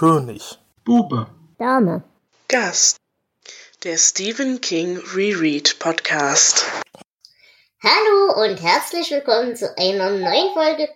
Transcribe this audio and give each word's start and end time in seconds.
König. 0.00 0.58
Bube. 0.82 1.26
Dame. 1.58 2.02
Gast. 2.48 2.96
Der 3.84 3.98
Stephen 3.98 4.62
King 4.62 4.96
Reread 5.14 5.78
Podcast. 5.78 6.64
Hallo 7.82 8.42
und 8.42 8.62
herzlich 8.62 9.10
willkommen 9.10 9.56
zu 9.56 9.76
einer 9.76 10.08
neuen 10.08 10.54
Folge 10.54 10.88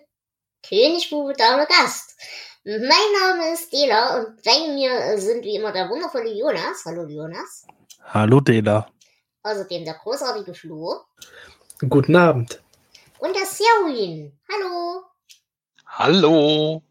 König, 0.67 1.11
Bube, 1.11 1.33
Dame, 1.33 1.67
Gast. 1.67 2.19
Mein 2.63 2.79
Name 2.79 3.53
ist 3.53 3.71
Dela 3.71 4.17
und 4.17 4.41
bei 4.41 4.73
mir 4.73 5.19
sind 5.19 5.43
wie 5.43 5.55
immer 5.55 5.71
der 5.71 5.87
wundervolle 5.87 6.33
Jonas. 6.33 6.83
Hallo 6.85 7.05
Jonas. 7.05 7.67
Hallo 8.05 8.39
Dela. 8.39 8.89
Außerdem 9.43 9.85
der 9.85 9.99
großartige 10.01 10.55
Flo. 10.55 11.01
Guten 11.87 12.15
Abend. 12.15 12.59
Und 13.19 13.35
der 13.35 13.45
Serwin. 13.45 14.35
Hallo. 14.51 15.03
Hallo. 15.85 16.81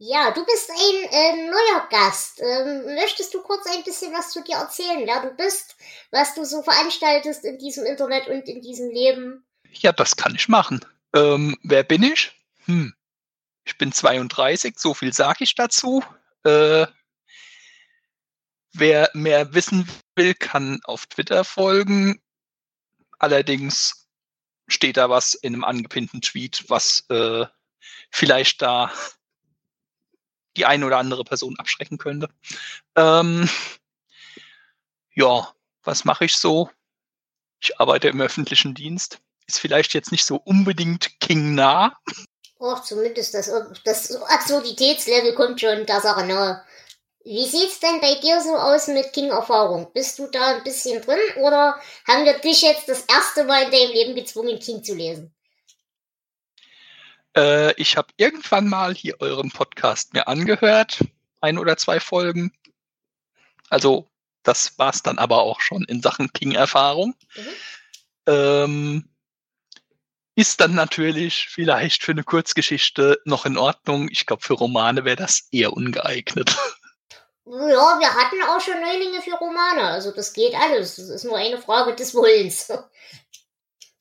Ja, 0.00 0.30
du 0.30 0.44
bist 0.46 0.70
ein 0.70 1.08
äh, 1.10 1.50
neuer 1.50 1.88
Gast. 1.90 2.40
Ähm, 2.40 2.84
möchtest 2.94 3.34
du 3.34 3.42
kurz 3.42 3.66
ein 3.66 3.82
bisschen 3.82 4.12
was 4.12 4.30
zu 4.30 4.44
dir 4.44 4.54
erzählen, 4.54 5.04
wer 5.04 5.22
du 5.22 5.34
bist, 5.34 5.74
was 6.12 6.36
du 6.36 6.44
so 6.44 6.62
veranstaltest 6.62 7.44
in 7.44 7.58
diesem 7.58 7.84
Internet 7.84 8.28
und 8.28 8.48
in 8.48 8.62
diesem 8.62 8.90
Leben? 8.90 9.44
Ja, 9.72 9.90
das 9.90 10.14
kann 10.14 10.36
ich 10.36 10.48
machen. 10.48 10.84
Ähm, 11.14 11.58
wer 11.64 11.82
bin 11.82 12.04
ich? 12.04 12.32
Hm. 12.66 12.94
Ich 13.64 13.76
bin 13.76 13.92
32, 13.92 14.78
so 14.78 14.94
viel 14.94 15.12
sage 15.12 15.42
ich 15.42 15.56
dazu. 15.56 16.04
Äh, 16.44 16.86
wer 18.72 19.10
mehr 19.14 19.52
wissen 19.52 19.88
will, 20.14 20.34
kann 20.34 20.80
auf 20.84 21.06
Twitter 21.06 21.42
folgen. 21.42 22.22
Allerdings 23.18 24.06
steht 24.68 24.96
da 24.96 25.10
was 25.10 25.34
in 25.34 25.54
einem 25.54 25.64
angepinnten 25.64 26.20
Tweet, 26.20 26.66
was 26.68 27.04
äh, 27.10 27.46
vielleicht 28.10 28.62
da 28.62 28.92
die 30.56 30.66
eine 30.66 30.86
oder 30.86 30.98
andere 30.98 31.24
Person 31.24 31.58
abschrecken 31.58 31.98
könnte. 31.98 32.28
Ähm, 32.96 33.48
ja, 35.14 35.52
was 35.82 36.04
mache 36.04 36.24
ich 36.24 36.36
so? 36.36 36.70
Ich 37.60 37.78
arbeite 37.80 38.08
im 38.08 38.20
öffentlichen 38.20 38.74
Dienst. 38.74 39.20
Ist 39.46 39.58
vielleicht 39.58 39.94
jetzt 39.94 40.12
nicht 40.12 40.24
so 40.24 40.36
unbedingt 40.36 41.20
King 41.20 41.54
nah. 41.54 41.96
Och, 42.60 42.82
zumindest 42.82 43.34
das, 43.34 43.50
das 43.84 44.16
Absurditätslevel 44.16 45.34
kommt 45.34 45.60
schon 45.60 45.86
der 45.86 46.00
Sache 46.00 46.26
nahe. 46.26 46.64
Wie 47.24 47.46
sieht's 47.46 47.80
denn 47.80 48.00
bei 48.00 48.14
dir 48.16 48.40
so 48.40 48.56
aus 48.56 48.88
mit 48.88 49.12
King-Erfahrung? 49.12 49.92
Bist 49.92 50.18
du 50.18 50.28
da 50.28 50.56
ein 50.56 50.64
bisschen 50.64 51.02
drin 51.02 51.18
oder 51.36 51.78
haben 52.06 52.24
wir 52.24 52.38
dich 52.38 52.62
jetzt 52.62 52.88
das 52.88 53.02
erste 53.02 53.44
Mal 53.44 53.64
in 53.64 53.70
deinem 53.70 53.92
Leben 53.92 54.14
gezwungen, 54.14 54.58
King 54.58 54.82
zu 54.82 54.94
lesen? 54.94 55.34
Äh, 57.38 57.72
ich 57.80 57.96
habe 57.96 58.08
irgendwann 58.16 58.68
mal 58.68 58.94
hier 58.94 59.20
euren 59.20 59.52
Podcast 59.52 60.12
mir 60.12 60.26
angehört, 60.26 61.04
ein 61.40 61.58
oder 61.58 61.76
zwei 61.76 62.00
Folgen. 62.00 62.52
Also 63.70 64.08
das 64.42 64.76
war's 64.78 65.02
dann 65.04 65.18
aber 65.18 65.42
auch 65.42 65.60
schon 65.60 65.84
in 65.84 66.02
Sachen 66.02 66.32
King-Erfahrung. 66.32 67.14
Mhm. 67.36 67.48
Ähm, 68.26 69.08
ist 70.34 70.60
dann 70.60 70.74
natürlich 70.74 71.48
vielleicht 71.48 72.02
für 72.02 72.12
eine 72.12 72.24
Kurzgeschichte 72.24 73.20
noch 73.24 73.46
in 73.46 73.56
Ordnung. 73.56 74.08
Ich 74.10 74.26
glaube, 74.26 74.42
für 74.42 74.54
Romane 74.54 75.04
wäre 75.04 75.16
das 75.16 75.48
eher 75.52 75.72
ungeeignet. 75.72 76.56
Ja, 77.50 77.98
wir 77.98 78.14
hatten 78.14 78.42
auch 78.42 78.60
schon 78.60 78.78
Neulinge 78.78 79.22
für 79.22 79.34
Romane. 79.34 79.82
Also 79.84 80.10
das 80.12 80.34
geht 80.34 80.54
alles. 80.54 80.96
Das 80.96 81.08
ist 81.08 81.24
nur 81.24 81.38
eine 81.38 81.58
Frage 81.58 81.94
des 81.94 82.14
Wollens. 82.14 82.70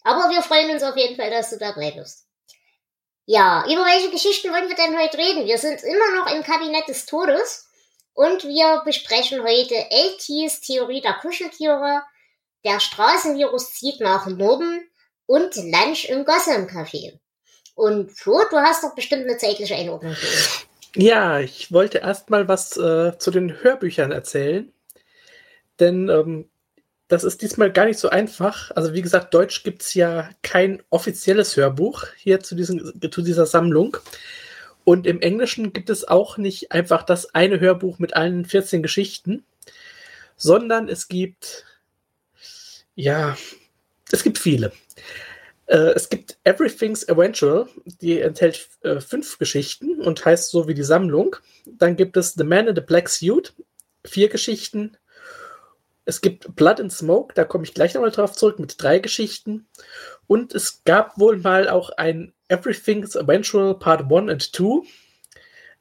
Aber 0.03 0.29
wir 0.29 0.41
freuen 0.41 0.71
uns 0.71 0.83
auf 0.83 0.97
jeden 0.97 1.15
Fall, 1.15 1.29
dass 1.29 1.51
du 1.51 1.57
dabei 1.57 1.91
bist. 1.91 2.26
Ja, 3.29 3.65
über 3.65 3.83
welche 3.83 4.09
Geschichten 4.09 4.53
wollen 4.53 4.69
wir 4.69 4.75
denn 4.77 4.97
heute 4.97 5.17
reden? 5.17 5.45
Wir 5.45 5.57
sind 5.57 5.83
immer 5.83 6.15
noch 6.15 6.33
im 6.33 6.43
Kabinett 6.43 6.87
des 6.87 7.05
Todes 7.05 7.67
und 8.13 8.45
wir 8.45 8.81
besprechen 8.85 9.43
heute 9.43 9.75
LTs 9.75 10.61
Theorie 10.61 11.01
der 11.01 11.15
Kuscheltiere, 11.15 12.03
der 12.63 12.79
Straßenvirus 12.79 13.73
zieht 13.73 13.99
nach 13.99 14.27
Norden 14.27 14.89
und 15.25 15.57
Lunch 15.57 16.05
im 16.07 16.23
Gotham 16.23 16.67
Café. 16.67 17.19
Und 17.75 18.17
Flo, 18.17 18.43
du 18.49 18.59
hast 18.59 18.85
doch 18.85 18.95
bestimmt 18.95 19.23
eine 19.23 19.37
zeitliche 19.37 19.75
Einordnung 19.75 20.13
für 20.13 20.27
uns. 20.27 20.65
Ja, 20.95 21.41
ich 21.41 21.69
wollte 21.73 21.97
erst 21.97 22.29
mal 22.29 22.47
was 22.47 22.77
äh, 22.77 23.17
zu 23.17 23.31
den 23.31 23.61
Hörbüchern 23.61 24.13
erzählen. 24.13 24.71
Denn 25.81 26.07
ähm, 26.07 26.49
das 27.07 27.23
ist 27.23 27.41
diesmal 27.41 27.71
gar 27.71 27.85
nicht 27.85 27.99
so 27.99 28.09
einfach. 28.09 28.71
Also 28.71 28.93
wie 28.93 29.01
gesagt, 29.01 29.33
Deutsch 29.33 29.63
gibt 29.63 29.81
es 29.81 29.93
ja 29.93 30.29
kein 30.41 30.83
offizielles 30.89 31.55
Hörbuch 31.55 32.05
hier 32.17 32.41
zu, 32.41 32.55
diesen, 32.55 33.01
zu 33.11 33.21
dieser 33.21 33.45
Sammlung. 33.45 33.97
Und 34.83 35.07
im 35.07 35.21
Englischen 35.21 35.73
gibt 35.73 35.89
es 35.89 36.07
auch 36.07 36.37
nicht 36.37 36.71
einfach 36.71 37.03
das 37.03 37.33
eine 37.33 37.59
Hörbuch 37.59 37.99
mit 37.99 38.15
allen 38.15 38.45
14 38.45 38.81
Geschichten, 38.81 39.43
sondern 40.35 40.87
es 40.89 41.07
gibt, 41.07 41.65
ja, 42.95 43.37
es 44.11 44.23
gibt 44.23 44.37
viele. 44.37 44.71
Äh, 45.65 45.91
es 45.95 46.09
gibt 46.09 46.37
Everything's 46.43 47.07
Eventual, 47.07 47.67
die 48.01 48.19
enthält 48.19 48.67
äh, 48.81 48.99
fünf 48.99 49.37
Geschichten 49.37 50.01
und 50.01 50.25
heißt 50.25 50.49
so 50.49 50.67
wie 50.67 50.73
die 50.73 50.83
Sammlung. 50.83 51.35
Dann 51.65 51.95
gibt 51.95 52.17
es 52.17 52.33
The 52.33 52.43
Man 52.43 52.67
in 52.67 52.75
the 52.75 52.81
Black 52.81 53.09
Suit, 53.09 53.53
vier 54.05 54.29
Geschichten. 54.29 54.97
Es 56.07 56.21
gibt 56.21 56.55
Blood 56.55 56.79
and 56.79 56.91
Smoke, 56.91 57.33
da 57.35 57.43
komme 57.43 57.65
ich 57.65 57.73
gleich 57.73 57.93
nochmal 57.93 58.11
drauf 58.11 58.31
zurück, 58.31 58.59
mit 58.59 58.81
drei 58.81 58.99
Geschichten. 58.99 59.67
Und 60.25 60.55
es 60.55 60.85
gab 60.85 61.19
wohl 61.19 61.35
mal 61.35 61.67
auch 61.67 61.89
ein 61.89 62.33
Everything's 62.47 63.17
Eventual 63.17 63.77
Part 63.77 64.09
1 64.09 64.31
and 64.31 64.41
2. 64.41 64.87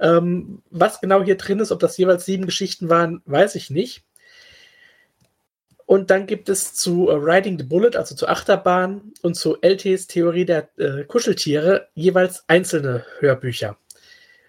Ähm, 0.01 0.63
was 0.69 1.01
genau 1.01 1.23
hier 1.23 1.37
drin 1.37 1.61
ist, 1.61 1.71
ob 1.71 1.79
das 1.79 1.97
jeweils 1.97 2.25
sieben 2.25 2.45
Geschichten 2.45 2.89
waren, 2.89 3.23
weiß 3.27 3.55
ich 3.55 3.71
nicht. 3.71 4.03
Und 5.87 6.11
dann 6.11 6.27
gibt 6.27 6.49
es 6.49 6.75
zu 6.75 7.09
uh, 7.09 7.13
Riding 7.13 7.57
the 7.57 7.65
Bullet, 7.65 7.95
also 7.95 8.17
zur 8.17 8.29
Achterbahn 8.29 9.13
und 9.23 9.37
zu 9.37 9.59
LTs 9.63 10.09
Theorie 10.09 10.45
der 10.45 10.69
äh, 10.77 11.05
Kuscheltiere 11.05 11.87
jeweils 11.95 12.43
einzelne 12.49 13.07
Hörbücher. 13.21 13.79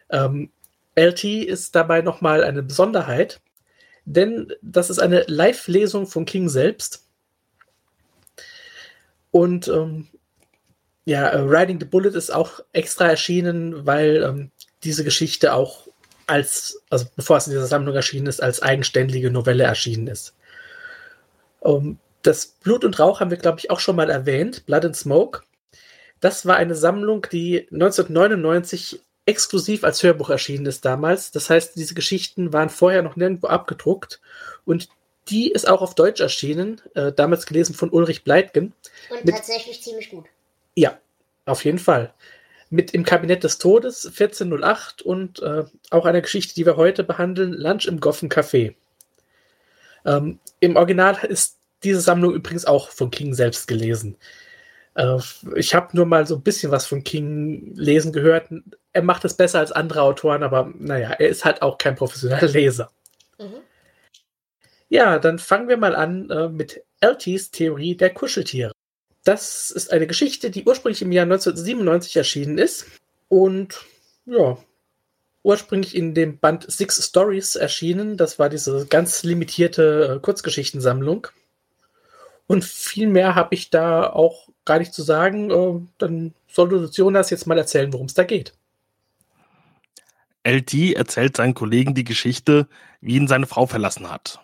Ähm, 0.09 0.49
LT 0.95 1.23
ist 1.23 1.75
dabei 1.75 2.01
nochmal 2.01 2.44
eine 2.44 2.63
Besonderheit 2.63 3.41
denn 4.07 4.53
das 4.62 4.90
ist 4.90 5.00
eine 5.00 5.25
Live-Lesung 5.28 6.07
von 6.07 6.25
King 6.25 6.47
selbst. 6.47 7.06
Und 9.31 9.68
ähm, 9.68 10.07
ja, 11.03 11.28
äh, 11.28 11.40
Riding 11.40 11.79
the 11.79 11.85
Bullet 11.85 12.16
ist 12.16 12.34
auch 12.34 12.62
extra 12.72 13.09
erschienen, 13.09 13.85
weil 13.85 14.23
ähm, 14.23 14.51
diese 14.84 15.03
Geschichte 15.03 15.53
auch 15.53 15.90
als, 16.25 16.81
also 16.90 17.06
bevor 17.18 17.38
es 17.38 17.47
in 17.47 17.53
dieser 17.53 17.68
Sammlung 17.68 17.95
erschienen 17.95 18.28
ist, 18.28 18.41
als 18.41 18.62
eigenständige 18.62 19.29
Novelle 19.29 19.66
erschienen 19.66 20.07
ist. 20.07 20.34
Um, 21.59 21.85
ähm, 21.85 22.00
das 22.24 22.47
Blut 22.47 22.84
und 22.84 23.00
Rauch 23.00 23.19
haben 23.19 23.31
wir, 23.31 23.38
glaube 23.38 23.59
ich, 23.59 23.69
auch 23.72 23.79
schon 23.79 23.95
mal 23.95 24.09
erwähnt, 24.09 24.66
Blood 24.66 24.85
and 24.85 24.95
Smoke. 24.97 25.41
Das 26.19 26.45
war 26.45 26.57
eine 26.57 26.75
Sammlung, 26.75 27.25
die 27.31 27.68
1999 27.72 29.01
exklusiv 29.27 29.83
als 29.83 30.01
Hörbuch 30.01 30.29
erschienen 30.29 30.65
ist 30.65 30.85
damals. 30.85 31.31
Das 31.31 31.49
heißt, 31.49 31.75
diese 31.75 31.93
Geschichten 31.93 32.53
waren 32.53 32.69
vorher 32.69 33.03
noch 33.03 33.15
nirgendwo 33.15 33.47
abgedruckt 33.47 34.21
und 34.65 34.89
die 35.29 35.51
ist 35.51 35.67
auch 35.67 35.81
auf 35.81 35.93
Deutsch 35.93 36.21
erschienen, 36.21 36.81
äh, 36.95 37.11
damals 37.11 37.45
gelesen 37.45 37.75
von 37.75 37.89
Ulrich 37.89 38.23
Bleitgen. 38.23 38.73
Und 39.09 39.25
mit, 39.25 39.35
tatsächlich 39.35 39.83
ziemlich 39.83 40.09
gut. 40.09 40.25
Ja, 40.75 40.97
auf 41.45 41.65
jeden 41.65 41.79
Fall. 41.79 42.13
Mit 42.69 42.91
Im 42.91 43.03
Kabinett 43.03 43.43
des 43.43 43.57
Todes 43.57 44.05
1408 44.05 45.01
und 45.01 45.41
äh, 45.41 45.65
auch 45.89 46.05
einer 46.05 46.21
Geschichte, 46.21 46.55
die 46.55 46.65
wir 46.65 46.77
heute 46.77 47.03
behandeln, 47.03 47.53
Lunch 47.53 47.85
im 47.85 47.99
Goffen 47.99 48.29
Café. 48.29 48.75
Ähm, 50.05 50.39
Im 50.61 50.77
Original 50.77 51.17
ist 51.25 51.57
diese 51.83 51.99
Sammlung 51.99 52.33
übrigens 52.33 52.65
auch 52.65 52.89
von 52.89 53.11
King 53.11 53.33
selbst 53.33 53.67
gelesen. 53.67 54.17
Äh, 54.97 55.19
ich 55.56 55.75
habe 55.75 55.96
nur 55.96 56.06
mal 56.06 56.25
so 56.27 56.36
ein 56.36 56.42
bisschen 56.42 56.71
was 56.71 56.86
von 56.86 57.04
King 57.04 57.74
lesen 57.75 58.12
gehört. 58.12 58.50
Er 58.92 59.04
macht 59.04 59.24
es 59.25 59.36
besser 59.36 59.60
als 59.60 59.71
andere 59.71 60.01
Autoren, 60.01 60.44
aber 60.44 60.74
naja, 60.77 61.12
er 61.12 61.30
ist 61.30 61.45
halt 61.45 61.62
auch 61.62 61.77
kein 61.77 61.95
professioneller 61.95 62.48
Leser. 62.51 62.92
Mhm. 63.38 63.62
Ja, 64.89 65.19
dann 65.19 65.38
fangen 65.38 65.68
wir 65.68 65.77
mal 65.77 65.95
an 65.95 66.30
äh, 66.30 66.50
mit 66.50 66.83
LTs 67.01 67.51
Theorie 67.51 67.95
der 67.95 68.13
Kuscheltiere. 68.13 68.71
Das 69.24 69.71
ist 69.71 69.92
eine 69.92 70.07
Geschichte, 70.07 70.50
die 70.50 70.63
ursprünglich 70.63 71.01
im 71.01 71.12
Jahr 71.12 71.24
1997 71.24 72.16
erschienen 72.16 72.57
ist 72.57 72.86
und 73.27 73.86
ja, 74.25 74.57
ursprünglich 75.44 75.95
in 75.95 76.13
dem 76.13 76.39
Band 76.39 76.66
Six 76.71 77.06
Stories 77.06 77.56
erschienen. 77.56 78.18
Das 78.18 78.39
war 78.39 78.50
diese 78.50 78.88
ganz 78.88 79.24
limitierte 79.24 80.16
äh, 80.16 80.19
Kurzgeschichtensammlung. 80.21 81.27
Und 82.48 82.63
viel 82.63 83.07
mehr 83.07 83.36
habe 83.36 83.54
ich 83.54 83.69
da 83.69 84.10
auch 84.10 84.46
gar 84.68 84.80
nicht 84.80 84.94
zu 84.94 85.02
sagen. 85.02 85.50
Äh, 85.50 85.81
dann 85.98 86.34
sollte 86.48 86.90
Jonas 86.94 87.31
jetzt 87.31 87.48
mal 87.48 87.58
erzählen, 87.58 87.92
worum 87.92 88.06
es 88.06 88.14
da 88.14 88.24
geht. 88.24 88.54
LT 90.44 90.94
erzählt 90.96 91.36
seinen 91.36 91.56
Kollegen 91.56 91.94
die 91.94 92.06
Geschichte, 92.06 92.68
wie 93.02 93.16
ihn 93.16 93.28
seine 93.28 93.48
Frau 93.48 93.66
verlassen 93.66 94.10
hat. 94.10 94.40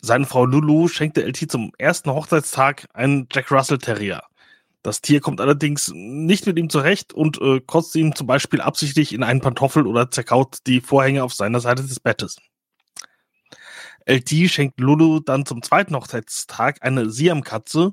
Seine 0.00 0.26
Frau 0.26 0.44
Lulu 0.44 0.88
schenkte 0.88 1.22
LT 1.22 1.50
zum 1.50 1.72
ersten 1.78 2.10
Hochzeitstag 2.10 2.88
einen 2.94 3.28
Jack 3.30 3.52
Russell 3.52 3.78
Terrier. 3.78 4.22
Das 4.82 5.02
Tier 5.02 5.20
kommt 5.20 5.40
allerdings 5.42 5.92
nicht 5.94 6.46
mit 6.46 6.58
ihm 6.58 6.70
zurecht 6.70 7.12
und 7.12 7.40
äh, 7.42 7.60
kotzt 7.60 7.94
ihm 7.96 8.14
zum 8.16 8.26
Beispiel 8.26 8.62
absichtlich 8.62 9.12
in 9.12 9.22
einen 9.22 9.40
Pantoffel 9.40 9.86
oder 9.86 10.10
zerkaut 10.10 10.58
die 10.66 10.80
Vorhänge 10.80 11.22
auf 11.22 11.34
seiner 11.34 11.60
Seite 11.60 11.82
des 11.82 12.00
Bettes. 12.00 12.36
LT 14.06 14.50
schenkt 14.50 14.80
Lulu 14.80 15.20
dann 15.20 15.44
zum 15.44 15.62
zweiten 15.62 15.94
Hochzeitstag 15.94 16.78
eine 16.80 17.10
Siamkatze. 17.10 17.92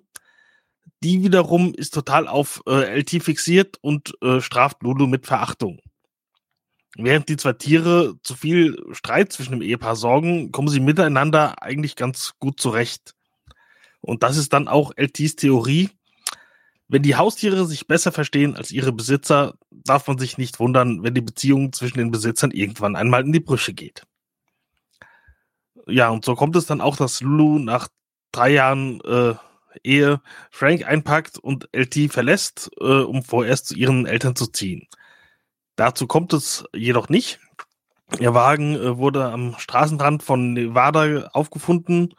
Die 1.04 1.24
wiederum 1.24 1.74
ist 1.74 1.94
total 1.94 2.28
auf 2.28 2.62
äh, 2.68 3.00
LT 3.00 3.24
fixiert 3.24 3.78
und 3.82 4.14
äh, 4.22 4.42
straft 4.42 4.82
Lulu 4.82 5.08
mit 5.08 5.26
Verachtung. 5.26 5.80
Während 6.96 7.30
die 7.30 7.38
zwei 7.38 7.54
Tiere 7.54 8.16
zu 8.24 8.36
viel 8.36 8.78
Streit 8.92 9.32
zwischen 9.32 9.52
dem 9.52 9.62
Ehepaar 9.62 9.96
sorgen, 9.96 10.52
kommen 10.52 10.70
sie 10.70 10.80
miteinander 10.80 11.62
eigentlich 11.62 11.96
ganz 11.96 12.34
gut 12.40 12.60
zurecht. 12.60 13.14
Und 14.02 14.24
das 14.24 14.38
ist 14.38 14.54
dann 14.54 14.68
auch 14.68 14.92
LTs 14.96 15.36
Theorie. 15.36 15.90
Wenn 16.88 17.04
die 17.04 17.16
Haustiere 17.16 17.66
sich 17.68 17.86
besser 17.86 18.12
verstehen 18.12 18.56
als 18.56 18.72
ihre 18.72 18.94
Besitzer, 18.94 19.56
darf 19.70 20.08
man 20.08 20.18
sich 20.18 20.38
nicht 20.38 20.60
wundern, 20.60 21.04
wenn 21.04 21.14
die 21.14 21.22
Beziehung 21.22 21.74
zwischen 21.74 22.00
den 22.00 22.10
Besitzern 22.10 22.52
irgendwann 22.52 22.96
einmal 22.96 23.24
in 23.24 23.34
die 23.34 23.40
Brüche 23.40 23.74
geht 23.74 24.04
ja, 25.88 26.10
und 26.10 26.26
so 26.26 26.36
kommt 26.36 26.56
es 26.56 26.66
dann 26.66 26.82
auch, 26.82 26.98
dass 26.98 27.22
Lulu 27.22 27.60
nach 27.60 27.88
drei 28.32 28.50
Jahren 28.50 29.02
äh, 29.02 29.36
Ehe 29.84 30.22
Frank 30.52 30.86
einpackt 30.86 31.38
und 31.38 31.70
LT 31.74 32.12
verlässt, 32.12 32.70
äh, 32.80 32.84
um 32.84 33.24
vorerst 33.24 33.68
zu 33.68 33.76
ihren 33.76 34.06
Eltern 34.06 34.36
zu 34.36 34.48
ziehen. 34.48 34.88
Dazu 35.76 36.08
kommt 36.08 36.34
es 36.34 36.66
jedoch 36.74 37.10
nicht. 37.10 37.40
Ihr 38.20 38.34
Wagen 38.34 38.76
äh, 38.76 38.98
wurde 38.98 39.26
am 39.26 39.56
Straßenrand 39.58 40.24
von 40.24 40.54
Nevada 40.54 41.30
aufgefunden. 41.34 42.16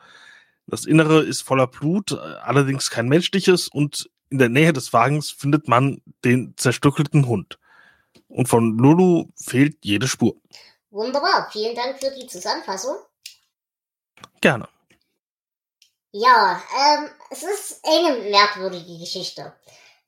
Das 0.67 0.85
Innere 0.85 1.23
ist 1.23 1.43
voller 1.43 1.67
Blut, 1.67 2.13
allerdings 2.13 2.91
kein 2.91 3.09
menschliches 3.09 3.69
und 3.69 4.11
in 4.31 4.39
der 4.39 4.51
Nähe 4.51 4.75
des 4.75 4.93
Wagens 4.93 5.31
findet 5.31 5.67
man 5.69 6.03
den 6.25 6.55
zerstückelten 6.59 7.27
Hund. 7.27 7.59
Und 8.29 8.49
von 8.49 8.77
Lulu 8.77 9.31
fehlt 9.37 9.79
jede 9.83 10.07
Spur. 10.07 10.37
Wunderbar, 10.91 11.49
vielen 11.51 11.75
Dank 11.75 11.99
für 11.99 12.11
die 12.11 12.27
Zusammenfassung. 12.27 12.97
Gerne. 14.41 14.69
Ja, 16.13 16.63
ähm, 16.77 17.11
es 17.31 17.43
ist 17.43 17.85
eine 17.85 18.19
merkwürdige 18.31 18.99
Geschichte. 18.99 19.55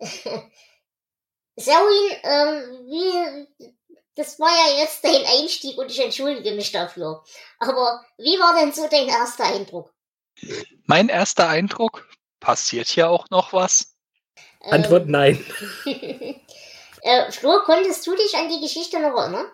Selwyn, 1.56 2.16
ähm, 2.22 2.86
wie, 2.86 3.74
das 4.14 4.40
war 4.40 4.48
ja 4.48 4.80
jetzt 4.80 5.04
dein 5.04 5.24
Einstieg 5.26 5.76
und 5.76 5.90
ich 5.90 6.02
entschuldige 6.02 6.52
mich 6.52 6.72
dafür. 6.72 7.22
Aber 7.58 8.02
wie 8.16 8.38
war 8.38 8.58
denn 8.58 8.72
so 8.72 8.88
dein 8.88 9.08
erster 9.08 9.44
Eindruck? 9.44 9.92
Mein 10.86 11.10
erster 11.10 11.48
Eindruck? 11.48 12.08
Passiert 12.40 12.88
hier 12.88 13.10
auch 13.10 13.28
noch 13.28 13.52
was? 13.52 13.94
Ähm, 14.62 14.72
Antwort 14.72 15.06
nein. 15.06 15.44
äh, 15.84 17.30
Flo, 17.30 17.60
konntest 17.64 18.06
du 18.06 18.16
dich 18.16 18.34
an 18.36 18.48
die 18.48 18.60
Geschichte 18.60 18.98
noch 19.00 19.18
erinnern? 19.18 19.46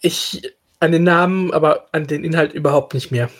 Ich 0.00 0.42
an 0.80 0.90
den 0.90 1.04
Namen, 1.04 1.54
aber 1.54 1.88
an 1.92 2.08
den 2.08 2.24
Inhalt 2.24 2.52
überhaupt 2.52 2.94
nicht 2.94 3.12
mehr. 3.12 3.30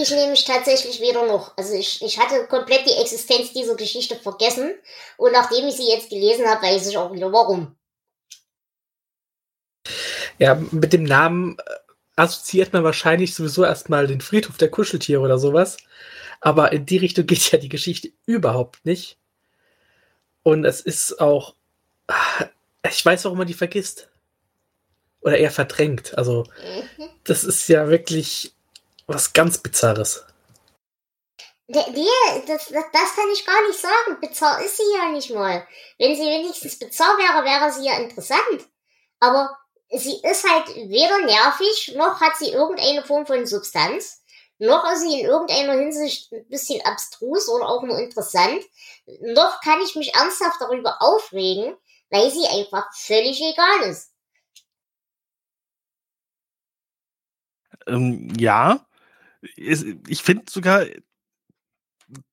Ich 0.00 0.10
nehme 0.10 0.30
mich 0.30 0.44
tatsächlich 0.44 1.00
weder 1.00 1.26
noch. 1.26 1.56
Also 1.56 1.74
ich, 1.74 2.02
ich 2.02 2.18
hatte 2.18 2.46
komplett 2.46 2.86
die 2.86 3.00
Existenz 3.00 3.52
dieser 3.52 3.76
Geschichte 3.76 4.16
vergessen. 4.16 4.74
Und 5.16 5.32
nachdem 5.32 5.66
ich 5.68 5.76
sie 5.76 5.88
jetzt 5.88 6.10
gelesen 6.10 6.46
habe, 6.46 6.62
weiß 6.62 6.86
ich 6.88 6.98
auch 6.98 7.12
wieder 7.12 7.32
warum. 7.32 7.76
Ja, 10.38 10.56
mit 10.72 10.92
dem 10.92 11.04
Namen 11.04 11.56
äh, 11.58 11.62
assoziiert 12.16 12.72
man 12.72 12.82
wahrscheinlich 12.82 13.34
sowieso 13.34 13.64
erstmal 13.64 14.06
den 14.06 14.20
Friedhof 14.20 14.56
der 14.56 14.70
Kuscheltiere 14.70 15.20
oder 15.20 15.38
sowas. 15.38 15.76
Aber 16.40 16.72
in 16.72 16.86
die 16.86 16.98
Richtung 16.98 17.26
geht 17.26 17.52
ja 17.52 17.58
die 17.58 17.68
Geschichte 17.68 18.10
überhaupt 18.26 18.84
nicht. 18.84 19.16
Und 20.42 20.64
es 20.64 20.80
ist 20.80 21.20
auch. 21.20 21.54
Ah, 22.08 22.46
ich 22.86 23.04
weiß, 23.04 23.24
warum 23.24 23.38
man 23.38 23.46
die 23.46 23.54
vergisst 23.54 24.08
oder 25.20 25.38
eher 25.38 25.50
verdrängt. 25.50 26.18
Also, 26.18 26.44
mhm. 26.98 27.08
das 27.24 27.44
ist 27.44 27.68
ja 27.68 27.88
wirklich 27.88 28.54
was 29.06 29.32
ganz 29.32 29.58
Bizarres. 29.58 30.24
Nee, 31.66 31.80
das, 32.46 32.66
das, 32.66 32.84
das, 32.92 33.16
kann 33.16 33.30
ich 33.32 33.46
gar 33.46 33.66
nicht 33.66 33.80
sagen. 33.80 34.20
Bizarr 34.20 34.62
ist 34.62 34.76
sie 34.76 34.94
ja 34.94 35.08
nicht 35.08 35.30
mal. 35.30 35.66
Wenn 35.98 36.14
sie 36.14 36.22
wenigstens 36.22 36.78
bizarr 36.78 37.16
wäre, 37.16 37.44
wäre 37.44 37.72
sie 37.72 37.86
ja 37.86 37.96
interessant. 37.96 38.68
Aber 39.18 39.56
sie 39.90 40.20
ist 40.22 40.48
halt 40.48 40.68
weder 40.68 41.18
nervig, 41.20 41.94
noch 41.96 42.20
hat 42.20 42.36
sie 42.36 42.50
irgendeine 42.50 43.02
Form 43.04 43.26
von 43.26 43.46
Substanz, 43.46 44.22
noch 44.58 44.84
ist 44.92 45.00
sie 45.00 45.20
in 45.20 45.26
irgendeiner 45.26 45.72
Hinsicht 45.74 46.32
ein 46.32 46.46
bisschen 46.48 46.84
abstrus 46.84 47.48
oder 47.48 47.68
auch 47.68 47.82
nur 47.82 47.98
interessant, 47.98 48.62
noch 49.20 49.60
kann 49.62 49.80
ich 49.82 49.94
mich 49.96 50.14
ernsthaft 50.14 50.60
darüber 50.60 51.00
aufregen, 51.00 51.76
weil 52.10 52.30
sie 52.30 52.46
einfach 52.46 52.86
völlig 52.94 53.40
egal 53.40 53.90
ist. 53.90 54.12
Ähm, 57.86 58.32
ja, 58.38 58.86
ich 59.56 60.22
finde 60.22 60.44
sogar, 60.48 60.84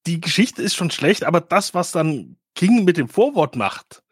die 0.05 0.21
Geschichte 0.21 0.61
ist 0.61 0.75
schon 0.75 0.91
schlecht, 0.91 1.23
aber 1.23 1.41
das, 1.41 1.73
was 1.73 1.91
dann 1.91 2.37
King 2.55 2.83
mit 2.83 2.97
dem 2.97 3.07
Vorwort 3.07 3.55
macht, 3.55 4.03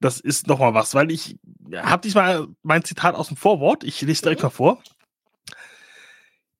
das 0.00 0.18
ist 0.18 0.46
nochmal 0.46 0.74
was, 0.74 0.94
weil 0.94 1.10
ich 1.10 1.36
habe 1.74 2.02
diesmal 2.02 2.48
mein 2.62 2.84
Zitat 2.84 3.14
aus 3.14 3.28
dem 3.28 3.36
Vorwort, 3.36 3.84
ich 3.84 4.00
lese 4.00 4.22
direkt 4.22 4.40
mhm. 4.40 4.46
mal 4.46 4.50
vor. 4.50 4.82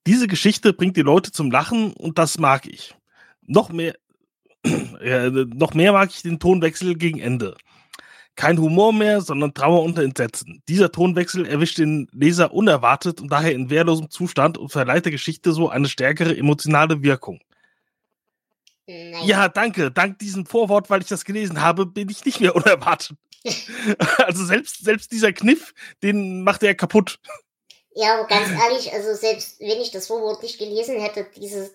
Diese 0.06 0.28
Geschichte 0.28 0.72
bringt 0.72 0.96
die 0.96 1.02
Leute 1.02 1.32
zum 1.32 1.50
Lachen 1.50 1.92
und 1.94 2.18
das 2.18 2.38
mag 2.38 2.66
ich. 2.66 2.94
Noch 3.46 3.70
mehr, 3.70 3.94
äh, 4.64 5.30
noch 5.30 5.74
mehr 5.74 5.92
mag 5.92 6.10
ich 6.10 6.22
den 6.22 6.38
Tonwechsel 6.38 6.96
gegen 6.96 7.18
Ende. 7.18 7.56
Kein 8.36 8.58
Humor 8.58 8.92
mehr, 8.92 9.20
sondern 9.20 9.52
Trauer 9.52 9.82
und 9.82 9.98
Entsetzen. 9.98 10.62
Dieser 10.68 10.90
Tonwechsel 10.92 11.46
erwischt 11.46 11.78
den 11.78 12.08
Leser 12.12 12.52
unerwartet 12.52 13.20
und 13.20 13.30
daher 13.30 13.52
in 13.52 13.70
wehrlosem 13.70 14.08
Zustand 14.08 14.56
und 14.56 14.70
verleiht 14.70 15.04
der 15.04 15.12
Geschichte 15.12 15.52
so 15.52 15.68
eine 15.68 15.88
stärkere 15.88 16.36
emotionale 16.36 17.02
Wirkung. 17.02 17.40
Nein. 18.86 19.24
Ja, 19.24 19.48
danke. 19.48 19.90
Dank 19.90 20.18
diesem 20.18 20.46
Vorwort, 20.46 20.90
weil 20.90 21.02
ich 21.02 21.08
das 21.08 21.24
gelesen 21.24 21.60
habe, 21.60 21.86
bin 21.86 22.08
ich 22.08 22.24
nicht 22.24 22.40
mehr 22.40 22.56
unerwartet. 22.56 23.16
also 24.18 24.44
selbst, 24.44 24.84
selbst 24.84 25.12
dieser 25.12 25.32
Kniff, 25.32 25.74
den 26.02 26.42
macht 26.42 26.62
er 26.62 26.74
kaputt. 26.74 27.18
Ja, 27.94 28.18
aber 28.18 28.28
ganz 28.28 28.48
ehrlich, 28.50 28.92
also 28.92 29.14
selbst 29.14 29.60
wenn 29.60 29.80
ich 29.80 29.90
das 29.90 30.06
Vorwort 30.06 30.42
nicht 30.42 30.58
gelesen 30.58 31.00
hätte, 31.00 31.26
dieses, 31.36 31.72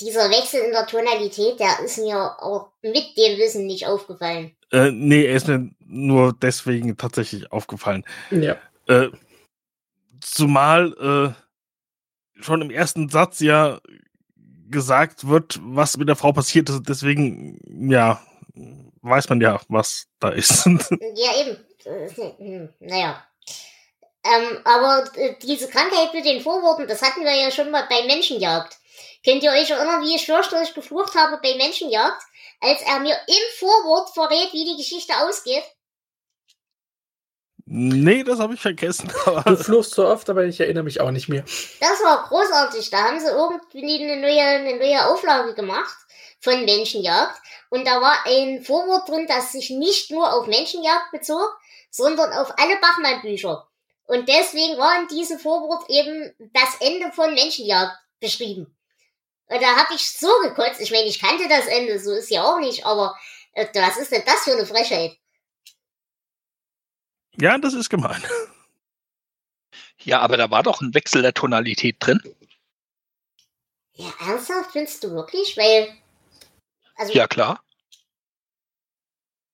dieser 0.00 0.30
Wechsel 0.30 0.60
in 0.62 0.72
der 0.72 0.86
Tonalität, 0.86 1.60
der 1.60 1.80
ist 1.84 1.98
mir 1.98 2.42
auch 2.42 2.70
mit 2.82 3.16
dem 3.16 3.38
Wissen 3.38 3.66
nicht 3.66 3.86
aufgefallen. 3.86 4.56
Äh, 4.72 4.90
nee, 4.90 5.24
er 5.24 5.36
ist 5.36 5.46
mir 5.46 5.70
nur 5.78 6.34
deswegen 6.40 6.96
tatsächlich 6.96 7.52
aufgefallen. 7.52 8.04
Ja. 8.30 8.56
Äh, 8.88 9.08
zumal 10.20 11.36
äh, 12.36 12.42
schon 12.42 12.62
im 12.62 12.70
ersten 12.70 13.08
Satz 13.08 13.40
ja 13.40 13.80
gesagt 14.68 15.28
wird, 15.28 15.60
was 15.62 15.96
mit 15.96 16.08
der 16.08 16.16
Frau 16.16 16.32
passiert 16.32 16.68
ist. 16.68 16.82
Deswegen, 16.88 17.60
ja, 17.90 18.20
weiß 19.02 19.28
man 19.28 19.40
ja, 19.40 19.60
was 19.68 20.06
da 20.18 20.30
ist. 20.30 20.66
ja, 21.14 21.30
eben. 21.40 22.70
Naja. 22.80 23.22
Ähm, 24.24 24.58
aber 24.64 25.04
äh, 25.14 25.34
diese 25.40 25.68
Krankheit 25.68 26.12
mit 26.12 26.24
den 26.24 26.40
Vorworten, 26.40 26.88
das 26.88 27.00
hatten 27.00 27.22
wir 27.22 27.32
ja 27.32 27.52
schon 27.52 27.70
mal 27.70 27.86
bei 27.88 28.04
Menschenjagd. 28.06 28.76
Könnt 29.24 29.42
ihr 29.42 29.50
euch 29.50 29.70
erinnern, 29.70 30.02
wie 30.02 30.14
ich 30.14 30.26
fürchterlich 30.26 30.74
geflucht 30.74 31.14
habe 31.14 31.38
bei 31.42 31.54
Menschenjagd? 31.56 32.22
als 32.60 32.82
er 32.82 33.00
mir 33.00 33.16
im 33.26 33.58
Vorwort 33.58 34.10
verrät, 34.10 34.52
wie 34.52 34.64
die 34.64 34.76
Geschichte 34.76 35.12
ausgeht? 35.18 35.64
Nee, 37.68 38.22
das 38.22 38.38
habe 38.38 38.54
ich 38.54 38.60
vergessen. 38.60 39.12
du 39.44 39.56
fluchst 39.56 39.94
so 39.94 40.06
oft, 40.06 40.30
aber 40.30 40.44
ich 40.44 40.60
erinnere 40.60 40.84
mich 40.84 41.00
auch 41.00 41.10
nicht 41.10 41.28
mehr. 41.28 41.44
Das 41.80 42.02
war 42.02 42.28
großartig. 42.28 42.90
Da 42.90 42.98
haben 42.98 43.18
sie 43.18 43.26
irgendwie 43.26 44.04
eine 44.04 44.20
neue, 44.20 44.40
eine 44.40 44.76
neue 44.76 45.06
Auflage 45.06 45.54
gemacht 45.54 45.96
von 46.40 46.64
Menschenjagd. 46.64 47.40
Und 47.70 47.86
da 47.86 48.00
war 48.00 48.24
ein 48.24 48.62
Vorwort 48.62 49.08
drin, 49.08 49.26
das 49.26 49.50
sich 49.50 49.70
nicht 49.70 50.12
nur 50.12 50.32
auf 50.32 50.46
Menschenjagd 50.46 51.10
bezog, 51.10 51.58
sondern 51.90 52.32
auf 52.34 52.52
alle 52.56 52.76
Bachmann-Bücher. 52.80 53.66
Und 54.06 54.28
deswegen 54.28 54.78
war 54.78 55.00
in 55.00 55.08
diesem 55.08 55.40
Vorwort 55.40 55.90
eben 55.90 56.32
das 56.52 56.76
Ende 56.80 57.10
von 57.10 57.34
Menschenjagd 57.34 57.98
beschrieben. 58.20 58.75
Und 59.48 59.62
da 59.62 59.76
habe 59.76 59.94
ich 59.94 60.10
so 60.10 60.28
gekotzt. 60.42 60.80
Ich 60.80 60.90
meine, 60.90 61.06
ich 61.06 61.20
kannte 61.20 61.48
das 61.48 61.66
Ende, 61.66 62.00
so 62.00 62.12
ist 62.12 62.30
ja 62.30 62.42
auch 62.42 62.58
nicht, 62.58 62.84
aber 62.84 63.16
äh, 63.52 63.66
was 63.74 63.96
ist 63.96 64.12
denn 64.12 64.22
das 64.26 64.42
für 64.42 64.52
eine 64.52 64.66
Frechheit? 64.66 65.16
Ja, 67.38 67.56
das 67.58 67.74
ist 67.74 67.90
gemein. 67.90 68.22
Ja, 69.98 70.20
aber 70.20 70.36
da 70.36 70.50
war 70.50 70.62
doch 70.62 70.80
ein 70.80 70.94
Wechsel 70.94 71.22
der 71.22 71.34
Tonalität 71.34 71.96
drin. 71.98 72.20
Ja, 73.94 74.12
ernsthaft, 74.20 74.72
findest 74.72 75.02
du 75.02 75.10
wirklich? 75.12 75.56
Weil. 75.56 75.96
Also, 76.96 77.12
ja, 77.12 77.26
klar. 77.26 77.60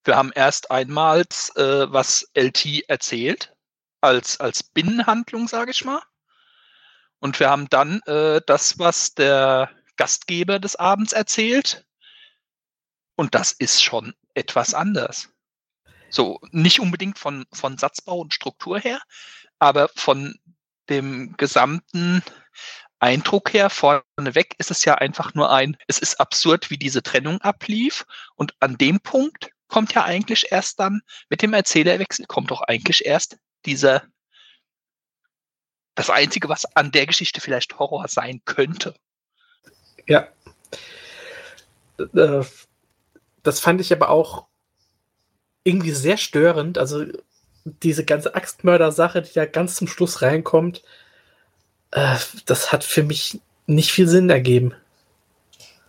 Wir 0.04 0.16
haben 0.16 0.32
erst 0.32 0.70
einmal, 0.70 1.20
äh, 1.20 1.62
was 1.88 2.28
LT 2.34 2.88
erzählt, 2.88 3.54
als, 4.00 4.40
als 4.40 4.62
Binnenhandlung, 4.62 5.48
sage 5.48 5.70
ich 5.70 5.84
mal. 5.84 6.02
Und 7.20 7.38
wir 7.38 7.48
haben 7.50 7.68
dann 7.68 8.00
äh, 8.06 8.40
das, 8.44 8.80
was 8.80 9.14
der 9.14 9.70
Gastgeber 9.96 10.58
des 10.58 10.76
Abends 10.76 11.12
erzählt. 11.12 11.86
Und 13.16 13.34
das 13.34 13.52
ist 13.52 13.82
schon 13.82 14.14
etwas 14.34 14.74
anders. 14.74 15.28
So, 16.10 16.40
nicht 16.50 16.80
unbedingt 16.80 17.18
von, 17.18 17.46
von 17.52 17.78
Satzbau 17.78 18.18
und 18.18 18.34
Struktur 18.34 18.78
her, 18.78 19.00
aber 19.58 19.88
von 19.94 20.38
dem 20.88 21.36
gesamten 21.36 22.22
Eindruck 22.98 23.52
her, 23.52 23.70
vorneweg 23.70 24.54
ist 24.58 24.70
es 24.70 24.84
ja 24.84 24.94
einfach 24.94 25.34
nur 25.34 25.50
ein, 25.50 25.76
es 25.88 25.98
ist 25.98 26.20
absurd, 26.20 26.70
wie 26.70 26.78
diese 26.78 27.02
Trennung 27.02 27.40
ablief. 27.40 28.06
Und 28.36 28.54
an 28.60 28.76
dem 28.76 29.00
Punkt 29.00 29.50
kommt 29.68 29.94
ja 29.94 30.04
eigentlich 30.04 30.52
erst 30.52 30.78
dann, 30.78 31.00
mit 31.28 31.42
dem 31.42 31.54
Erzählerwechsel 31.54 32.26
kommt 32.26 32.50
doch 32.50 32.60
eigentlich 32.62 33.04
erst 33.04 33.38
dieser, 33.64 34.04
das 35.94 36.10
Einzige, 36.10 36.48
was 36.48 36.64
an 36.76 36.92
der 36.92 37.06
Geschichte 37.06 37.40
vielleicht 37.40 37.78
Horror 37.78 38.06
sein 38.06 38.42
könnte. 38.44 38.94
Ja. 40.06 40.28
Äh, 41.98 42.44
das 43.42 43.60
fand 43.60 43.80
ich 43.80 43.92
aber 43.92 44.10
auch 44.10 44.46
irgendwie 45.64 45.92
sehr 45.92 46.16
störend. 46.16 46.78
Also 46.78 47.04
diese 47.64 48.04
ganze 48.04 48.34
Axtmörder-Sache, 48.34 49.22
die 49.22 49.32
da 49.32 49.46
ganz 49.46 49.76
zum 49.76 49.86
Schluss 49.86 50.22
reinkommt, 50.22 50.82
äh, 51.92 52.16
das 52.46 52.72
hat 52.72 52.84
für 52.84 53.02
mich 53.02 53.40
nicht 53.66 53.92
viel 53.92 54.08
Sinn 54.08 54.30
ergeben. 54.30 54.74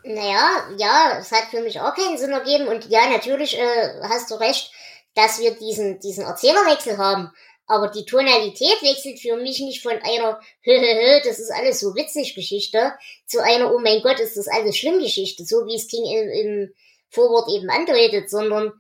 Naja, 0.04 0.68
ja, 0.78 1.18
es 1.20 1.32
hat 1.32 1.46
für 1.50 1.62
mich 1.62 1.80
auch 1.80 1.96
keinen 1.96 2.18
Sinn 2.18 2.32
ergeben. 2.32 2.68
Und 2.68 2.90
ja, 2.90 3.10
natürlich 3.10 3.58
äh, 3.58 4.02
hast 4.04 4.30
du 4.30 4.36
recht, 4.36 4.72
dass 5.16 5.40
wir 5.40 5.56
diesen, 5.56 6.00
diesen 6.00 6.26
Erzählerwechsel 6.26 6.98
haben. 6.98 7.32
Aber 7.66 7.88
die 7.88 8.06
Tonalität 8.06 8.82
wechselt 8.82 9.20
für 9.20 9.38
mich 9.38 9.60
nicht 9.62 9.82
von 9.82 9.94
einer, 9.94 10.40
das 11.24 11.40
ist 11.40 11.52
alles 11.52 11.80
so 11.80 11.96
witzig 11.96 12.36
Geschichte, 12.36 12.94
zu 13.26 13.42
einer, 13.42 13.74
oh 13.74 13.80
mein 13.80 14.02
Gott, 14.02 14.20
ist 14.20 14.38
das 14.38 14.48
alles 14.48 14.78
schlimm 14.78 15.00
Geschichte, 15.00 15.46
so 15.46 15.66
wie 15.66 15.76
es 15.76 15.88
King 15.88 16.06
im, 16.06 16.30
im 16.30 16.74
Vorwort 17.10 17.50
eben 17.50 17.70
andeutet, 17.70 18.30
sondern 18.30 18.74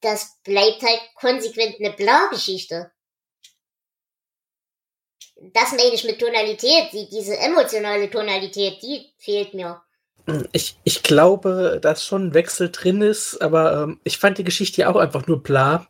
das 0.00 0.36
bleibt 0.44 0.82
halt 0.82 1.00
konsequent 1.14 1.76
eine 1.78 1.92
Bla-Geschichte. 1.92 2.90
Das 5.52 5.70
meine 5.72 5.94
ich 5.94 6.04
mit 6.04 6.18
Tonalität, 6.18 6.92
die, 6.92 7.08
diese 7.08 7.36
emotionale 7.38 8.10
Tonalität, 8.10 8.82
die 8.82 9.12
fehlt 9.18 9.54
mir. 9.54 9.80
Ich, 10.52 10.76
ich 10.84 11.02
glaube, 11.02 11.78
dass 11.80 12.04
schon 12.04 12.28
ein 12.28 12.34
Wechsel 12.34 12.70
drin 12.70 13.00
ist, 13.02 13.40
aber 13.40 13.84
ähm, 13.84 14.00
ich 14.04 14.18
fand 14.18 14.38
die 14.38 14.44
Geschichte 14.44 14.82
ja 14.82 14.90
auch 14.90 14.96
einfach 14.96 15.26
nur 15.26 15.42
bla. 15.42 15.86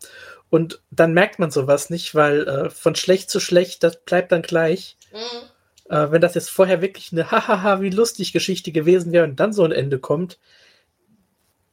Und 0.50 0.82
dann 0.90 1.12
merkt 1.12 1.38
man 1.38 1.50
sowas 1.50 1.90
nicht, 1.90 2.14
weil 2.14 2.46
äh, 2.48 2.70
von 2.70 2.94
schlecht 2.94 3.30
zu 3.30 3.40
schlecht, 3.40 3.82
das 3.82 4.02
bleibt 4.04 4.32
dann 4.32 4.42
gleich. 4.42 4.96
Mhm. 5.12 5.94
Äh, 5.94 6.10
wenn 6.10 6.20
das 6.20 6.34
jetzt 6.34 6.50
vorher 6.50 6.80
wirklich 6.80 7.12
eine 7.12 7.30
Hahaha, 7.30 7.80
wie 7.80 7.90
lustig 7.90 8.32
Geschichte 8.32 8.72
gewesen 8.72 9.12
wäre 9.12 9.24
und 9.24 9.38
dann 9.40 9.52
so 9.52 9.64
ein 9.64 9.72
Ende 9.72 9.98
kommt, 9.98 10.38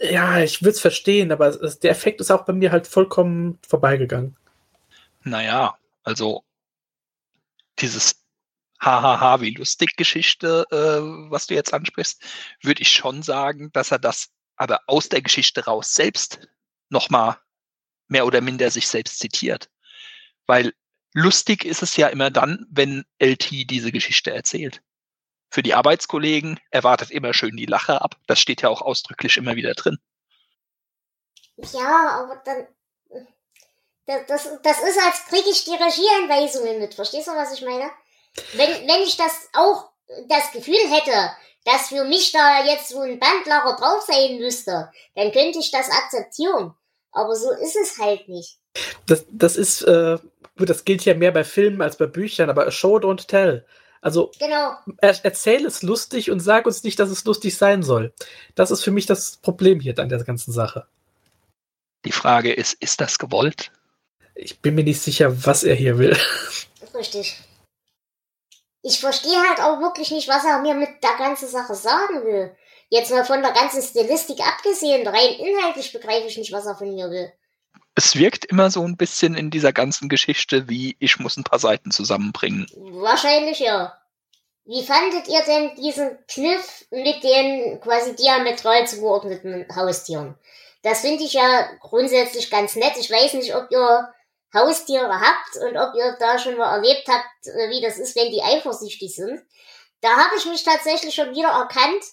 ja, 0.01 0.39
ich 0.39 0.61
würde 0.61 0.71
es 0.71 0.81
verstehen, 0.81 1.31
aber 1.31 1.47
es, 1.47 1.79
der 1.79 1.91
Effekt 1.91 2.19
ist 2.19 2.31
auch 2.31 2.43
bei 2.45 2.53
mir 2.53 2.71
halt 2.71 2.85
vollkommen 2.87 3.59
vorbeigegangen. 3.67 4.35
Naja, 5.23 5.77
also 6.03 6.43
dieses 7.79 8.23
Hahaha, 8.79 9.41
wie 9.41 9.55
lustig 9.55 9.95
Geschichte, 9.95 10.65
äh, 10.69 11.31
was 11.31 11.47
du 11.47 11.53
jetzt 11.53 11.73
ansprichst, 11.73 12.21
würde 12.61 12.81
ich 12.81 12.89
schon 12.89 13.23
sagen, 13.23 13.71
dass 13.71 13.91
er 13.91 13.99
das 13.99 14.29
aber 14.57 14.81
aus 14.87 15.09
der 15.09 15.21
Geschichte 15.21 15.65
raus 15.65 15.93
selbst 15.93 16.47
nochmal 16.89 17.37
mehr 18.07 18.25
oder 18.25 18.41
minder 18.41 18.69
sich 18.71 18.87
selbst 18.87 19.19
zitiert. 19.19 19.69
Weil 20.45 20.73
lustig 21.13 21.65
ist 21.65 21.81
es 21.81 21.95
ja 21.97 22.07
immer 22.07 22.29
dann, 22.29 22.65
wenn 22.69 23.05
LT 23.19 23.69
diese 23.69 23.91
Geschichte 23.91 24.31
erzählt. 24.31 24.81
Für 25.49 25.63
die 25.63 25.73
Arbeitskollegen 25.73 26.59
erwartet 26.69 27.11
immer 27.11 27.33
schön 27.33 27.55
die 27.55 27.65
Lache 27.65 28.01
ab. 28.01 28.17
Das 28.27 28.39
steht 28.39 28.61
ja 28.61 28.69
auch 28.69 28.81
ausdrücklich 28.81 29.37
immer 29.37 29.55
wieder 29.55 29.73
drin. 29.73 29.97
Ja, 31.57 32.23
aber 32.23 32.41
dann. 32.43 32.67
Das, 34.07 34.27
das, 34.27 34.61
das 34.61 34.83
ist, 34.83 34.99
als 34.99 35.25
kriege 35.25 35.49
ich 35.49 35.63
die 35.63 35.71
Regieanweisungen 35.71 36.79
mit. 36.79 36.93
Verstehst 36.93 37.27
du, 37.27 37.31
was 37.31 37.53
ich 37.53 37.65
meine? 37.65 37.89
Wenn, 38.53 38.87
wenn 38.87 39.01
ich 39.01 39.17
das 39.17 39.49
auch 39.53 39.91
das 40.27 40.51
Gefühl 40.51 40.75
hätte, 40.75 41.31
dass 41.63 41.87
für 41.87 42.03
mich 42.03 42.31
da 42.31 42.63
jetzt 42.65 42.89
so 42.89 42.99
ein 42.99 43.19
Bandlager 43.19 43.75
drauf 43.75 44.03
sein 44.03 44.37
müsste, 44.37 44.91
dann 45.15 45.31
könnte 45.31 45.57
ich 45.59 45.71
das 45.71 45.89
akzeptieren. 45.89 46.75
Aber 47.15 47.33
so 47.35 47.49
ist 47.51 47.77
es 47.77 47.97
halt 47.97 48.27
nicht. 48.27 48.59
Das, 49.07 49.25
das 49.31 49.55
ist, 49.55 49.81
äh, 49.83 50.17
gut, 50.57 50.69
das 50.69 50.83
gilt 50.83 51.05
ja 51.05 51.15
mehr 51.15 51.31
bei 51.31 51.45
Filmen 51.45 51.81
als 51.81 51.97
bei 51.97 52.05
Büchern, 52.05 52.49
aber 52.49 52.69
Show 52.71 52.97
don't 52.97 53.25
tell. 53.27 53.65
Also 54.01 54.31
genau. 54.37 54.77
er, 54.97 55.17
erzähl 55.23 55.65
es 55.65 55.81
lustig 55.81 56.29
und 56.29 56.41
sag 56.41 56.65
uns 56.65 56.83
nicht, 56.83 56.99
dass 56.99 57.09
es 57.09 57.23
lustig 57.23 57.57
sein 57.57 57.81
soll. 57.81 58.13
Das 58.53 58.69
ist 58.69 58.83
für 58.83 58.91
mich 58.91 59.05
das 59.05 59.37
Problem 59.37 59.79
hier 59.79 59.97
an 59.97 60.09
der 60.09 60.23
ganzen 60.23 60.51
Sache. 60.51 60.85
Die 62.03 62.11
Frage 62.11 62.53
ist, 62.53 62.73
ist 62.81 63.01
das 63.01 63.17
gewollt? 63.17 63.71
Ich 64.35 64.59
bin 64.59 64.75
mir 64.75 64.83
nicht 64.83 65.01
sicher, 65.01 65.45
was 65.45 65.63
er 65.63 65.73
hier 65.73 65.97
will. 65.97 66.15
Richtig. 66.93 67.41
Ich 68.83 68.99
verstehe 68.99 69.41
halt 69.49 69.61
auch 69.61 69.79
wirklich 69.79 70.11
nicht, 70.11 70.27
was 70.27 70.43
er 70.43 70.59
mir 70.59 70.75
mit 70.75 71.01
der 71.01 71.15
ganzen 71.17 71.47
Sache 71.47 71.73
sagen 71.73 72.25
will. 72.25 72.55
Jetzt 72.95 73.11
mal 73.11 73.25
von 73.25 73.41
der 73.41 73.51
ganzen 73.51 73.81
Stilistik 73.81 74.39
abgesehen, 74.39 75.05
rein 75.05 75.33
inhaltlich 75.33 75.91
begreife 75.91 76.27
ich 76.27 76.37
nicht, 76.37 76.53
was 76.53 76.65
er 76.65 76.77
von 76.77 76.95
mir 76.95 77.09
will. 77.09 77.29
Es 77.93 78.15
wirkt 78.15 78.45
immer 78.45 78.71
so 78.71 78.83
ein 78.83 78.95
bisschen 78.95 79.35
in 79.35 79.51
dieser 79.51 79.73
ganzen 79.73 80.07
Geschichte 80.07 80.69
wie, 80.69 80.95
ich 80.99 81.19
muss 81.19 81.35
ein 81.35 81.43
paar 81.43 81.59
Seiten 81.59 81.91
zusammenbringen. 81.91 82.67
Wahrscheinlich 82.73 83.59
ja. 83.59 83.99
Wie 84.63 84.81
fandet 84.81 85.27
ihr 85.27 85.41
denn 85.41 85.75
diesen 85.75 86.17
Kniff 86.29 86.85
mit 86.89 87.21
den 87.21 87.81
quasi 87.81 88.15
diametral 88.15 88.87
zugeordneten 88.87 89.65
Haustieren? 89.75 90.35
Das 90.81 91.01
finde 91.01 91.25
ich 91.25 91.33
ja 91.33 91.67
grundsätzlich 91.81 92.49
ganz 92.49 92.77
nett. 92.77 92.93
Ich 92.97 93.11
weiß 93.11 93.33
nicht, 93.33 93.53
ob 93.53 93.69
ihr 93.71 94.13
Haustiere 94.53 95.19
habt 95.19 95.57
und 95.67 95.75
ob 95.75 95.95
ihr 95.95 96.15
da 96.17 96.39
schon 96.39 96.55
mal 96.55 96.73
erlebt 96.77 97.09
habt, 97.09 97.45
wie 97.71 97.81
das 97.81 97.97
ist, 97.97 98.15
wenn 98.15 98.31
die 98.31 98.41
eifersüchtig 98.41 99.13
sind. 99.13 99.41
Da 99.99 100.11
habe 100.15 100.35
ich 100.37 100.45
mich 100.45 100.63
tatsächlich 100.63 101.13
schon 101.13 101.35
wieder 101.35 101.49
erkannt, 101.49 102.05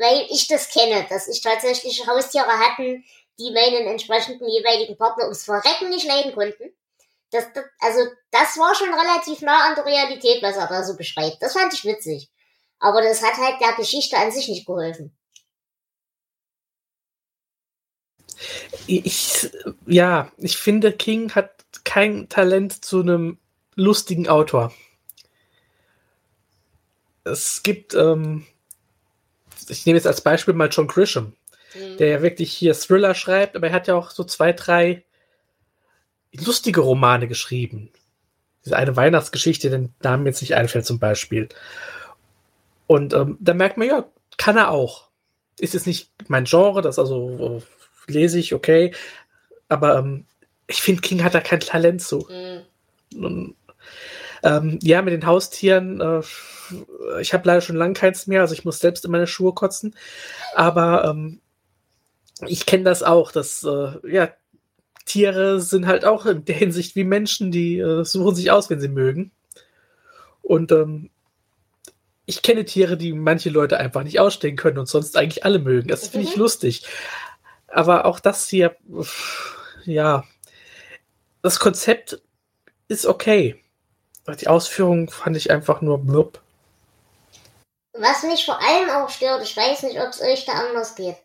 weil 0.00 0.26
ich 0.30 0.48
das 0.48 0.70
kenne, 0.70 1.06
dass 1.08 1.28
ich 1.28 1.42
tatsächlich 1.42 2.06
Haustiere 2.06 2.48
hatten, 2.48 3.04
die 3.38 3.52
meinen 3.52 3.86
entsprechenden 3.86 4.48
jeweiligen 4.48 4.96
Partner 4.96 5.24
ums 5.24 5.44
Verrecken 5.44 5.90
nicht 5.90 6.06
leiden 6.06 6.34
konnten. 6.34 6.72
Das, 7.30 7.44
das, 7.52 7.64
also 7.78 8.00
das 8.30 8.58
war 8.58 8.74
schon 8.74 8.92
relativ 8.92 9.42
nah 9.42 9.68
an 9.68 9.76
der 9.76 9.84
Realität, 9.84 10.42
was 10.42 10.56
er 10.56 10.66
da 10.66 10.82
so 10.82 10.96
beschreibt. 10.96 11.40
Das 11.40 11.52
fand 11.52 11.72
ich 11.72 11.84
witzig. 11.84 12.30
Aber 12.80 13.02
das 13.02 13.22
hat 13.22 13.36
halt 13.36 13.60
der 13.60 13.74
Geschichte 13.74 14.16
an 14.16 14.32
sich 14.32 14.48
nicht 14.48 14.66
geholfen. 14.66 15.14
Ich, 18.86 19.50
ja, 19.86 20.32
ich 20.38 20.56
finde, 20.56 20.92
King 20.92 21.34
hat 21.34 21.52
kein 21.84 22.28
Talent 22.30 22.84
zu 22.84 23.00
einem 23.00 23.38
lustigen 23.74 24.28
Autor. 24.28 24.72
Es 27.24 27.62
gibt 27.62 27.94
ähm, 27.94 28.46
ich 29.70 29.86
nehme 29.86 29.96
jetzt 29.96 30.06
als 30.06 30.20
Beispiel 30.20 30.54
mal 30.54 30.68
John 30.70 30.86
Grisham, 30.86 31.34
mhm. 31.74 31.96
der 31.98 32.08
ja 32.08 32.22
wirklich 32.22 32.52
hier 32.52 32.74
Thriller 32.74 33.14
schreibt, 33.14 33.56
aber 33.56 33.68
er 33.68 33.72
hat 33.72 33.88
ja 33.88 33.94
auch 33.94 34.10
so 34.10 34.24
zwei, 34.24 34.52
drei 34.52 35.04
lustige 36.32 36.80
Romane 36.80 37.28
geschrieben. 37.28 37.90
Diese 38.64 38.76
eine 38.76 38.96
Weihnachtsgeschichte, 38.96 39.70
den 39.70 39.94
Namen 40.02 40.26
jetzt 40.26 40.42
nicht 40.42 40.54
einfällt 40.54 40.86
zum 40.86 40.98
Beispiel. 40.98 41.48
Und 42.86 43.14
ähm, 43.14 43.38
da 43.40 43.54
merkt 43.54 43.76
man, 43.76 43.88
ja, 43.88 44.04
kann 44.36 44.56
er 44.56 44.70
auch. 44.70 45.08
Ist 45.58 45.74
jetzt 45.74 45.86
nicht 45.86 46.10
mein 46.28 46.44
Genre, 46.44 46.82
das 46.82 46.98
also 46.98 47.60
äh, 48.08 48.12
lese 48.12 48.38
ich, 48.38 48.54
okay. 48.54 48.94
Aber 49.68 49.98
ähm, 49.98 50.26
ich 50.66 50.82
finde, 50.82 51.02
King 51.02 51.22
hat 51.24 51.34
da 51.34 51.40
kein 51.40 51.60
Talent 51.60 52.02
zu. 52.02 52.26
Mhm. 52.28 53.24
Und, 53.24 53.56
ähm, 54.42 54.78
ja, 54.82 55.02
mit 55.02 55.12
den 55.12 55.26
Haustieren, 55.26 56.00
äh, 56.00 56.22
ich 57.20 57.32
habe 57.32 57.46
leider 57.46 57.60
schon 57.60 57.76
lange 57.76 57.94
keins 57.94 58.26
mehr, 58.26 58.40
also 58.42 58.54
ich 58.54 58.64
muss 58.64 58.78
selbst 58.78 59.04
in 59.04 59.10
meine 59.10 59.26
Schuhe 59.26 59.54
kotzen. 59.54 59.94
Aber 60.54 61.04
ähm, 61.04 61.40
ich 62.46 62.66
kenne 62.66 62.84
das 62.84 63.02
auch, 63.02 63.32
dass 63.32 63.62
äh, 63.64 63.92
ja, 64.10 64.30
Tiere 65.04 65.60
sind 65.60 65.86
halt 65.86 66.04
auch 66.04 66.26
in 66.26 66.44
der 66.44 66.56
Hinsicht 66.56 66.96
wie 66.96 67.04
Menschen, 67.04 67.50
die 67.50 67.78
äh, 67.78 68.04
suchen 68.04 68.34
sich 68.34 68.50
aus, 68.50 68.70
wenn 68.70 68.80
sie 68.80 68.88
mögen. 68.88 69.32
Und 70.42 70.72
ähm, 70.72 71.10
ich 72.26 72.42
kenne 72.42 72.64
Tiere, 72.64 72.96
die 72.96 73.12
manche 73.12 73.50
Leute 73.50 73.78
einfach 73.78 74.04
nicht 74.04 74.20
ausstehen 74.20 74.56
können 74.56 74.78
und 74.78 74.86
sonst 74.86 75.16
eigentlich 75.16 75.44
alle 75.44 75.58
mögen. 75.58 75.88
Das 75.88 76.08
finde 76.08 76.28
ich 76.28 76.36
mhm. 76.36 76.42
lustig. 76.42 76.86
Aber 77.66 78.04
auch 78.04 78.20
das 78.20 78.48
hier, 78.48 78.76
ja, 79.84 80.24
das 81.42 81.58
Konzept 81.58 82.20
ist 82.88 83.06
okay. 83.06 83.56
Die 84.40 84.48
Ausführung 84.48 85.10
fand 85.10 85.36
ich 85.36 85.50
einfach 85.50 85.80
nur 85.80 85.98
blub. 85.98 86.40
Was 88.00 88.22
mich 88.22 88.46
vor 88.46 88.58
allem 88.58 88.88
auch 88.88 89.10
stört, 89.10 89.42
ich 89.42 89.54
weiß 89.54 89.82
nicht, 89.82 90.00
ob 90.00 90.08
es 90.08 90.22
euch 90.22 90.46
da 90.46 90.52
anders 90.52 90.94
geht. 90.94 91.16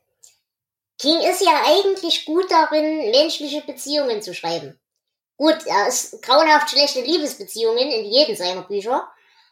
King 1.00 1.22
ist 1.22 1.40
ja 1.40 1.64
eigentlich 1.66 2.26
gut 2.26 2.52
darin, 2.52 3.12
menschliche 3.12 3.62
Beziehungen 3.62 4.22
zu 4.22 4.34
schreiben. 4.34 4.78
Gut, 5.38 5.58
er 5.66 5.88
ist 5.88 6.22
grauenhaft 6.22 6.70
schlechte 6.70 7.00
Liebesbeziehungen 7.00 7.90
in 7.90 8.06
jedem 8.12 8.36
seiner 8.36 8.64
Bücher, 8.64 9.08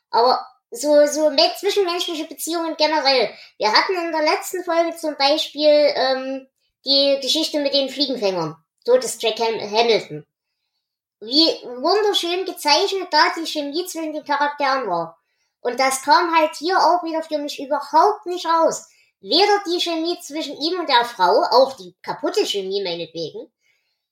aber 0.10 0.46
so, 0.70 1.06
so 1.06 1.32
zwischenmenschliche 1.60 2.26
Beziehungen 2.26 2.76
generell. 2.76 3.34
Wir 3.58 3.72
hatten 3.72 3.96
in 3.96 4.12
der 4.12 4.24
letzten 4.24 4.62
Folge 4.66 4.94
zum 4.98 5.16
Beispiel 5.16 5.94
ähm, 5.96 6.48
die 6.84 7.20
Geschichte 7.22 7.60
mit 7.60 7.74
den 7.74 7.88
Fliegenfängern. 7.88 8.58
Todes 8.84 9.18
Jack 9.22 9.40
Ham 9.40 9.62
Hamilton. 9.62 10.26
Wie 11.22 11.48
wunderschön 11.64 12.44
gezeichnet 12.44 13.08
da 13.12 13.32
die 13.38 13.48
Chemie 13.48 13.86
zwischen 13.86 14.12
den 14.12 14.26
Charakteren 14.26 14.90
war. 14.90 15.23
Und 15.64 15.80
das 15.80 16.02
kam 16.02 16.36
halt 16.36 16.56
hier 16.56 16.78
auch 16.78 17.04
wieder 17.04 17.24
für 17.24 17.38
mich 17.38 17.60
überhaupt 17.60 18.26
nicht 18.26 18.46
raus. 18.46 18.90
Weder 19.22 19.64
die 19.66 19.80
Chemie 19.80 20.20
zwischen 20.22 20.58
ihm 20.58 20.82
und 20.82 20.90
der 20.90 21.06
Frau, 21.06 21.44
auch 21.52 21.78
die 21.78 21.96
kaputte 22.02 22.46
Chemie 22.46 22.84
meinetwegen, 22.84 23.50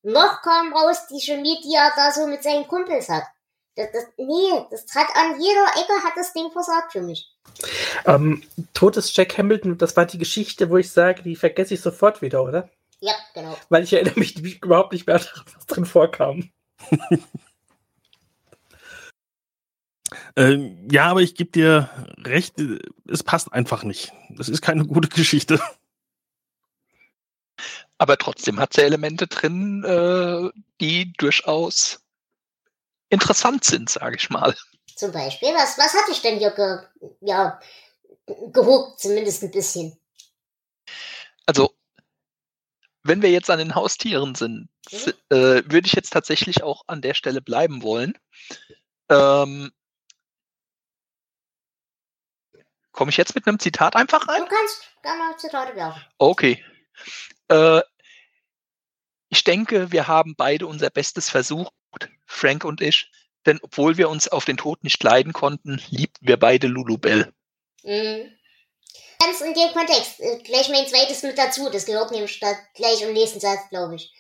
noch 0.04 0.42
kam 0.42 0.74
raus 0.74 1.08
die 1.10 1.20
Chemie, 1.20 1.60
die 1.62 1.76
er 1.76 1.92
da 1.96 2.12
so 2.12 2.26
mit 2.26 2.42
seinen 2.42 2.68
Kumpels 2.68 3.10
hat. 3.10 3.26
Das, 3.76 3.92
das, 3.92 4.06
nee, 4.18 4.66
das 4.70 4.86
hat 4.96 5.08
an 5.16 5.40
jeder 5.40 5.66
Ecke 5.76 6.04
hat 6.04 6.14
das 6.16 6.34
Ding 6.34 6.52
versagt 6.52 6.94
für 6.94 7.02
mich. 7.02 7.30
Ähm, 8.06 8.44
Totes 8.74 9.16
Jack 9.16 9.38
Hamilton, 9.38 9.78
das 9.78 9.96
war 9.98 10.06
die 10.06 10.18
Geschichte, 10.18 10.70
wo 10.70 10.78
ich 10.78 10.92
sage, 10.92 11.22
die 11.24 11.36
vergesse 11.36 11.74
ich 11.74 11.82
sofort 11.82 12.22
wieder, 12.22 12.44
oder? 12.44 12.70
Ja, 13.02 13.14
genau. 13.34 13.58
Weil 13.70 13.84
ich 13.84 13.94
erinnere 13.94 14.20
mich 14.20 14.38
überhaupt 14.64 14.94
nicht 14.94 15.06
mehr 15.06 15.20
daran, 15.20 15.46
was 15.54 15.66
drin 15.66 15.86
vorkam. 15.86 16.50
Ähm, 20.36 20.88
ja, 20.92 21.06
aber 21.06 21.22
ich 21.22 21.36
gebe 21.36 21.52
dir 21.52 21.90
recht, 22.20 22.56
es 23.08 23.24
passt 23.24 23.52
einfach 23.52 23.84
nicht. 23.84 24.14
Das 24.30 24.50
ist 24.50 24.62
keine 24.62 24.86
gute 24.86 25.10
Geschichte. 25.10 25.60
Aber 27.98 28.18
trotzdem 28.18 28.60
hat 28.60 28.74
sie 28.74 28.82
Elemente 28.82 29.28
drin, 29.28 29.84
äh, 29.84 30.50
die 30.80 31.14
durchaus 31.14 32.02
interessant 33.10 33.64
sind, 33.64 33.90
sage 33.90 34.16
ich 34.16 34.30
mal. 34.30 34.56
Zum 34.96 35.12
Beispiel, 35.12 35.50
was, 35.50 35.78
was 35.78 35.94
hatte 35.94 36.12
ich 36.12 36.22
denn 36.22 36.40
hier 36.40 36.52
ge, 36.52 36.80
ja, 37.22 37.60
gehuckt, 38.26 39.00
zumindest 39.00 39.44
ein 39.44 39.52
bisschen? 39.52 39.98
Also, 41.46 41.76
wenn 43.04 43.22
wir 43.22 43.32
jetzt 43.32 43.50
an 43.50 43.60
den 43.60 43.76
Haustieren 43.76 44.36
sind, 44.36 44.70
Mhm. 44.92 45.14
äh, 45.30 45.64
würde 45.66 45.86
ich 45.86 45.94
jetzt 45.94 46.12
tatsächlich 46.12 46.64
auch 46.64 46.84
an 46.88 47.02
der 47.02 47.14
Stelle 47.14 47.42
bleiben 47.42 47.84
wollen. 47.84 48.18
Ähm, 49.10 49.72
Komme 52.92 53.12
ich 53.12 53.18
jetzt 53.18 53.36
mit 53.36 53.48
einem 53.48 53.60
Zitat 53.60 53.96
einfach 53.96 54.28
rein? 54.28 54.42
Du 54.42 54.48
kannst 54.48 54.90
gerne 55.02 55.38
Zitate 55.38 55.76
werfen. 55.76 56.02
Okay. 56.18 56.64
Äh, 57.48 57.82
ich 59.30 59.44
denke, 59.44 59.92
wir 59.92 60.08
haben 60.08 60.36
beide 60.36 60.68
unser 60.68 60.90
Bestes 60.90 61.30
versucht, 61.30 61.74
Frank 62.26 62.66
und 62.66 62.82
ich. 62.82 63.10
Denn 63.46 63.60
obwohl 63.64 63.98
wir 63.98 64.10
uns 64.10 64.28
auf 64.28 64.46
den 64.46 64.58
Tod 64.58 64.84
nicht 64.84 65.02
leiden 65.02 65.34
konnten, 65.34 65.82
liebten 65.90 66.28
wir 66.28 66.38
beide 66.38 66.68
Lulubell. 66.68 67.34
Mhm. 67.84 68.38
Ganz 69.20 69.42
in 69.42 69.54
dem 69.54 69.72
Kontext, 69.72 70.20
äh, 70.20 70.40
gleich 70.44 70.70
mein 70.70 70.88
zweites 70.88 71.24
mit 71.24 71.38
dazu, 71.38 71.70
das 71.70 71.86
gehört 71.86 72.12
nämlich 72.12 72.40
gleich 72.40 73.02
im 73.02 73.14
nächsten 73.14 73.40
Satz, 73.40 73.70
glaube 73.70 73.96
ich. 73.96 74.12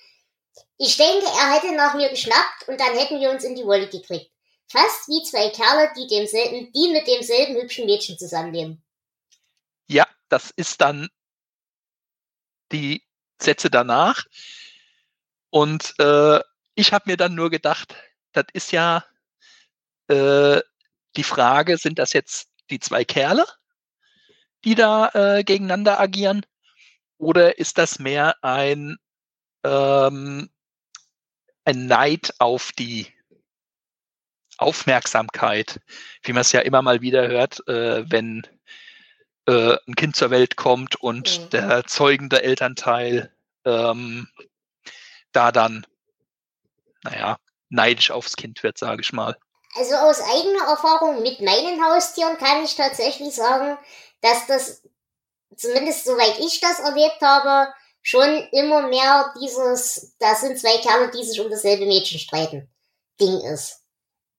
Ich 0.78 0.98
denke, 0.98 1.26
er 1.26 1.54
hätte 1.54 1.76
nach 1.76 1.94
mir 1.94 2.10
geschnappt 2.10 2.68
und 2.68 2.80
dann 2.80 2.98
hätten 2.98 3.20
wir 3.20 3.30
uns 3.30 3.44
in 3.44 3.56
die 3.56 3.66
Wolle 3.66 3.88
gekriegt. 3.88 4.31
Fast 4.72 5.10
wie 5.10 5.22
zwei 5.24 5.50
Kerle, 5.50 5.92
die, 5.98 6.08
demselben, 6.08 6.72
die 6.72 6.92
mit 6.92 7.06
demselben 7.06 7.56
hübschen 7.62 7.86
Mädchen 7.86 8.18
zusammenleben. 8.18 8.82
Ja, 9.88 10.08
das 10.30 10.52
ist 10.52 10.80
dann 10.80 11.10
die 12.72 13.04
Sätze 13.42 13.70
danach. 13.70 14.26
Und 15.50 15.94
äh, 16.00 16.40
ich 16.76 16.94
habe 16.94 17.10
mir 17.10 17.18
dann 17.18 17.36
nur 17.36 17.50
gedacht, 17.50 17.94
das 18.32 18.46
ist 18.54 18.72
ja 18.72 19.04
äh, 20.08 20.62
die 21.18 21.24
Frage, 21.24 21.78
sind 21.78 22.00
das 22.00 22.14
jetzt 22.14 22.48
die 22.70 22.80
zwei 22.80 23.04
Kerle, 23.04 23.46
die 24.64 24.76
da 24.76 25.10
äh, 25.10 25.44
gegeneinander 25.44 26.00
agieren? 26.00 26.46
Oder 27.18 27.60
ist 27.60 27.78
das 27.78 28.00
mehr 28.00 28.42
ein, 28.42 28.96
ähm, 29.66 30.50
ein 31.66 31.88
Neid 31.88 32.34
auf 32.40 32.72
die 32.72 33.14
Aufmerksamkeit, 34.62 35.80
wie 36.24 36.34
man 36.34 36.42
es 36.42 36.52
ja 36.52 36.62
immer 36.62 36.82
mal 36.82 37.02
wieder 37.02 37.28
hört, 37.28 37.68
äh, 37.68 38.10
wenn 38.10 38.48
äh, 39.48 39.76
ein 39.88 39.96
Kind 39.96 40.16
zur 40.16 40.30
Welt 40.30 40.56
kommt 40.56 40.96
und 40.96 41.42
Mhm. 41.42 41.50
der 41.50 41.86
zeugende 41.86 42.44
Elternteil 42.44 43.32
ähm, 43.66 44.28
da 45.32 45.52
dann, 45.52 45.86
naja, 47.04 47.38
neidisch 47.70 48.12
aufs 48.12 48.36
Kind 48.36 48.64
wird, 48.64 48.78
sage 48.78 49.02
ich 49.02 49.14
mal. 49.14 49.36
Also 49.76 49.96
aus 49.96 50.20
eigener 50.22 50.68
Erfahrung 50.68 51.22
mit 51.22 51.40
meinen 51.42 51.84
Haustieren 51.84 52.38
kann 52.38 52.64
ich 52.64 52.76
tatsächlich 52.76 53.34
sagen, 53.34 53.78
dass 54.22 54.46
das, 54.48 54.84
zumindest 55.56 56.06
soweit 56.06 56.38
ich 56.40 56.60
das 56.60 56.80
erlebt 56.80 57.22
habe, 57.22 57.74
schon 58.02 58.48
immer 58.52 58.88
mehr 58.88 59.34
dieses, 59.40 60.16
das 60.20 60.42
sind 60.42 60.60
zwei 60.60 60.78
Kerle, 60.78 61.12
die 61.12 61.24
sich 61.24 61.40
um 61.40 61.50
dasselbe 61.50 61.86
Mädchen 61.86 62.20
streiten, 62.20 62.70
Ding 63.20 63.40
ist. 63.42 63.81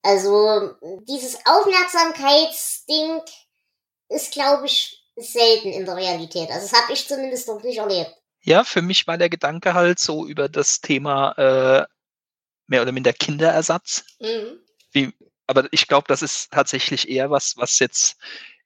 Also 0.02 0.74
dieses 1.08 1.38
Aufmerksamkeitsding 1.46 3.20
ist, 4.08 4.32
glaube 4.32 4.66
ich, 4.66 4.98
selten 5.16 5.68
in 5.68 5.84
der 5.84 5.96
Realität. 5.96 6.50
Also 6.50 6.68
das 6.68 6.80
habe 6.80 6.92
ich 6.92 7.06
zumindest 7.06 7.48
noch 7.48 7.62
nicht 7.62 7.78
erlebt. 7.78 8.14
Ja, 8.42 8.64
für 8.64 8.82
mich 8.82 9.06
war 9.06 9.18
der 9.18 9.28
Gedanke 9.30 9.74
halt 9.74 10.00
so 10.00 10.26
über 10.26 10.48
das 10.48 10.80
Thema 10.80 11.32
äh, 11.32 11.86
mehr 12.66 12.82
oder 12.82 12.92
minder 12.92 13.12
Kinderersatz. 13.12 14.04
Mhm. 14.18 14.58
Wie, 14.90 15.12
aber 15.46 15.68
ich 15.70 15.86
glaube, 15.86 16.06
das 16.08 16.22
ist 16.22 16.50
tatsächlich 16.50 17.08
eher 17.08 17.30
was, 17.30 17.54
was 17.56 17.78
jetzt 17.78 18.16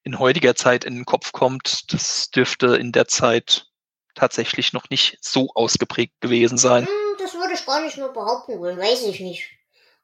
in 0.03 0.19
heutiger 0.19 0.55
Zeit 0.55 0.85
in 0.85 0.95
den 0.95 1.05
Kopf 1.05 1.33
kommt. 1.33 1.93
Das 1.93 2.31
dürfte 2.31 2.77
in 2.77 2.93
der 2.93 3.09
Zeit 3.09 3.67
tatsächlich 4.15 4.73
noch 4.73 4.89
nicht 4.89 5.19
so 5.21 5.51
ausgeprägt 5.55 6.21
gewesen 6.21 6.57
sein. 6.57 6.87
Hm, 6.87 7.17
Das 7.19 7.35
würde 7.35 7.53
ich 7.53 7.67
gar 7.67 7.83
nicht 7.83 7.99
mehr 7.99 8.09
behaupten 8.09 8.59
wollen, 8.59 8.79
weiß 8.79 9.03
ich 9.03 9.21
nicht. 9.21 9.51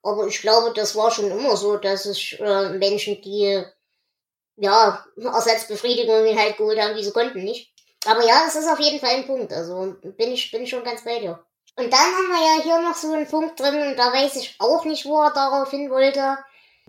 Aber 0.02 0.26
ich 0.26 0.40
glaube, 0.40 0.72
das 0.74 0.96
war 0.96 1.10
schon 1.10 1.30
immer 1.30 1.56
so, 1.56 1.76
dass 1.76 2.06
es 2.06 2.32
äh, 2.32 2.70
Menschen, 2.70 3.22
die 3.22 3.64
ja 4.56 5.04
Ersatzbefriedigungen 5.16 6.38
halt 6.38 6.56
geholt 6.56 6.80
haben, 6.80 6.96
wie 6.96 7.04
sie 7.04 7.12
konnten, 7.12 7.44
nicht? 7.44 7.72
Aber 8.04 8.24
ja, 8.24 8.42
das 8.44 8.56
ist 8.56 8.68
auf 8.68 8.80
jeden 8.80 8.98
Fall 8.98 9.10
ein 9.10 9.26
Punkt. 9.26 9.52
Also 9.52 9.96
bin 10.02 10.32
ich, 10.32 10.50
bin 10.50 10.66
schon 10.66 10.84
ganz 10.84 11.04
bei 11.04 11.20
dir. 11.20 11.44
Und 11.76 11.92
dann 11.92 12.00
haben 12.00 12.28
wir 12.28 12.56
ja 12.56 12.62
hier 12.62 12.78
noch 12.80 12.96
so 12.96 13.12
einen 13.12 13.26
Punkt 13.26 13.58
drin, 13.58 13.80
und 13.80 13.96
da 13.96 14.12
weiß 14.12 14.36
ich 14.36 14.56
auch 14.58 14.84
nicht, 14.84 15.06
wo 15.06 15.22
er 15.22 15.32
darauf 15.32 15.70
hin 15.70 15.88
wollte. 15.90 16.36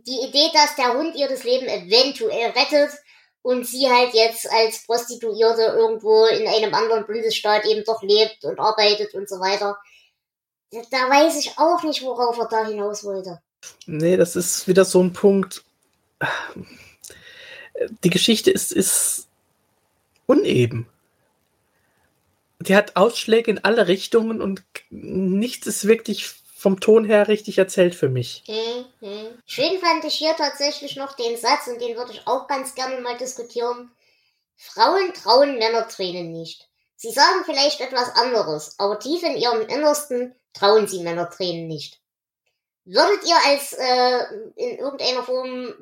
Die 0.06 0.28
Idee, 0.28 0.50
dass 0.54 0.76
der 0.76 0.94
Hund 0.94 1.16
ihr 1.16 1.30
das 1.30 1.44
Leben 1.44 1.68
eventuell 1.68 2.50
rettet 2.52 2.92
und 3.44 3.66
sie 3.66 3.90
halt 3.90 4.14
jetzt 4.14 4.52
als 4.52 4.86
Prostituierte 4.86 5.62
irgendwo 5.62 6.26
in 6.26 6.48
einem 6.48 6.74
anderen 6.74 7.06
Bundesstaat 7.06 7.66
eben 7.66 7.84
doch 7.86 8.02
lebt 8.02 8.44
und 8.44 8.60
arbeitet 8.60 9.14
und 9.14 9.30
so 9.30 9.40
weiter. 9.40 9.78
Da, 10.92 11.10
weiß 11.10 11.38
ich 11.38 11.58
auch 11.58 11.84
nicht, 11.84 12.02
worauf 12.02 12.38
er 12.38 12.48
da 12.48 12.66
hinaus 12.66 13.04
wollte. 13.04 13.42
Nee, 13.86 14.18
das 14.18 14.36
ist 14.36 14.68
wieder 14.68 14.86
so 14.86 15.02
ein 15.02 15.14
Punkt. 15.14 15.64
Die 18.04 18.10
Geschichte 18.10 18.52
ist, 18.52 18.72
ist 18.72 19.28
uneben. 20.26 20.88
Die 22.60 22.76
hat 22.76 22.96
Ausschläge 22.96 23.52
in 23.52 23.64
alle 23.64 23.88
Richtungen 23.88 24.42
und 24.42 24.64
nichts 24.90 25.68
ist 25.68 25.88
wirklich 25.88 26.34
vom 26.64 26.80
Ton 26.80 27.04
her 27.04 27.28
richtig 27.28 27.58
erzählt 27.58 27.94
für 27.94 28.08
mich. 28.08 28.44
Hm, 28.46 28.86
hm. 29.02 29.28
Schön 29.46 29.80
fand 29.80 30.06
ich 30.06 30.14
hier 30.14 30.34
tatsächlich 30.38 30.96
noch 30.96 31.14
den 31.14 31.36
Satz, 31.36 31.68
und 31.68 31.82
den 31.82 31.98
würde 31.98 32.14
ich 32.14 32.26
auch 32.26 32.48
ganz 32.48 32.74
gerne 32.74 33.02
mal 33.02 33.18
diskutieren. 33.18 33.92
Frauen 34.56 35.14
trauen 35.14 35.58
Männertränen 35.58 36.32
nicht. 36.32 36.70
Sie 37.04 37.12
sagen 37.12 37.44
vielleicht 37.44 37.82
etwas 37.82 38.16
anderes, 38.16 38.76
aber 38.78 38.98
tief 38.98 39.24
in 39.24 39.36
ihrem 39.36 39.60
Innersten 39.68 40.34
trauen 40.54 40.88
sie 40.88 41.04
Männertränen 41.04 41.68
nicht. 41.68 42.00
Würdet 42.86 43.28
ihr 43.28 43.36
als 43.46 43.74
äh, 43.74 44.20
in 44.56 44.78
irgendeiner 44.78 45.22
Form 45.22 45.74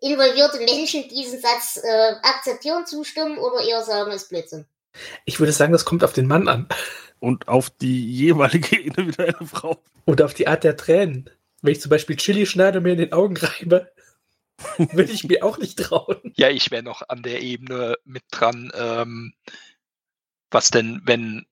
involvierte 0.00 0.60
Menschen 0.60 1.08
diesen 1.08 1.40
Satz 1.40 1.80
äh, 1.82 2.14
akzeptieren, 2.22 2.86
zustimmen 2.86 3.36
oder 3.38 3.64
eher 3.64 3.82
sagen, 3.82 4.12
es 4.12 4.22
ist 4.22 4.28
Blödsinn? 4.28 4.64
Ich 5.24 5.40
würde 5.40 5.50
sagen, 5.50 5.72
das 5.72 5.84
kommt 5.84 6.04
auf 6.04 6.12
den 6.12 6.28
Mann 6.28 6.46
an. 6.46 6.68
Und 7.18 7.48
auf 7.48 7.68
die 7.70 8.08
jeweilige 8.08 8.78
individuelle 8.80 9.44
Frau. 9.44 9.82
Oder 10.06 10.26
auf 10.26 10.34
die 10.34 10.46
Art 10.46 10.62
der 10.62 10.76
Tränen. 10.76 11.28
Wenn 11.62 11.72
ich 11.72 11.80
zum 11.80 11.90
Beispiel 11.90 12.14
Chili 12.14 12.46
schneide 12.46 12.78
und 12.78 12.84
mir 12.84 12.92
in 12.92 12.98
den 12.98 13.12
Augen 13.12 13.36
reibe, 13.36 13.90
würde 14.78 15.10
ich 15.10 15.24
mir 15.24 15.42
auch 15.42 15.58
nicht 15.58 15.80
trauen. 15.80 16.32
Ja, 16.36 16.48
ich 16.48 16.70
wäre 16.70 16.84
noch 16.84 17.02
an 17.08 17.24
der 17.24 17.42
Ebene 17.42 17.96
mit 18.04 18.22
dran. 18.30 18.70
Ähm, 18.76 19.34
was 20.50 20.70
denn, 20.70 21.00
wenn 21.04 21.46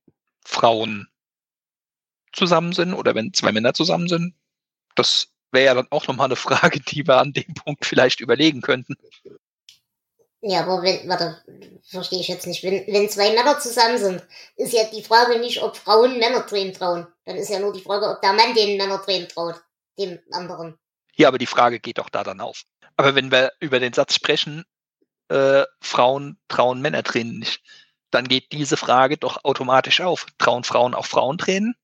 Frauen 0.45 1.09
zusammen 2.33 2.73
sind 2.73 2.95
oder 2.95 3.15
wenn 3.15 3.33
zwei 3.33 3.53
Männer 3.53 3.75
zusammen 3.75 4.09
sind? 4.09 4.35
Das 4.95 5.29
wäre 5.53 5.67
ja 5.67 5.75
dann 5.75 5.89
auch 5.91 6.07
nochmal 6.07 6.27
eine 6.27 6.37
Frage, 6.37 6.81
die 6.81 7.07
wir 7.07 7.19
an 7.19 7.33
dem 7.33 7.55
Punkt 7.55 7.85
vielleicht 7.85 8.21
überlegen 8.21 8.61
könnten. 8.61 8.97
Ja, 10.43 10.61
aber 10.63 10.83
wenn, 10.83 11.09
warte, 11.09 11.43
verstehe 11.83 12.21
ich 12.21 12.29
jetzt 12.29 12.47
nicht. 12.47 12.63
Wenn, 12.63 12.87
wenn 12.87 13.09
zwei 13.09 13.33
Männer 13.33 13.59
zusammen 13.59 13.99
sind, 13.99 14.23
ist 14.57 14.73
ja 14.73 14.85
die 14.85 15.03
Frage 15.03 15.41
nicht, 15.41 15.63
ob 15.63 15.77
Frauen 15.77 16.19
Männertränen 16.19 16.73
trauen. 16.73 17.07
Dann 17.25 17.37
ist 17.37 17.49
ja 17.49 17.59
nur 17.59 17.73
die 17.73 17.81
Frage, 17.81 18.09
ob 18.09 18.21
der 18.21 18.33
Mann 18.33 18.55
den 18.55 18.77
Männertränen 18.77 19.29
traut. 19.29 19.61
Dem 19.99 20.19
anderen. 20.31 20.79
Ja, 21.17 21.29
aber 21.29 21.39
die 21.39 21.47
Frage 21.47 21.81
geht 21.81 21.99
doch 21.99 22.11
da 22.11 22.23
dann 22.23 22.41
auf. 22.41 22.65
Aber 22.97 23.15
wenn 23.15 23.31
wir 23.31 23.53
über 23.61 23.81
den 23.81 23.95
Satz 23.95 24.15
sprechen, 24.15 24.65
äh, 25.29 25.65
Frauen 25.81 26.39
trauen 26.49 26.83
Männertränen 26.83 27.39
nicht, 27.39 27.63
dann 28.17 28.29
geht 28.29 28.51
diese 28.53 28.77
Frage 28.77 29.19
doch 29.19 29.45
automatisch 29.45 30.01
auf. 30.01 30.27
Trauen 30.39 30.65
Frauen 30.65 30.95
auch 30.95 31.07
Frauentränen? 31.07 31.77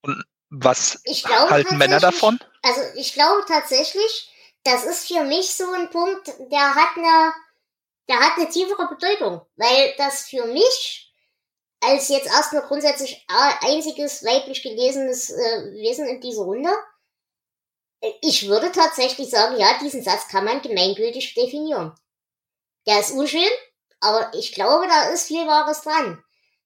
Und 0.00 0.24
was 0.48 1.02
glaube 1.04 1.50
halten 1.50 1.78
Männer 1.78 2.00
davon? 2.00 2.38
Also 2.62 2.80
ich 2.96 3.12
glaube 3.12 3.44
tatsächlich, 3.46 4.30
das 4.64 4.84
ist 4.84 5.08
für 5.08 5.24
mich 5.24 5.54
so 5.54 5.70
ein 5.72 5.90
Punkt, 5.90 6.28
der 6.50 6.74
hat 6.74 6.96
eine, 6.96 7.32
der 8.08 8.20
hat 8.20 8.38
eine 8.38 8.48
tiefere 8.48 8.88
Bedeutung, 8.88 9.42
weil 9.56 9.94
das 9.98 10.28
für 10.28 10.46
mich 10.46 11.12
als 11.80 12.08
jetzt 12.08 12.26
erstmal 12.26 12.62
grundsätzlich 12.62 13.26
einziges 13.60 14.24
weiblich 14.24 14.62
gelesenes 14.62 15.30
äh, 15.30 15.72
Wesen 15.72 16.06
in 16.06 16.20
dieser 16.20 16.42
Runde, 16.42 16.70
ich 18.20 18.48
würde 18.48 18.72
tatsächlich 18.72 19.30
sagen, 19.30 19.58
ja, 19.58 19.78
diesen 19.80 20.02
Satz 20.02 20.28
kann 20.28 20.44
man 20.44 20.62
gemeingültig 20.62 21.34
definieren. 21.34 21.94
Der 22.86 23.00
ist 23.00 23.12
unschön, 23.12 23.50
aber 24.02 24.34
ich 24.34 24.52
glaube, 24.52 24.86
da 24.88 25.10
ist 25.10 25.28
viel 25.28 25.46
Wahres 25.46 25.82
dran. 25.82 26.22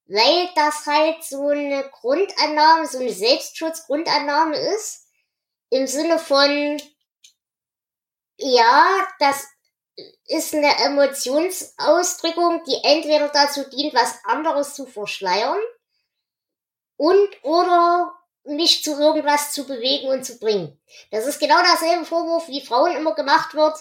Weil 0.07 0.49
das 0.55 0.87
halt 0.87 1.23
so 1.23 1.49
eine 1.49 1.89
Grundannahme, 1.91 2.87
so 2.87 2.99
eine 2.99 3.13
Selbstschutzgrundannahme 3.13 4.57
ist, 4.57 5.07
im 5.71 5.87
Sinne 5.87 6.19
von, 6.19 6.81
ja, 8.39 9.07
das 9.19 9.47
ist 10.27 10.55
eine 10.55 10.79
Emotionsausdrückung, 10.79 12.63
die 12.65 12.79
entweder 12.83 13.29
dazu 13.29 13.69
dient, 13.69 13.95
was 13.95 14.25
anderes 14.25 14.75
zu 14.75 14.87
verschleiern 14.87 15.59
und 16.97 17.45
oder 17.45 18.15
mich 18.45 18.83
zu 18.83 18.99
irgendwas 18.99 19.53
zu 19.53 19.67
bewegen 19.67 20.09
und 20.09 20.25
zu 20.25 20.39
bringen. 20.39 20.81
Das 21.11 21.27
ist 21.27 21.41
genau 21.41 21.61
derselbe 21.63 22.05
Vorwurf, 22.05 22.49
wie 22.49 22.65
Frauen 22.65 22.97
immer 22.97 23.15
gemacht 23.15 23.55
wird. 23.55 23.77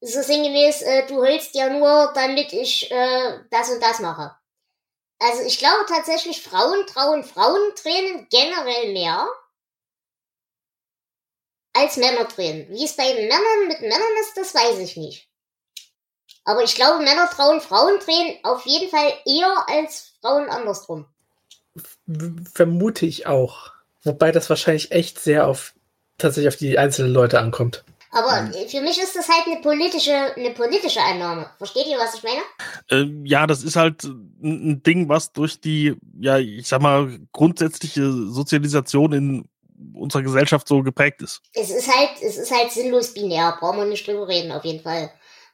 So 0.00 0.22
sinngemäß, 0.22 0.82
äh, 0.82 1.06
du 1.06 1.16
heulst 1.22 1.54
ja 1.54 1.68
nur, 1.68 2.12
damit 2.14 2.52
ich 2.52 2.90
äh, 2.90 3.40
das 3.50 3.70
und 3.70 3.82
das 3.82 4.00
mache. 4.00 4.34
Also 5.18 5.42
ich 5.42 5.58
glaube 5.58 5.84
tatsächlich, 5.86 6.42
Frauen 6.42 6.86
trauen 6.86 7.22
Frauentränen 7.22 8.26
generell 8.30 8.92
mehr 8.92 9.28
als 11.74 11.98
Männertränen. 11.98 12.68
Wie 12.70 12.84
es 12.84 12.96
bei 12.96 13.12
Männern 13.14 13.68
mit 13.68 13.80
Männern 13.82 14.16
ist, 14.22 14.36
das 14.36 14.54
weiß 14.54 14.78
ich 14.78 14.96
nicht. 14.96 15.28
Aber 16.44 16.64
ich 16.64 16.74
glaube, 16.74 17.04
Männer 17.04 17.28
trauen 17.28 17.60
Frauentränen 17.60 18.38
auf 18.42 18.64
jeden 18.64 18.90
Fall 18.90 19.12
eher 19.26 19.66
als 19.68 20.14
Frauen 20.20 20.48
andersrum. 20.48 21.06
Vermute 22.52 23.04
ich 23.04 23.26
auch. 23.26 23.72
Wobei 24.02 24.32
das 24.32 24.48
wahrscheinlich 24.48 24.92
echt 24.92 25.20
sehr 25.20 25.46
auf 25.46 25.74
tatsächlich 26.16 26.48
auf 26.48 26.58
die 26.58 26.78
einzelnen 26.78 27.12
Leute 27.12 27.38
ankommt. 27.38 27.84
Aber 28.12 28.42
Mhm. 28.42 28.52
äh, 28.52 28.68
für 28.68 28.80
mich 28.80 29.00
ist 29.00 29.14
das 29.14 29.28
halt 29.28 29.46
eine 29.46 29.60
politische, 29.60 30.12
eine 30.36 30.50
politische 30.50 31.00
Einnahme. 31.00 31.48
Versteht 31.58 31.86
ihr, 31.86 31.98
was 31.98 32.14
ich 32.14 32.22
meine? 32.22 32.40
Ähm, 32.90 33.24
ja, 33.24 33.46
das 33.46 33.62
ist 33.62 33.76
halt 33.76 34.02
ein, 34.04 34.72
ein 34.72 34.82
Ding, 34.82 35.08
was 35.08 35.32
durch 35.32 35.60
die, 35.60 35.94
ja, 36.20 36.38
ich 36.38 36.66
sag 36.66 36.82
mal, 36.82 37.18
grundsätzliche 37.32 38.10
Sozialisation 38.12 39.12
in 39.12 39.48
unserer 39.94 40.22
Gesellschaft 40.22 40.68
so 40.68 40.82
geprägt 40.82 41.22
ist. 41.22 41.40
Es 41.54 41.70
ist 41.70 41.88
halt, 41.88 42.10
es 42.20 42.36
ist 42.36 42.50
halt 42.50 42.70
sinnlos 42.70 43.14
binär, 43.14 43.56
brauchen 43.58 43.78
wir 43.78 43.86
nicht 43.86 44.06
drüber 44.06 44.28
reden, 44.28 44.52
auf 44.52 44.64
jeden 44.64 44.82
Fall. 44.82 45.10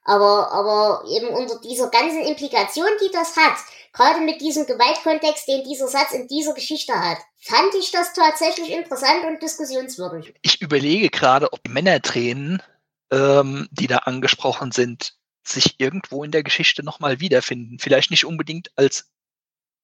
Aber, 0.07 0.53
aber 0.53 1.05
eben 1.11 1.29
unter 1.29 1.59
dieser 1.61 1.89
ganzen 1.89 2.23
Implikation, 2.23 2.89
die 3.03 3.11
das 3.13 3.37
hat, 3.37 3.59
gerade 3.93 4.21
mit 4.21 4.41
diesem 4.41 4.65
Gewaltkontext, 4.65 5.49
den 5.49 5.65
dieser 5.65 5.89
Satz 5.89 6.13
in 6.13 6.29
dieser 6.29 6.55
Geschichte 6.55 6.95
hat, 6.95 7.19
fand 7.41 7.75
ich 7.79 7.91
das 7.91 8.13
tatsächlich 8.13 8.71
interessant 8.71 9.25
und 9.27 9.43
diskussionswürdig. 9.43 10.35
Ich 10.43 10.63
überlege 10.63 11.11
gerade, 11.11 11.53
ob 11.53 11.69
Männertränen, 11.69 12.63
ähm, 13.11 13.69
die 13.73 13.89
da 13.89 13.99
angesprochen 13.99 14.71
sind, 14.71 15.15
sich 15.43 15.81
irgendwo 15.81 16.23
in 16.23 16.31
der 16.31 16.45
Geschichte 16.45 16.85
nochmal 16.85 17.21
wiederfinden. 17.21 17.79
Vielleicht 17.81 18.11
nicht 18.13 18.25
unbedingt 18.25 18.71
als 18.77 19.11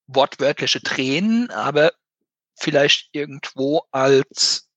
wortwörtliche 0.06 0.82
Tränen, 0.82 1.50
aber 1.50 1.92
vielleicht 2.54 3.08
irgendwo 3.12 3.82
als, 3.90 4.68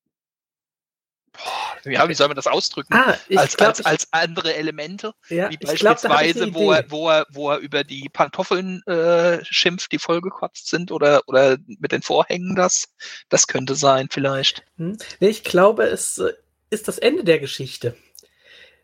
boah, 1.44 1.92
ja, 1.92 2.08
wie 2.10 2.14
soll 2.14 2.28
man 2.28 2.36
das 2.36 2.48
ausdrücken? 2.48 2.94
Ah, 2.94 3.18
ich 3.28 3.38
als, 3.38 3.58
glaube, 3.58 3.70
als, 3.70 3.86
als 3.86 4.08
andere 4.12 4.56
Elemente, 4.56 5.14
ja, 5.30 5.50
wie 5.50 5.58
glaub, 5.58 5.72
beispielsweise, 5.72 6.44
eine 6.44 6.54
wo, 6.54 6.72
er, 6.72 6.90
wo, 6.90 7.10
er, 7.10 7.26
wo 7.30 7.52
er 7.52 7.58
über 7.58 7.84
die 7.84 8.10
Pantoffeln 8.10 8.82
äh, 8.88 9.44
schimpft, 9.44 9.92
die 9.92 10.00
vollgekotzt 10.00 10.70
sind, 10.70 10.92
oder, 10.92 11.22
oder 11.28 11.58
mit 11.66 11.92
den 11.92 12.02
Vorhängen 12.02 12.56
das. 12.56 12.90
Das 13.30 13.48
könnte 13.48 13.76
sein, 13.76 14.08
vielleicht. 14.12 14.64
Hm? 14.78 14.98
Nee, 15.20 15.30
ich 15.30 15.44
glaube, 15.44 15.84
es 15.84 16.18
äh, 16.18 16.34
ist 16.70 16.88
das 16.88 16.98
Ende 16.98 17.24
der 17.24 17.40
Geschichte. 17.40 17.96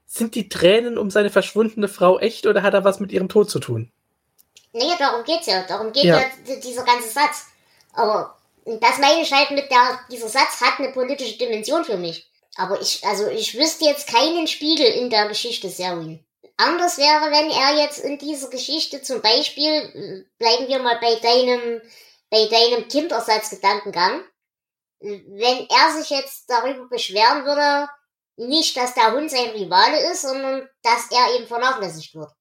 Sind 0.06 0.36
die 0.36 0.50
Tränen 0.50 0.98
um 0.98 1.10
seine 1.10 1.30
verschwundene 1.30 1.88
Frau 1.88 2.20
echt 2.20 2.46
oder 2.46 2.64
hat 2.64 2.74
er 2.74 2.84
was 2.84 3.00
mit 3.00 3.12
ihrem 3.12 3.30
Tod 3.30 3.50
zu 3.50 3.60
tun? 3.60 3.92
Nee, 4.74 4.92
darum 5.00 5.24
geht's 5.24 5.48
ja. 5.48 5.64
Darum 5.68 5.92
geht 5.92 6.04
Ja. 6.04 6.20
ja, 6.20 6.56
dieser 6.64 6.84
ganze 6.84 7.10
Satz. 7.10 7.48
Aber 7.94 8.38
das 8.66 8.98
meine 9.00 9.22
ich 9.22 9.32
halt 9.32 9.52
mit 9.52 9.70
der, 9.70 10.00
dieser 10.10 10.30
Satz 10.30 10.62
hat 10.62 10.80
eine 10.80 10.92
politische 10.92 11.38
Dimension 11.38 11.84
für 11.84 11.98
mich. 11.98 12.31
Aber 12.56 12.82
ich, 12.82 13.04
also 13.06 13.28
ich 13.28 13.58
wüsste 13.58 13.86
jetzt 13.86 14.08
keinen 14.08 14.48
Spiegel 14.48 14.86
in 14.86 15.10
der 15.10 15.28
Geschichte 15.28 15.70
Serwin. 15.70 16.26
Anders 16.58 16.98
wäre, 16.98 17.32
wenn 17.32 17.50
er 17.50 17.84
jetzt 17.84 18.00
in 18.00 18.18
dieser 18.18 18.50
Geschichte 18.50 19.02
zum 19.02 19.22
Beispiel, 19.22 19.72
äh, 19.72 20.24
bleiben 20.38 20.68
wir 20.68 20.80
mal 20.80 21.00
bei 21.00 21.16
deinem, 21.16 21.82
bei 22.30 22.48
deinem 22.48 22.88
Kindersatzgedankengang, 22.88 24.24
wenn 25.00 25.68
er 25.68 25.92
sich 25.98 26.10
jetzt 26.12 26.50
darüber 26.50 26.88
beschweren 26.88 27.46
würde, 27.46 27.90
nicht, 28.36 28.78
dass 28.78 28.94
der 28.94 29.14
Hund 29.14 29.32
sein 29.32 29.50
Rivale 29.50 30.12
ist, 30.12 30.22
sondern 30.22 30.70
dass 30.84 31.10
er 31.12 31.36
eben 31.36 31.48
vernachlässigt 31.48 32.14
wird 32.16 32.32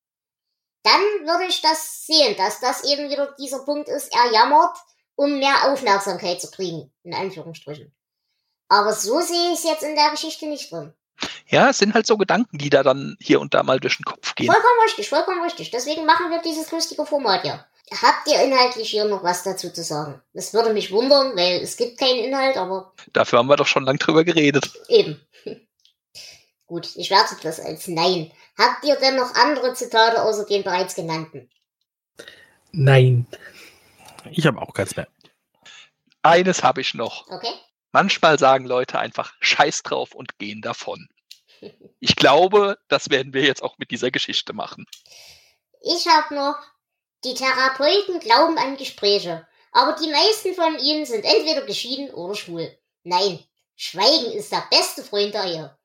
dann 0.83 1.01
würde 1.27 1.46
ich 1.46 1.61
das 1.61 2.07
sehen, 2.07 2.37
dass 2.37 2.61
das 2.61 2.85
eben 2.85 3.11
wieder 3.11 3.35
dieser 3.38 3.64
Punkt 3.64 3.88
ist, 3.88 4.14
er 4.14 4.33
jammert, 4.33 4.77
um 5.14 5.38
mehr 5.38 5.70
Aufmerksamkeit 5.70 6.40
zu 6.40 6.51
kriegen, 6.51 6.92
in 7.03 7.14
Anführungsstrichen. 7.14 7.94
Aber 8.70 8.92
so 8.92 9.20
sehe 9.20 9.52
ich 9.52 9.59
es 9.59 9.64
jetzt 9.64 9.83
in 9.83 9.96
der 9.96 10.11
Geschichte 10.11 10.46
nicht 10.46 10.70
drin. 10.70 10.94
Ja, 11.48 11.70
es 11.70 11.78
sind 11.78 11.92
halt 11.92 12.06
so 12.06 12.16
Gedanken, 12.16 12.56
die 12.56 12.70
da 12.70 12.83
dann 12.83 13.16
hier 13.20 13.40
und 13.40 13.52
da 13.52 13.62
mal 13.64 13.80
durch 13.80 13.96
den 13.96 14.04
Kopf 14.04 14.35
gehen. 14.37 14.46
Vollkommen 14.46 14.80
richtig, 14.85 15.09
vollkommen 15.09 15.42
richtig. 15.42 15.70
Deswegen 15.72 16.06
machen 16.06 16.30
wir 16.30 16.40
dieses 16.40 16.70
lustige 16.70 17.04
Format 17.04 17.44
ja. 17.44 17.66
Habt 18.00 18.28
ihr 18.28 18.40
inhaltlich 18.40 18.88
hier 18.88 19.04
noch 19.04 19.24
was 19.24 19.42
dazu 19.42 19.70
zu 19.72 19.83
sagen? 19.83 20.22
Das 20.33 20.54
würde 20.54 20.72
mich 20.72 20.92
wundern, 20.92 21.37
weil 21.37 21.61
es 21.61 21.76
gibt 21.76 21.98
keinen 21.98 22.20
Inhalt, 22.24 22.56
aber 22.56 22.94
Dafür 23.12 23.40
haben 23.40 23.48
wir 23.48 23.56
doch 23.56 23.66
schon 23.66 23.85
lange 23.85 23.98
drüber 23.98 24.22
geredet. 24.22 24.70
eben. 24.88 25.20
Gut, 26.66 26.94
ich 26.94 27.11
werte 27.11 27.35
das 27.42 27.59
als 27.59 27.88
Nein. 27.88 28.30
Habt 28.56 28.85
ihr 28.85 28.94
denn 28.94 29.16
noch 29.16 29.35
andere 29.35 29.74
Zitate 29.74 30.22
außer 30.22 30.46
den 30.46 30.62
bereits 30.62 30.94
genannten? 30.94 31.50
Nein. 32.70 33.26
Ich 34.30 34.46
habe 34.46 34.62
auch 34.62 34.72
keins 34.72 34.94
mehr. 34.94 35.09
Eines 36.22 36.62
habe 36.62 36.80
ich 36.80 36.94
noch. 36.94 37.28
Okay? 37.28 37.52
Manchmal 37.92 38.38
sagen 38.38 38.64
Leute 38.66 38.98
einfach 38.98 39.33
Scheiß 39.40 39.83
drauf 39.83 40.14
und 40.14 40.38
gehen 40.38 40.62
davon. 40.62 41.09
Ich 41.98 42.16
glaube, 42.16 42.79
das 42.88 43.11
werden 43.11 43.35
wir 43.35 43.42
jetzt 43.42 43.62
auch 43.62 43.76
mit 43.79 43.90
dieser 43.90 44.11
Geschichte 44.11 44.53
machen. 44.53 44.87
Ich 45.83 46.07
habe 46.07 46.35
noch, 46.35 46.57
die 47.24 47.35
Therapeuten 47.35 48.20
glauben 48.20 48.57
an 48.59 48.76
Gespräche, 48.76 49.46
aber 49.72 49.92
die 50.00 50.11
meisten 50.11 50.55
von 50.55 50.79
ihnen 50.79 51.05
sind 51.05 51.24
entweder 51.24 51.62
geschieden 51.62 52.11
oder 52.14 52.35
schwul. 52.35 52.76
Nein, 53.03 53.44
Schweigen 53.76 54.33
ist 54.33 54.53
der 54.53 54.64
beste 54.70 55.03
Freund 55.03 55.33
der 55.33 55.44
Ehe. 55.44 55.79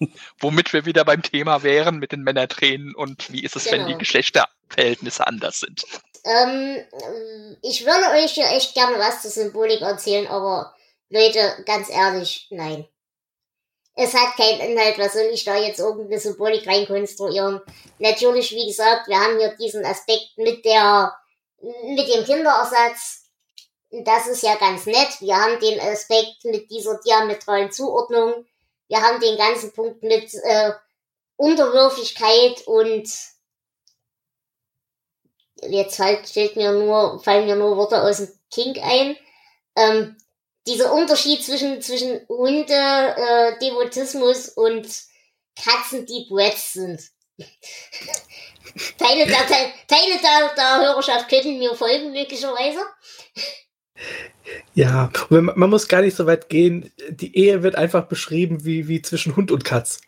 Womit 0.40 0.72
wir 0.72 0.84
wieder 0.86 1.04
beim 1.04 1.22
Thema 1.22 1.62
wären 1.62 1.98
mit 1.98 2.10
den 2.10 2.22
Männertränen 2.22 2.96
und 2.96 3.32
wie 3.32 3.44
ist 3.44 3.54
es, 3.54 3.66
wenn 3.66 3.82
Genau. 3.84 3.92
die 3.92 3.98
Geschlechterverhältnisse 3.98 5.24
anders 5.24 5.60
sind. 5.60 5.84
Ähm, 6.24 6.78
äh, 6.90 7.56
ich 7.62 7.86
würde 7.86 8.24
euch 8.24 8.32
hier 8.32 8.50
echt 8.50 8.74
gerne 8.74 8.98
was 8.98 9.22
zur 9.22 9.30
Symbolik 9.30 9.82
erzählen, 9.82 10.26
aber 10.26 10.73
Leute, 11.08 11.62
ganz 11.64 11.90
ehrlich, 11.90 12.46
nein. 12.50 12.88
Es 13.96 14.12
hat 14.12 14.36
keinen 14.36 14.72
Inhalt, 14.72 14.98
was 14.98 15.12
soll 15.12 15.30
ich 15.32 15.44
da 15.44 15.56
jetzt 15.56 15.78
irgendeine 15.78 16.18
Symbolik 16.18 16.66
reinkonstruieren? 16.66 17.60
Natürlich, 17.98 18.50
wie 18.50 18.66
gesagt, 18.66 19.06
wir 19.06 19.18
haben 19.18 19.38
hier 19.38 19.54
diesen 19.56 19.84
Aspekt 19.84 20.36
mit 20.36 20.64
der, 20.64 21.16
mit 21.60 22.08
dem 22.08 22.24
Kinderersatz. 22.24 23.30
Das 23.90 24.26
ist 24.26 24.42
ja 24.42 24.56
ganz 24.56 24.86
nett. 24.86 25.20
Wir 25.20 25.36
haben 25.36 25.60
den 25.60 25.80
Aspekt 25.80 26.44
mit 26.44 26.68
dieser 26.70 26.98
diametralen 27.06 27.70
Zuordnung. 27.70 28.44
Wir 28.88 29.00
haben 29.00 29.20
den 29.20 29.38
ganzen 29.38 29.72
Punkt 29.72 30.02
mit 30.02 30.34
äh, 30.42 30.72
Unterwürfigkeit 31.36 32.66
und 32.66 33.08
jetzt 35.62 35.98
halt 35.98 36.28
fällt 36.28 36.56
mir 36.56 36.72
nur, 36.72 37.22
fallen 37.22 37.46
mir 37.46 37.56
nur 37.56 37.76
Worte 37.76 38.02
aus 38.02 38.18
dem 38.18 38.28
Kink 38.50 38.78
ein. 38.82 39.16
Ähm, 39.76 40.16
dieser 40.66 40.92
Unterschied 40.92 41.44
zwischen, 41.44 41.80
zwischen 41.82 42.26
Hunde, 42.28 42.72
äh, 42.72 43.58
Devotismus 43.60 44.48
und 44.48 44.86
Katzen, 45.56 46.06
die 46.06 46.26
Bretts 46.28 46.72
sind. 46.72 47.00
Teile 48.98 49.26
der, 49.26 49.36
Teile, 49.88 50.20
der, 50.22 50.54
der 50.56 50.80
Hörerschaft 50.80 51.28
könnten 51.28 51.58
mir 51.58 51.74
folgen, 51.74 52.12
möglicherweise. 52.12 52.80
Ja, 54.74 55.10
man, 55.28 55.50
man 55.54 55.70
muss 55.70 55.88
gar 55.88 56.02
nicht 56.02 56.16
so 56.16 56.26
weit 56.26 56.48
gehen. 56.48 56.92
Die 57.10 57.36
Ehe 57.36 57.62
wird 57.62 57.76
einfach 57.76 58.06
beschrieben 58.06 58.64
wie, 58.64 58.88
wie 58.88 59.02
zwischen 59.02 59.36
Hund 59.36 59.50
und 59.50 59.64
Katz. 59.64 60.00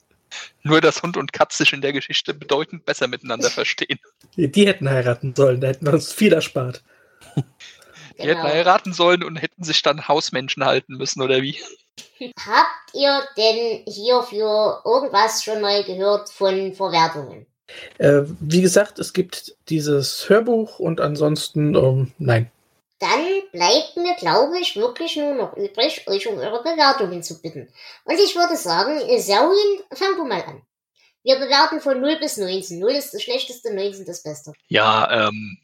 Nur, 0.62 0.81
dass 0.81 1.03
Hund 1.03 1.16
und 1.16 1.33
Katz 1.33 1.59
sich 1.59 1.73
in 1.73 1.81
der 1.81 1.92
Geschichte 1.92 2.35
bedeutend 2.35 2.85
besser 2.85 3.07
miteinander 3.07 3.51
verstehen. 3.51 3.99
Die, 4.37 4.51
die 4.51 4.66
hätten 4.66 4.88
heiraten 4.88 5.35
sollen, 5.35 5.61
da 5.61 5.69
hätten 5.69 5.87
wir 5.87 5.92
uns 5.92 6.12
viel 6.12 6.33
erspart. 6.33 6.83
Die 8.19 8.29
hätten 8.29 8.43
heiraten 8.43 8.93
sollen 8.93 9.23
und 9.23 9.37
hätten 9.37 9.63
sich 9.63 9.83
dann 9.83 10.09
Hausmenschen 10.09 10.65
halten 10.65 10.97
müssen, 10.97 11.23
oder 11.23 11.43
wie? 11.43 11.61
Habt 12.21 12.95
ihr 12.95 13.23
denn 13.37 13.85
hierfür 13.87 14.83
irgendwas 14.85 15.45
schon 15.45 15.61
mal 15.61 15.85
gehört 15.85 16.31
von 16.31 16.75
Verwertungen? 16.75 17.47
Äh, 17.99 18.23
wie 18.41 18.63
gesagt, 18.63 18.99
es 18.99 19.13
gibt 19.13 19.57
dieses 19.69 20.29
Hörbuch 20.29 20.79
und 20.79 21.01
ansonsten, 21.01 21.75
ähm, 21.75 22.13
nein. 22.19 22.51
Dann 22.99 23.27
bleibt 23.53 23.97
mir, 23.97 24.15
glaube 24.17 24.59
ich, 24.59 24.77
wirklich 24.77 25.17
nur 25.17 25.35
noch 25.35 25.55
übrig, 25.57 26.07
euch 26.07 26.27
um 26.27 26.39
eure 26.39 26.63
Bewertungen 26.63 27.23
zu 27.23 27.41
bitten. 27.43 27.69
Und 28.05 28.15
ich 28.15 28.35
würde 28.35 28.57
sagen, 28.57 28.99
Sauin, 29.21 29.83
fang 29.93 30.17
du 30.17 30.25
mal 30.25 30.43
an. 30.43 30.63
Wir 31.23 31.37
bewerten 31.37 31.81
von 31.81 32.01
0 32.01 32.19
bis 32.21 32.37
19. 32.37 32.79
0 32.79 32.93
ist 32.93 33.13
das 33.13 33.23
schlechteste, 33.23 33.75
19 33.75 34.07
das 34.07 34.23
Beste. 34.23 34.53
Ja, 34.69 35.27
ähm, 35.29 35.59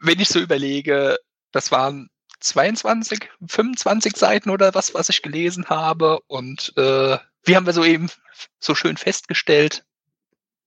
wenn 0.00 0.18
ich 0.20 0.28
so 0.28 0.40
überlege, 0.40 1.18
das 1.52 1.70
waren 1.70 2.10
22, 2.40 3.30
25 3.46 4.16
Seiten 4.16 4.50
oder 4.50 4.74
was, 4.74 4.94
was 4.94 5.08
ich 5.08 5.22
gelesen 5.22 5.68
habe. 5.68 6.20
Und 6.26 6.72
äh, 6.76 7.18
wie 7.44 7.56
haben 7.56 7.66
wir 7.66 7.72
soeben 7.72 8.10
so 8.58 8.74
schön 8.74 8.96
festgestellt, 8.96 9.84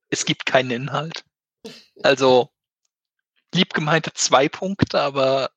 es 0.10 0.26
gibt 0.26 0.45
keinen 0.45 0.71
Inhalt. 0.71 1.26
Also 2.04 2.50
lieb 3.54 3.74
gemeinte 3.74 4.12
zwei 4.13 4.48
Punkte, 4.48 5.02
aber 5.02 5.50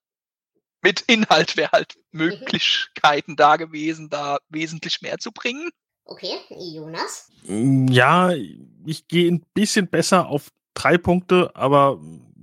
mit 0.83 1.03
Inhalt 1.03 1.57
wäre 1.57 1.73
halt 1.73 1.99
Möglichkeiten 2.13 3.37
da 3.37 3.57
gewesen, 3.57 4.09
da 4.09 4.39
wesentlich 4.49 5.01
mehr 5.03 5.19
zu 5.19 5.33
bringen. 5.33 5.71
Okay, 6.05 6.37
Jonas? 6.51 7.31
Ja, 7.45 8.33
ich 8.87 9.09
gehe 9.09 9.31
ein 9.31 9.45
bisschen 9.53 9.89
besser 9.89 10.29
auf 10.29 10.49
drei 10.73 10.97
Punkte, 10.97 11.51
aber 11.55 12.01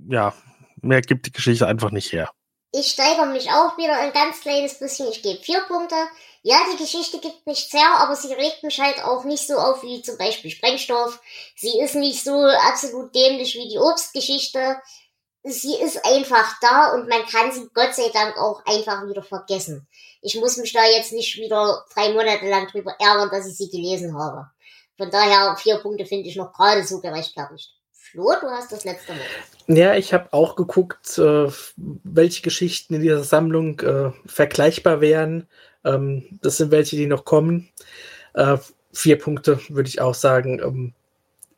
ja, 0.08 0.34
mehr 0.82 1.00
gibt 1.00 1.26
die 1.26 1.32
Geschichte 1.32 1.66
einfach 1.66 1.90
nicht 1.90 2.12
her. 2.12 2.30
Ich 2.78 2.88
steigere 2.88 3.24
mich 3.24 3.50
auch 3.50 3.78
wieder 3.78 3.98
ein 3.98 4.12
ganz 4.12 4.42
kleines 4.42 4.78
bisschen. 4.78 5.08
Ich 5.08 5.22
gebe 5.22 5.42
vier 5.42 5.62
Punkte. 5.62 5.94
Ja, 6.42 6.58
die 6.70 6.76
Geschichte 6.76 7.18
gibt 7.20 7.46
nichts 7.46 7.72
her, 7.72 7.88
aber 8.00 8.14
sie 8.16 8.30
regt 8.34 8.62
mich 8.64 8.78
halt 8.78 9.02
auch 9.02 9.24
nicht 9.24 9.46
so 9.46 9.54
auf 9.54 9.82
wie 9.82 10.02
zum 10.02 10.18
Beispiel 10.18 10.50
Sprengstoff. 10.50 11.18
Sie 11.56 11.80
ist 11.80 11.94
nicht 11.94 12.22
so 12.22 12.34
absolut 12.68 13.14
dämlich 13.14 13.54
wie 13.54 13.70
die 13.70 13.78
Obstgeschichte. 13.78 14.76
Sie 15.42 15.74
ist 15.74 16.04
einfach 16.04 16.52
da 16.60 16.92
und 16.92 17.08
man 17.08 17.24
kann 17.24 17.50
sie 17.50 17.66
Gott 17.72 17.94
sei 17.94 18.10
Dank 18.10 18.36
auch 18.36 18.62
einfach 18.66 19.06
wieder 19.06 19.22
vergessen. 19.22 19.88
Ich 20.20 20.38
muss 20.38 20.58
mich 20.58 20.74
da 20.74 20.84
jetzt 20.84 21.14
nicht 21.14 21.34
wieder 21.38 21.82
drei 21.94 22.12
Monate 22.12 22.46
lang 22.46 22.66
drüber 22.66 22.94
ärgern, 23.00 23.30
dass 23.30 23.46
ich 23.46 23.56
sie 23.56 23.70
gelesen 23.70 24.18
habe. 24.18 24.50
Von 24.98 25.10
daher 25.10 25.56
vier 25.56 25.78
Punkte 25.78 26.04
finde 26.04 26.28
ich 26.28 26.36
noch 26.36 26.52
gerade 26.52 26.84
so 26.86 27.00
gerechtfertigt. 27.00 27.75
Flo, 28.10 28.32
du 28.40 28.48
hast 28.48 28.70
das 28.72 28.84
letzte 28.84 29.12
Mal. 29.12 29.76
Ja, 29.76 29.94
ich 29.94 30.14
habe 30.14 30.32
auch 30.32 30.54
geguckt, 30.56 31.18
äh, 31.18 31.50
welche 31.76 32.42
Geschichten 32.42 32.94
in 32.94 33.02
dieser 33.02 33.24
Sammlung 33.24 33.80
äh, 33.80 34.10
vergleichbar 34.26 35.00
wären. 35.00 35.48
Ähm, 35.84 36.38
das 36.42 36.56
sind 36.56 36.70
welche, 36.70 36.96
die 36.96 37.06
noch 37.06 37.24
kommen. 37.24 37.68
Äh, 38.34 38.58
vier 38.92 39.18
Punkte 39.18 39.60
würde 39.68 39.88
ich 39.88 40.00
auch 40.00 40.14
sagen. 40.14 40.60
Ähm, 40.60 40.92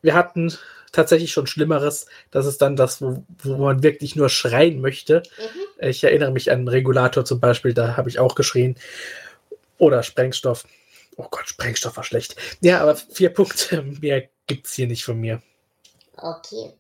wir 0.00 0.14
hatten 0.14 0.56
tatsächlich 0.92 1.32
schon 1.32 1.46
Schlimmeres. 1.46 2.06
Das 2.30 2.46
ist 2.46 2.62
dann 2.62 2.76
das, 2.76 3.02
wo, 3.02 3.24
wo 3.42 3.56
man 3.56 3.82
wirklich 3.82 4.16
nur 4.16 4.28
schreien 4.28 4.80
möchte. 4.80 5.22
Mhm. 5.38 5.88
Ich 5.88 6.02
erinnere 6.02 6.32
mich 6.32 6.50
an 6.50 6.66
Regulator 6.66 7.24
zum 7.24 7.40
Beispiel, 7.40 7.74
da 7.74 7.96
habe 7.96 8.08
ich 8.08 8.18
auch 8.18 8.34
geschrien. 8.34 8.76
Oder 9.76 10.02
Sprengstoff. 10.02 10.64
Oh 11.16 11.26
Gott, 11.30 11.48
Sprengstoff 11.48 11.96
war 11.96 12.04
schlecht. 12.04 12.36
Ja, 12.60 12.80
aber 12.80 12.96
vier 12.96 13.30
Punkte 13.30 13.82
mehr 14.00 14.24
gibt 14.46 14.66
es 14.66 14.74
hier 14.74 14.86
nicht 14.86 15.04
von 15.04 15.20
mir. 15.20 15.42
Okay. 16.20 16.74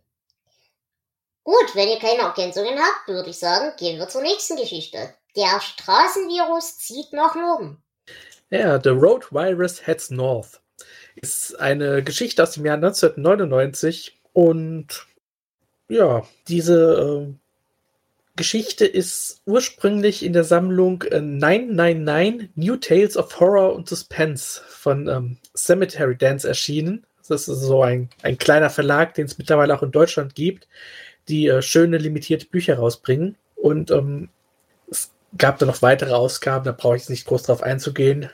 Gut, 1.44 1.74
wenn 1.74 1.88
ihr 1.88 1.98
keine 1.98 2.22
Ergänzungen 2.22 2.78
habt, 2.78 3.08
würde 3.08 3.30
ich 3.30 3.38
sagen, 3.38 3.72
gehen 3.78 3.98
wir 3.98 4.08
zur 4.08 4.22
nächsten 4.22 4.56
Geschichte. 4.56 5.14
Der 5.34 5.60
Straßenvirus 5.60 6.78
zieht 6.78 7.12
nach 7.12 7.34
Norden. 7.34 7.82
Ja, 8.50 8.80
The 8.82 8.90
Road 8.90 9.32
Virus 9.32 9.86
Heads 9.86 10.10
North. 10.10 10.60
Ist 11.16 11.58
eine 11.58 12.02
Geschichte 12.02 12.42
aus 12.42 12.52
dem 12.52 12.66
Jahr 12.66 12.76
1999 12.76 14.20
und 14.32 15.06
ja, 15.88 16.22
diese 16.48 17.28
äh, 17.28 17.34
Geschichte 18.36 18.86
ist 18.86 19.40
ursprünglich 19.46 20.24
in 20.24 20.32
der 20.32 20.44
Sammlung 20.44 21.02
äh, 21.02 21.20
999 21.20 22.50
New 22.54 22.76
Tales 22.76 23.16
of 23.16 23.40
Horror 23.40 23.74
und 23.74 23.88
Suspense 23.88 24.60
von 24.68 25.08
ähm, 25.08 25.38
Cemetery 25.56 26.16
Dance 26.16 26.46
erschienen. 26.46 27.04
Das 27.28 27.48
ist 27.48 27.60
so 27.60 27.82
ein, 27.82 28.08
ein 28.22 28.38
kleiner 28.38 28.70
Verlag, 28.70 29.14
den 29.14 29.26
es 29.26 29.38
mittlerweile 29.38 29.74
auch 29.74 29.82
in 29.82 29.92
Deutschland 29.92 30.34
gibt, 30.34 30.68
die 31.28 31.48
äh, 31.48 31.62
schöne 31.62 31.98
limitierte 31.98 32.46
Bücher 32.46 32.78
rausbringen. 32.78 33.36
Und 33.54 33.90
ähm, 33.90 34.28
es 34.90 35.12
gab 35.36 35.58
da 35.58 35.66
noch 35.66 35.82
weitere 35.82 36.12
Ausgaben, 36.12 36.64
da 36.64 36.72
brauche 36.72 36.96
ich 36.96 37.02
jetzt 37.02 37.10
nicht 37.10 37.26
groß 37.26 37.44
drauf 37.44 37.62
einzugehen. 37.62 38.30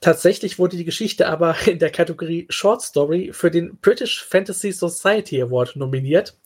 Tatsächlich 0.00 0.58
wurde 0.58 0.76
die 0.76 0.84
Geschichte 0.84 1.28
aber 1.28 1.56
in 1.66 1.78
der 1.78 1.90
Kategorie 1.90 2.46
Short 2.50 2.82
Story 2.82 3.30
für 3.32 3.50
den 3.50 3.76
British 3.78 4.24
Fantasy 4.24 4.72
Society 4.72 5.40
Award 5.40 5.76
nominiert. 5.76 6.36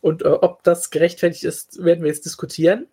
Und 0.00 0.22
äh, 0.22 0.28
ob 0.28 0.62
das 0.62 0.90
gerechtfertigt 0.90 1.44
ist, 1.44 1.82
werden 1.82 2.02
wir 2.02 2.08
jetzt 2.08 2.24
diskutieren. 2.24 2.86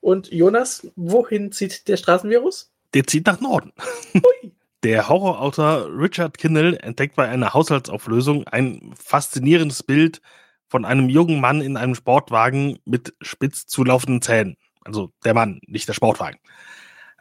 Und 0.00 0.32
Jonas, 0.32 0.88
wohin 0.96 1.52
zieht 1.52 1.86
der 1.88 1.96
Straßenvirus? 1.96 2.72
Der 2.94 3.06
zieht 3.06 3.26
nach 3.26 3.40
Norden. 3.40 3.72
Hui. 4.14 4.52
Der 4.82 5.10
Horrorautor 5.10 5.88
Richard 5.94 6.38
Kinnell 6.38 6.78
entdeckt 6.80 7.14
bei 7.14 7.28
einer 7.28 7.52
Haushaltsauflösung 7.52 8.48
ein 8.48 8.94
faszinierendes 8.96 9.82
Bild 9.82 10.22
von 10.68 10.86
einem 10.86 11.10
jungen 11.10 11.38
Mann 11.38 11.60
in 11.60 11.76
einem 11.76 11.94
Sportwagen 11.94 12.78
mit 12.86 13.14
spitz 13.20 13.66
zulaufenden 13.66 14.22
Zähnen. 14.22 14.56
Also 14.82 15.12
der 15.22 15.34
Mann, 15.34 15.60
nicht 15.66 15.86
der 15.86 15.92
Sportwagen. 15.92 16.38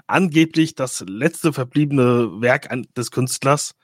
Angeblich 0.08 0.76
das 0.76 1.04
letzte 1.06 1.52
verbliebene 1.52 2.42
Werk 2.42 2.70
des 2.96 3.12
Künstlers, 3.12 3.76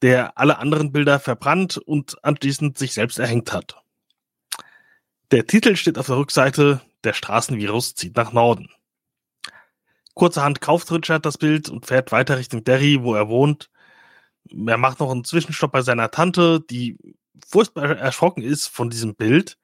der 0.00 0.38
alle 0.38 0.58
anderen 0.58 0.92
Bilder 0.92 1.18
verbrannt 1.18 1.76
und 1.76 2.24
anschließend 2.24 2.78
sich 2.78 2.94
selbst 2.94 3.18
erhängt 3.18 3.52
hat. 3.52 3.82
Der 5.32 5.44
Titel 5.46 5.74
steht 5.74 5.98
auf 5.98 6.06
der 6.06 6.18
Rückseite, 6.18 6.80
der 7.02 7.14
Straßenvirus 7.14 7.96
zieht 7.96 8.16
nach 8.16 8.32
Norden. 8.32 8.68
Kurzerhand 10.18 10.60
kauft 10.60 10.90
Richard 10.90 11.24
das 11.24 11.38
Bild 11.38 11.68
und 11.68 11.86
fährt 11.86 12.10
weiter 12.10 12.38
Richtung 12.38 12.64
Derry, 12.64 13.02
wo 13.02 13.14
er 13.14 13.28
wohnt. 13.28 13.70
Er 14.50 14.76
macht 14.76 14.98
noch 14.98 15.12
einen 15.12 15.22
Zwischenstopp 15.22 15.70
bei 15.70 15.82
seiner 15.82 16.10
Tante, 16.10 16.60
die 16.68 16.98
furchtbar 17.46 17.96
erschrocken 17.96 18.42
ist 18.42 18.66
von 18.66 18.90
diesem 18.90 19.14
Bild. 19.14 19.56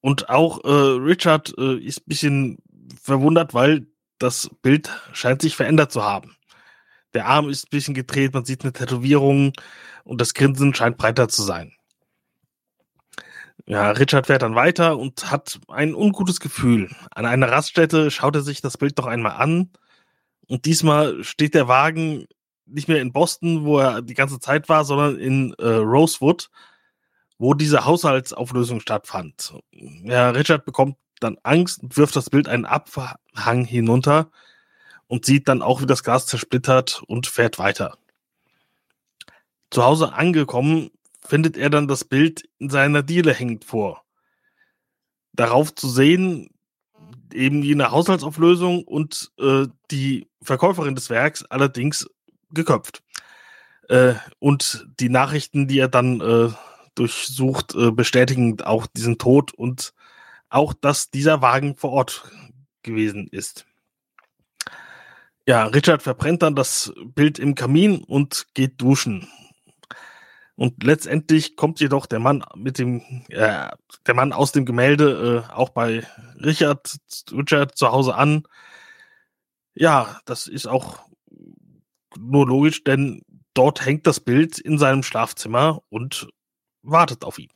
Und 0.00 0.30
auch 0.30 0.64
äh, 0.64 0.68
Richard 0.68 1.52
äh, 1.58 1.76
ist 1.76 2.00
ein 2.00 2.06
bisschen 2.06 2.58
verwundert, 3.00 3.52
weil 3.52 3.86
das 4.18 4.50
Bild 4.62 4.90
scheint 5.12 5.42
sich 5.42 5.54
verändert 5.54 5.92
zu 5.92 6.02
haben. 6.02 6.34
Der 7.12 7.26
Arm 7.26 7.50
ist 7.50 7.66
ein 7.66 7.70
bisschen 7.70 7.94
gedreht, 7.94 8.32
man 8.32 8.46
sieht 8.46 8.62
eine 8.62 8.72
Tätowierung 8.72 9.52
und 10.04 10.22
das 10.22 10.32
Grinsen 10.32 10.72
scheint 10.74 10.96
breiter 10.96 11.28
zu 11.28 11.42
sein. 11.42 11.74
Ja, 13.70 13.92
Richard 13.92 14.26
fährt 14.26 14.42
dann 14.42 14.56
weiter 14.56 14.98
und 14.98 15.30
hat 15.30 15.60
ein 15.68 15.94
ungutes 15.94 16.40
Gefühl. 16.40 16.90
An 17.12 17.24
einer 17.24 17.52
Raststätte 17.52 18.10
schaut 18.10 18.34
er 18.34 18.42
sich 18.42 18.60
das 18.60 18.76
Bild 18.76 18.98
noch 18.98 19.06
einmal 19.06 19.40
an 19.40 19.70
und 20.48 20.64
diesmal 20.64 21.22
steht 21.22 21.54
der 21.54 21.68
Wagen 21.68 22.26
nicht 22.66 22.88
mehr 22.88 23.00
in 23.00 23.12
Boston, 23.12 23.64
wo 23.64 23.78
er 23.78 24.02
die 24.02 24.14
ganze 24.14 24.40
Zeit 24.40 24.68
war, 24.68 24.84
sondern 24.84 25.18
in 25.18 25.54
äh, 25.60 25.68
Rosewood, 25.68 26.50
wo 27.38 27.54
diese 27.54 27.84
Haushaltsauflösung 27.84 28.80
stattfand. 28.80 29.54
Ja, 30.02 30.30
Richard 30.30 30.64
bekommt 30.64 30.96
dann 31.20 31.38
Angst 31.44 31.80
und 31.80 31.96
wirft 31.96 32.16
das 32.16 32.28
Bild 32.28 32.48
einen 32.48 32.66
Abhang 32.66 33.64
hinunter 33.64 34.32
und 35.06 35.24
sieht 35.24 35.46
dann 35.46 35.62
auch, 35.62 35.80
wie 35.80 35.86
das 35.86 36.02
Glas 36.02 36.26
zersplittert 36.26 37.04
und 37.06 37.28
fährt 37.28 37.60
weiter. 37.60 37.96
Zu 39.70 39.84
Hause 39.84 40.12
angekommen, 40.12 40.90
findet 41.26 41.56
er 41.56 41.70
dann 41.70 41.88
das 41.88 42.04
Bild 42.04 42.48
in 42.58 42.70
seiner 42.70 43.02
Diele 43.02 43.32
hängend 43.32 43.64
vor. 43.64 44.04
Darauf 45.32 45.74
zu 45.74 45.88
sehen, 45.88 46.50
eben 47.32 47.62
jene 47.62 47.90
Haushaltsauflösung 47.90 48.84
und 48.84 49.30
äh, 49.38 49.66
die 49.90 50.28
Verkäuferin 50.42 50.94
des 50.94 51.10
Werks 51.10 51.44
allerdings 51.44 52.08
geköpft. 52.50 53.02
Äh, 53.88 54.14
und 54.38 54.86
die 54.98 55.08
Nachrichten, 55.08 55.68
die 55.68 55.78
er 55.78 55.88
dann 55.88 56.20
äh, 56.20 56.50
durchsucht, 56.94 57.74
äh, 57.74 57.90
bestätigen 57.90 58.60
auch 58.62 58.86
diesen 58.86 59.18
Tod 59.18 59.52
und 59.52 59.92
auch, 60.48 60.74
dass 60.74 61.10
dieser 61.10 61.42
Wagen 61.42 61.76
vor 61.76 61.92
Ort 61.92 62.30
gewesen 62.82 63.28
ist. 63.30 63.66
Ja, 65.46 65.64
Richard 65.64 66.02
verbrennt 66.02 66.42
dann 66.42 66.54
das 66.54 66.92
Bild 67.04 67.38
im 67.38 67.54
Kamin 67.54 68.04
und 68.04 68.46
geht 68.54 68.80
duschen. 68.80 69.28
Und 70.60 70.84
letztendlich 70.84 71.56
kommt 71.56 71.80
jedoch 71.80 72.04
der 72.04 72.18
Mann 72.18 72.44
mit 72.54 72.76
dem, 72.76 73.24
äh, 73.30 73.70
der 74.06 74.14
Mann 74.14 74.34
aus 74.34 74.52
dem 74.52 74.66
Gemälde 74.66 75.46
äh, 75.48 75.52
auch 75.54 75.70
bei 75.70 76.06
Richard, 76.36 76.98
Richard 77.32 77.78
zu 77.78 77.90
Hause 77.90 78.14
an. 78.14 78.46
Ja, 79.72 80.20
das 80.26 80.46
ist 80.46 80.66
auch 80.66 80.98
nur 82.18 82.46
logisch, 82.46 82.84
denn 82.84 83.22
dort 83.54 83.86
hängt 83.86 84.06
das 84.06 84.20
Bild 84.20 84.58
in 84.58 84.76
seinem 84.76 85.02
Schlafzimmer 85.02 85.80
und 85.88 86.28
wartet 86.82 87.24
auf 87.24 87.38
ihn. 87.38 87.50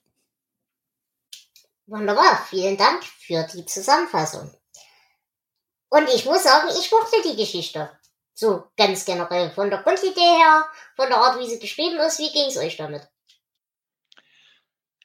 Wunderbar, 1.84 2.42
vielen 2.48 2.78
Dank 2.78 3.04
für 3.04 3.46
die 3.52 3.66
Zusammenfassung. 3.66 4.50
Und 5.90 6.08
ich 6.08 6.24
muss 6.24 6.42
sagen, 6.42 6.70
ich 6.80 6.90
mochte 6.90 7.16
die 7.22 7.36
Geschichte. 7.36 7.90
So 8.34 8.68
ganz 8.76 9.04
generell. 9.04 9.50
Von 9.52 9.70
der 9.70 9.82
Grundidee 9.82 10.20
her, 10.20 10.66
von 10.96 11.08
der 11.08 11.18
Art, 11.18 11.38
wie 11.38 11.48
sie 11.48 11.60
geschrieben 11.60 11.98
ist, 11.98 12.18
wie 12.18 12.32
ging 12.32 12.46
es 12.48 12.56
euch 12.56 12.76
damit? 12.76 13.08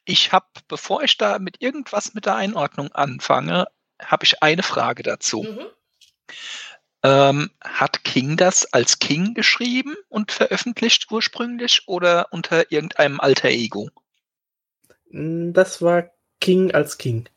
Ich 0.04 0.32
habe, 0.32 0.46
bevor 0.66 1.02
ich 1.04 1.16
da 1.16 1.38
mit 1.38 1.62
irgendwas 1.62 2.14
mit 2.14 2.26
der 2.26 2.34
Einordnung 2.34 2.92
anfange, 2.92 3.68
habe 4.00 4.24
ich 4.24 4.42
eine 4.42 4.64
Frage 4.64 5.04
dazu. 5.04 5.44
Mhm. 5.44 5.66
Ähm, 7.02 7.50
hat 7.62 8.04
King 8.04 8.36
das 8.36 8.72
als 8.72 8.98
King 8.98 9.32
geschrieben 9.34 9.96
und 10.08 10.32
veröffentlicht 10.32 11.10
ursprünglich 11.10 11.84
oder 11.86 12.32
unter 12.32 12.70
irgendeinem 12.72 13.20
alter 13.20 13.48
Ego? 13.48 13.90
Das 15.12 15.80
war 15.80 16.10
King 16.40 16.72
als 16.72 16.98
King. 16.98 17.28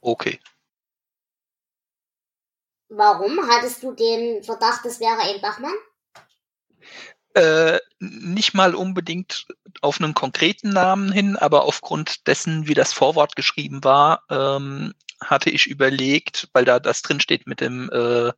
Okay. 0.00 0.40
Warum 2.88 3.40
hattest 3.48 3.82
du 3.82 3.92
den 3.92 4.42
Verdacht, 4.42 4.84
es 4.86 5.00
wäre 5.00 5.18
ein 5.18 5.40
Bachmann? 5.40 5.74
Äh, 7.34 7.80
nicht 7.98 8.54
mal 8.54 8.74
unbedingt 8.74 9.46
auf 9.82 10.00
einen 10.00 10.14
konkreten 10.14 10.70
Namen 10.70 11.12
hin, 11.12 11.36
aber 11.36 11.64
aufgrund 11.64 12.26
dessen, 12.26 12.66
wie 12.66 12.74
das 12.74 12.92
Vorwort 12.92 13.36
geschrieben 13.36 13.84
war, 13.84 14.22
ähm, 14.30 14.94
hatte 15.20 15.50
ich 15.50 15.66
überlegt, 15.66 16.48
weil 16.52 16.64
da 16.64 16.78
das 16.78 17.02
drin 17.02 17.20
steht 17.20 17.46
mit 17.46 17.60
dem 17.60 17.90
äh, 17.90 18.32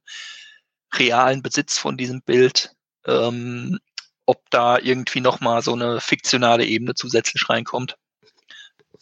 realen 0.94 1.42
Besitz 1.42 1.78
von 1.78 1.96
diesem 1.96 2.22
Bild, 2.22 2.74
ähm, 3.06 3.78
ob 4.26 4.48
da 4.50 4.78
irgendwie 4.78 5.20
noch 5.20 5.40
mal 5.40 5.62
so 5.62 5.74
eine 5.74 6.00
fiktionale 6.00 6.64
Ebene 6.64 6.94
zusätzlich 6.94 7.48
reinkommt. 7.48 7.96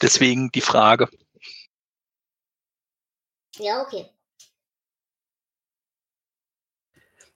Deswegen 0.02 0.50
die 0.50 0.60
Frage. 0.60 1.08
Ja, 3.58 3.82
okay. 3.82 4.10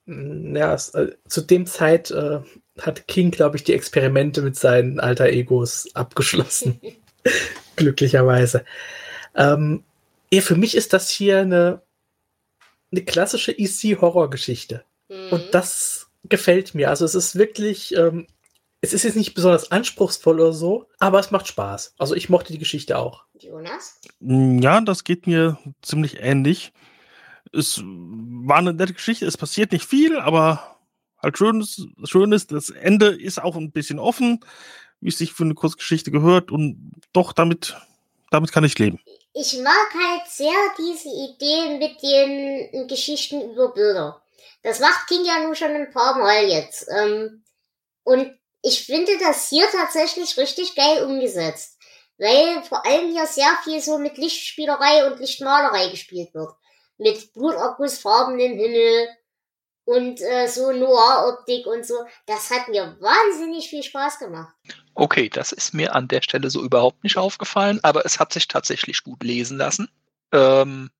Ja, 0.11 0.73
äh, 0.75 1.11
zu 1.27 1.41
dem 1.41 1.65
Zeit 1.65 2.11
äh, 2.11 2.39
hat 2.79 3.07
King, 3.07 3.31
glaube 3.31 3.57
ich, 3.57 3.63
die 3.63 3.73
Experimente 3.73 4.41
mit 4.41 4.55
seinen 4.55 4.99
alter 4.99 5.27
Egos 5.27 5.89
abgeschlossen. 5.93 6.81
Glücklicherweise. 7.75 8.65
Ähm, 9.35 9.83
ja, 10.33 10.41
für 10.41 10.55
mich 10.55 10.75
ist 10.75 10.93
das 10.93 11.09
hier 11.09 11.39
eine, 11.39 11.81
eine 12.91 13.03
klassische 13.03 13.57
EC-Horror-Geschichte. 13.57 14.83
Mhm. 15.09 15.29
Und 15.31 15.43
das 15.53 16.09
gefällt 16.25 16.75
mir. 16.75 16.89
Also 16.89 17.05
es 17.05 17.15
ist 17.15 17.35
wirklich, 17.35 17.95
ähm, 17.95 18.27
es 18.81 18.93
ist 18.93 19.03
jetzt 19.03 19.15
nicht 19.15 19.33
besonders 19.33 19.71
anspruchsvoll 19.71 20.39
oder 20.39 20.53
so, 20.53 20.87
aber 20.99 21.19
es 21.19 21.31
macht 21.31 21.47
Spaß. 21.47 21.95
Also 21.97 22.15
ich 22.15 22.29
mochte 22.29 22.51
die 22.51 22.59
Geschichte 22.59 22.97
auch. 22.97 23.25
Jonas? 23.39 23.99
Ja, 24.19 24.81
das 24.81 25.03
geht 25.03 25.27
mir 25.27 25.57
ziemlich 25.81 26.19
ähnlich. 26.19 26.73
Es 27.53 27.81
war 27.83 28.57
eine 28.57 28.73
nette 28.73 28.93
Geschichte, 28.93 29.25
es 29.25 29.37
passiert 29.37 29.71
nicht 29.71 29.85
viel, 29.85 30.17
aber 30.17 30.77
halt 31.21 31.37
schön 31.37 31.61
ist, 31.61 31.85
schön 32.05 32.31
ist, 32.31 32.51
das 32.51 32.69
Ende 32.69 33.07
ist 33.07 33.41
auch 33.41 33.55
ein 33.55 33.71
bisschen 33.71 33.99
offen, 33.99 34.39
wie 35.01 35.09
es 35.09 35.17
sich 35.17 35.33
für 35.33 35.43
eine 35.43 35.53
Kurzgeschichte 35.53 36.11
gehört 36.11 36.51
und 36.51 36.91
doch 37.13 37.33
damit, 37.33 37.75
damit 38.29 38.51
kann 38.51 38.63
ich 38.63 38.79
leben. 38.79 38.99
Ich 39.33 39.57
mag 39.59 39.93
halt 39.93 40.27
sehr 40.27 40.53
diese 40.77 41.09
Idee 41.09 41.77
mit 41.77 42.01
den 42.01 42.87
Geschichten 42.87 43.51
über 43.51 43.73
Bilder. 43.73 44.21
Das 44.63 44.79
macht 44.79 45.07
King 45.07 45.25
ja 45.25 45.39
nun 45.39 45.55
schon 45.55 45.71
ein 45.71 45.91
paar 45.91 46.17
Mal 46.17 46.45
jetzt. 46.45 46.87
Ähm, 46.93 47.43
und 48.03 48.37
ich 48.61 48.85
finde 48.85 49.17
das 49.19 49.49
hier 49.49 49.65
tatsächlich 49.71 50.37
richtig 50.37 50.75
geil 50.75 51.03
umgesetzt. 51.05 51.77
Weil 52.17 52.61
vor 52.63 52.85
allem 52.85 53.11
hier 53.11 53.25
sehr 53.25 53.57
viel 53.63 53.81
so 53.81 53.97
mit 53.97 54.17
Lichtspielerei 54.17 55.07
und 55.07 55.19
Lichtmalerei 55.19 55.89
gespielt 55.89 56.33
wird. 56.33 56.51
Mit 57.01 57.33
Blutergussfarbenen 57.33 58.57
Himmel 58.57 59.07
und 59.85 60.21
äh, 60.21 60.47
so 60.47 60.71
Noir-Optik 60.71 61.65
und 61.65 61.85
so. 61.85 61.95
Das 62.25 62.49
hat 62.49 62.69
mir 62.69 62.95
wahnsinnig 62.99 63.69
viel 63.69 63.83
Spaß 63.83 64.19
gemacht. 64.19 64.53
Okay, 64.93 65.29
das 65.29 65.51
ist 65.51 65.73
mir 65.73 65.95
an 65.95 66.07
der 66.07 66.21
Stelle 66.21 66.49
so 66.49 66.61
überhaupt 66.61 67.03
nicht 67.03 67.17
aufgefallen, 67.17 67.79
aber 67.83 68.05
es 68.05 68.19
hat 68.19 68.33
sich 68.33 68.47
tatsächlich 68.47 69.03
gut 69.03 69.23
lesen 69.23 69.57
lassen. 69.57 69.89
Ähm, 70.31 70.91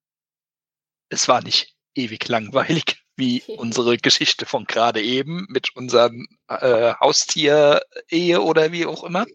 es 1.08 1.28
war 1.28 1.42
nicht 1.42 1.74
ewig 1.94 2.26
langweilig, 2.28 3.02
wie 3.16 3.42
unsere 3.58 3.96
Geschichte 3.96 4.46
von 4.46 4.64
gerade 4.64 5.02
eben 5.02 5.46
mit 5.48 5.76
unserem 5.76 6.26
äh, 6.48 6.94
Haustier-Ehe 6.94 8.40
oder 8.40 8.72
wie 8.72 8.86
auch 8.86 9.04
immer. 9.04 9.26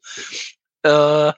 Äh, 0.83 1.33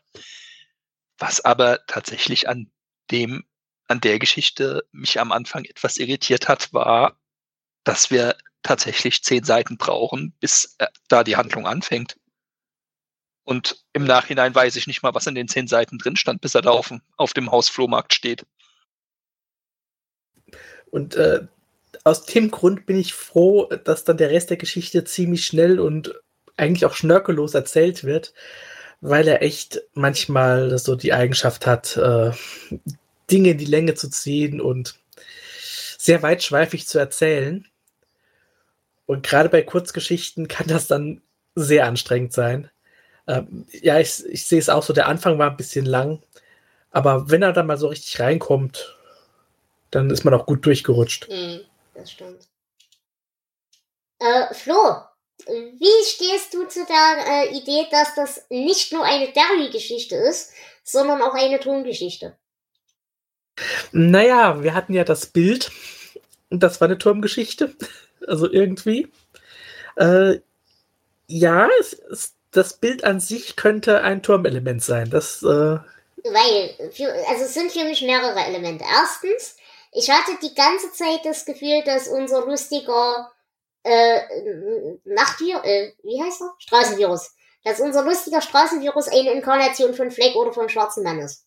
was 1.18 1.42
aber 1.44 1.86
tatsächlich 1.88 2.48
an 2.48 2.72
dem, 3.12 3.44
an 3.90 4.00
der 4.02 4.20
Geschichte 4.20 4.86
mich 4.92 5.20
am 5.20 5.32
Anfang 5.32 5.66
etwas 5.66 5.98
irritiert 5.98 6.48
hat, 6.48 6.72
war, 6.74 7.18
dass 7.84 8.12
wir 8.12 8.38
tatsächlich 8.64 9.24
zehn 9.24 9.44
Seiten 9.44 9.78
brauchen, 9.78 10.34
bis 10.40 10.76
äh, 10.78 10.88
da 11.08 11.24
die 11.24 11.36
Handlung 11.38 11.66
anfängt. 11.68 12.18
Und 13.44 13.84
im 13.94 14.04
Nachhinein 14.06 14.54
weiß 14.54 14.76
ich 14.76 14.86
nicht 14.86 15.02
mal, 15.02 15.16
was 15.16 15.26
in 15.28 15.34
den 15.36 15.48
zehn 15.48 15.68
Seiten 15.68 15.98
drin 15.98 16.16
stand, 16.16 16.42
bis 16.42 16.54
er 16.56 16.62
da 16.62 16.70
auf, 16.70 16.90
dem- 16.90 17.02
auf 17.18 17.34
dem 17.34 17.52
Hausflohmarkt 17.52 18.14
steht. 18.14 18.46
Und 20.92 21.16
äh, 21.16 21.48
aus 22.04 22.26
dem 22.26 22.52
Grund 22.52 22.86
bin 22.86 23.00
ich 23.00 23.14
froh, 23.14 23.66
dass 23.66 24.04
dann 24.04 24.18
der 24.18 24.30
Rest 24.30 24.52
der 24.52 24.58
Geschichte 24.58 25.04
ziemlich 25.04 25.46
schnell 25.46 25.80
und 25.80 26.14
eigentlich 26.58 26.86
auch 26.86 26.94
schnörkellos 26.96 27.54
erzählt 27.56 28.04
wird, 28.04 28.34
weil 29.02 29.28
er 29.28 29.42
echt 29.42 29.82
manchmal 29.94 30.78
so 30.78 30.96
die 30.96 31.14
Eigenschaft 31.14 31.66
hat, 31.66 31.98
äh, 31.98 32.32
Dinge 33.32 33.52
in 33.52 33.58
die 33.58 33.66
Länge 33.66 33.96
zu 33.96 34.10
ziehen 34.10 34.60
und 34.62 35.00
sehr 35.98 36.22
weitschweifig 36.22 36.88
zu 36.88 37.00
erzählen. 37.00 37.68
Und 39.06 39.26
gerade 39.26 39.50
bei 39.50 39.62
Kurzgeschichten 39.62 40.48
kann 40.48 40.68
das 40.68 40.88
dann 40.88 41.22
sehr 41.56 41.86
anstrengend 41.86 42.34
sein. 42.34 42.70
Ähm, 43.28 43.66
ja, 43.72 44.00
ich, 44.00 44.26
ich 44.26 44.46
sehe 44.46 44.60
es 44.60 44.70
auch 44.70 44.84
so, 44.84 44.94
der 44.94 45.08
Anfang 45.08 45.38
war 45.38 45.52
ein 45.52 45.58
bisschen 45.58 45.86
lang, 45.86 46.22
aber 46.92 47.30
wenn 47.30 47.44
er 47.44 47.54
dann 47.54 47.68
mal 47.68 47.78
so 47.78 47.88
richtig 47.88 48.20
reinkommt, 48.20 48.98
dann 49.92 50.10
ist 50.10 50.24
man 50.24 50.34
auch 50.34 50.46
gut 50.46 50.66
durchgerutscht. 50.66 51.28
Hm, 51.28 51.62
das 51.94 52.12
stimmt. 52.12 52.48
Äh, 54.20 54.54
Flo, 54.54 54.96
wie 55.46 56.06
stehst 56.06 56.54
du 56.54 56.68
zu 56.68 56.86
der 56.86 57.26
äh, 57.28 57.58
Idee, 57.58 57.88
dass 57.92 58.16
das 58.16 58.46
nicht 58.50 58.92
nur 58.92 59.06
eine 59.06 59.32
Derry-Geschichte 59.32 60.16
ist, 60.16 60.52
sondern 60.84 61.22
auch 61.22 61.34
eine 61.34 61.60
Tongeschichte? 61.60 62.36
Naja, 63.92 64.64
wir 64.64 64.74
hatten 64.74 64.94
ja 64.94 65.04
das 65.04 65.28
Bild 65.28 65.72
das 66.50 66.82
war 66.82 66.88
eine 66.88 66.98
Turmgeschichte. 66.98 67.76
Also 68.28 68.52
irgendwie. 68.52 69.12
Äh, 69.96 70.40
ja, 71.28 71.70
es, 71.80 71.94
es, 71.94 72.36
das 72.52 72.78
Bild 72.78 73.04
an 73.04 73.20
sich 73.20 73.56
könnte 73.56 74.02
ein 74.02 74.24
Turmelement 74.24 74.84
sein. 74.84 75.10
Das, 75.10 75.42
äh, 75.44 75.46
Weil, 75.46 76.92
für, 76.92 77.12
also 77.30 77.46
es 77.46 77.54
sind 77.54 77.72
für 77.72 77.84
mich 77.84 78.02
mehrere 78.02 78.40
Elemente. 78.40 78.84
Erstens, 78.84 79.56
ich 79.92 80.10
hatte 80.10 80.32
die 80.42 80.54
ganze 80.54 80.92
Zeit 80.92 81.22
das 81.24 81.46
Gefühl, 81.46 81.82
dass 81.86 82.08
unser 82.08 82.46
lustiger 82.46 83.32
äh, 83.84 84.22
Nachtvirus, 85.06 85.64
äh, 85.64 85.94
wie 86.04 86.22
heißt 86.22 86.42
er? 86.42 86.54
Straßenvirus. 86.58 87.32
Dass 87.64 87.80
unser 87.80 88.04
lustiger 88.04 88.42
Straßenvirus 88.42 89.08
eine 89.10 89.32
Inkarnation 89.32 89.94
von 89.94 90.12
Fleck 90.12 90.36
oder 90.36 90.54
vom 90.54 90.70
schwarzen 90.70 91.04
Mann 91.04 91.20
ist. 91.20 91.46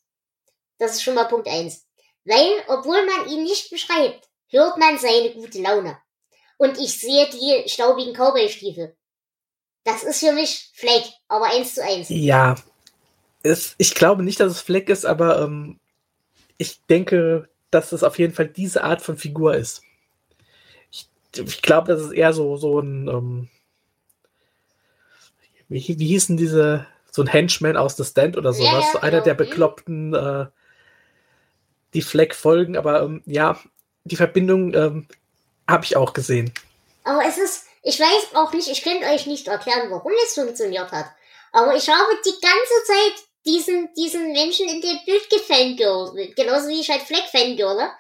Das 0.79 0.93
ist 0.93 1.03
schon 1.03 1.15
mal 1.15 1.25
Punkt 1.25 1.49
eins. 1.49 1.87
Weil, 2.25 2.53
obwohl 2.69 3.05
man 3.07 3.29
ihn 3.29 3.43
nicht 3.43 3.71
beschreibt, 3.71 4.29
hört 4.49 4.79
man 4.79 4.99
seine 4.99 5.31
gute 5.33 5.61
Laune. 5.61 5.99
Und 6.59 6.79
ich 6.79 6.99
sehe 7.01 7.29
die 7.31 7.69
staubigen 7.69 8.15
Cowboy-Stiefel. 8.15 8.95
Das 9.85 10.05
ist 10.05 10.21
für 10.21 10.33
mich 10.33 10.71
Fleck, 10.75 11.05
aber 11.29 11.47
eins 11.47 11.75
zu 11.75 11.83
eins. 11.85 12.09
ja. 12.09 12.55
Es, 13.45 13.75
ich 13.79 13.97
glaube 13.97 14.23
nicht, 14.23 14.39
dass 14.39 14.53
es 14.53 14.61
Fleck 14.61 14.89
ist, 14.89 15.05
aber 15.05 15.43
ähm, 15.43 15.81
ich 16.59 16.81
denke, 16.87 17.49
dass 17.73 17.91
es 17.91 18.05
auf 18.05 18.17
jeden 18.21 18.33
Fall 18.35 18.47
diese 18.47 18.85
Art 18.85 19.03
von 19.03 19.17
Figur 19.17 19.57
ist. 19.57 19.83
Ich, 20.93 21.09
ich 21.37 21.61
glaube, 21.61 21.93
das 21.93 22.01
ist 22.03 22.13
eher 22.13 22.33
so, 22.33 22.57
so 22.57 22.79
ein, 22.79 23.09
ähm, 23.09 23.49
wie, 25.69 25.99
wie 25.99 26.07
hießen 26.07 26.37
diese, 26.37 26.87
so 27.11 27.23
ein 27.23 27.27
Henchman 27.29 27.77
aus 27.77 27.97
The 27.97 28.05
Stand 28.05 28.37
oder 28.37 28.51
Ja, 28.51 28.57
sowas, 28.57 28.91
ja, 28.95 29.01
einer 29.01 29.11
genau. 29.21 29.25
der 29.25 29.35
Mhm. 29.35 29.39
bekloppten, 29.39 30.15
äh, 30.15 30.47
die 31.95 32.03
Fleck 32.03 32.35
folgen, 32.35 32.77
aber 32.77 33.03
ähm, 33.03 33.23
ja, 33.27 33.59
die 34.05 34.17
Verbindung 34.17 34.75
ähm, 34.75 35.09
habe 35.69 35.85
ich 35.85 35.97
auch 35.97 36.13
gesehen. 36.13 36.53
Aber 37.05 37.25
es 37.27 37.39
ist, 37.39 37.67
ich 37.83 37.99
weiß 37.99 38.35
auch 38.35 38.53
nicht, 38.53 38.69
ich 38.69 38.83
könnte 38.83 39.07
euch 39.07 39.27
nicht 39.27 39.49
erklären, 39.49 39.91
warum 39.91 40.13
es 40.25 40.35
funktioniert 40.35 40.91
hat. 40.93 41.07
Aber 41.53 41.77
ich 41.77 41.89
habe 41.89 42.13
die 42.25 42.41
ganze 42.41 42.85
Zeit 42.87 43.25
diesen, 43.45 43.93
diesen 43.95 44.33
Menschen 44.33 44.69
in 44.69 44.81
dem 44.81 44.99
Bild 45.05 45.29
gefangirlt. 45.29 46.37
Genauso 46.37 46.69
wie 46.69 46.81
ich 46.81 46.91
halt 46.91 47.03
Fleck 47.03 47.25
fangirle. 47.31 47.91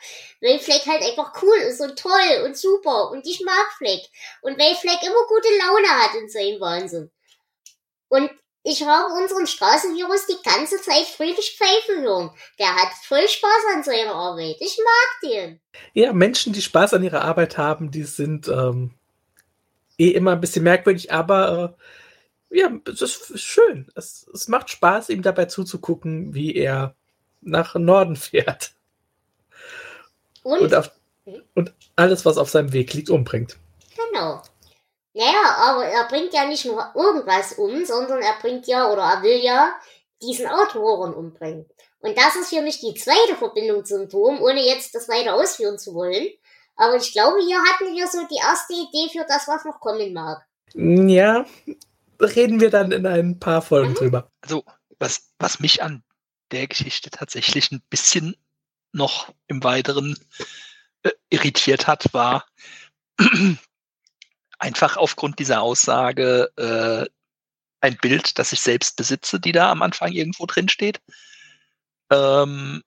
Weil 0.40 0.58
Fleck 0.58 0.86
halt 0.86 1.02
einfach 1.02 1.40
cool 1.42 1.56
ist 1.68 1.80
und 1.80 1.98
toll 1.98 2.44
und 2.44 2.56
super. 2.56 3.10
Und 3.10 3.26
ich 3.26 3.40
mag 3.44 3.72
Fleck. 3.78 4.00
Und 4.40 4.58
weil 4.58 4.74
Fleck 4.74 5.02
immer 5.02 5.26
gute 5.28 5.48
Laune 5.58 5.88
hat 5.88 6.14
in 6.14 6.28
seinem 6.28 6.60
Wahnsinn. 6.60 7.10
Und 8.08 8.30
ich 8.64 8.82
habe 8.84 9.12
unseren 9.14 9.46
Straßenvirus 9.46 10.26
die 10.26 10.42
ganze 10.48 10.80
Zeit 10.80 11.04
fröhlich 11.06 11.58
pfeifen 11.58 12.02
hören. 12.04 12.30
Der 12.58 12.74
hat 12.74 12.92
voll 13.02 13.26
Spaß 13.26 13.62
an 13.74 13.82
seiner 13.82 14.14
Arbeit. 14.14 14.56
Ich 14.60 14.78
mag 14.78 15.30
den. 15.30 15.60
Ja, 15.94 16.12
Menschen, 16.12 16.52
die 16.52 16.62
Spaß 16.62 16.94
an 16.94 17.02
ihrer 17.02 17.22
Arbeit 17.22 17.58
haben, 17.58 17.90
die 17.90 18.04
sind 18.04 18.48
ähm, 18.48 18.94
eh 19.98 20.10
immer 20.10 20.32
ein 20.32 20.40
bisschen 20.40 20.62
merkwürdig, 20.64 21.12
aber 21.12 21.76
äh, 22.50 22.58
ja, 22.58 22.70
es 22.86 23.00
ist 23.02 23.40
schön. 23.40 23.90
Es, 23.94 24.28
es 24.32 24.46
macht 24.48 24.70
Spaß, 24.70 25.08
ihm 25.08 25.22
dabei 25.22 25.46
zuzugucken, 25.46 26.34
wie 26.34 26.54
er 26.54 26.94
nach 27.40 27.74
Norden 27.74 28.14
fährt. 28.16 28.72
Und, 30.44 30.60
Und, 30.60 30.74
auf, 30.74 30.90
und 31.54 31.72
alles, 31.96 32.24
was 32.24 32.36
auf 32.36 32.50
seinem 32.50 32.72
Weg 32.72 32.92
liegt, 32.94 33.10
umbringt. 33.10 33.56
genau. 33.96 34.42
Naja, 35.14 35.56
aber 35.58 35.84
er 35.84 36.04
bringt 36.08 36.32
ja 36.32 36.46
nicht 36.46 36.64
nur 36.64 36.90
irgendwas 36.94 37.52
um, 37.54 37.84
sondern 37.84 38.20
er 38.22 38.34
bringt 38.40 38.66
ja, 38.66 38.90
oder 38.90 39.02
er 39.02 39.22
will 39.22 39.42
ja 39.42 39.74
diesen 40.22 40.46
Autoren 40.46 41.12
umbringen. 41.12 41.66
Und 42.00 42.16
das 42.16 42.34
ist 42.36 42.48
für 42.48 42.62
mich 42.62 42.80
die 42.80 42.94
zweite 42.94 43.36
Verbindung 43.36 43.84
zum 43.84 44.08
Turm, 44.08 44.40
ohne 44.40 44.64
jetzt 44.64 44.94
das 44.94 45.08
weiter 45.08 45.34
ausführen 45.34 45.78
zu 45.78 45.94
wollen. 45.94 46.28
Aber 46.76 46.96
ich 46.96 47.12
glaube, 47.12 47.38
hier 47.40 47.58
hatten 47.58 47.94
wir 47.94 48.08
so 48.08 48.26
die 48.26 48.40
erste 48.42 48.72
Idee 48.72 49.08
für 49.12 49.24
das, 49.28 49.46
was 49.46 49.64
noch 49.64 49.78
kommen 49.78 50.12
mag. 50.12 50.44
Ja, 50.74 51.44
reden 52.18 52.60
wir 52.60 52.70
dann 52.70 52.92
in 52.92 53.06
ein 53.06 53.38
paar 53.38 53.62
Folgen 53.62 53.90
Mhm. 53.90 53.96
drüber. 53.96 54.30
Also, 54.40 54.64
was, 54.98 55.28
was 55.38 55.60
mich 55.60 55.82
an 55.82 56.02
der 56.50 56.66
Geschichte 56.66 57.10
tatsächlich 57.10 57.70
ein 57.70 57.82
bisschen 57.90 58.34
noch 58.92 59.32
im 59.48 59.62
Weiteren 59.62 60.18
äh, 61.02 61.10
irritiert 61.30 61.86
hat, 61.86 62.12
war 62.14 62.46
einfach 64.62 64.96
aufgrund 64.96 65.40
dieser 65.40 65.60
Aussage 65.60 66.52
äh, 66.56 67.10
ein 67.80 67.96
Bild, 67.96 68.38
das 68.38 68.52
ich 68.52 68.60
selbst 68.60 68.96
besitze, 68.96 69.40
die 69.40 69.50
da 69.50 69.72
am 69.72 69.82
Anfang 69.82 70.12
irgendwo 70.12 70.46
drin 70.46 70.68
steht. 70.68 71.00
Ähm, 72.12 72.84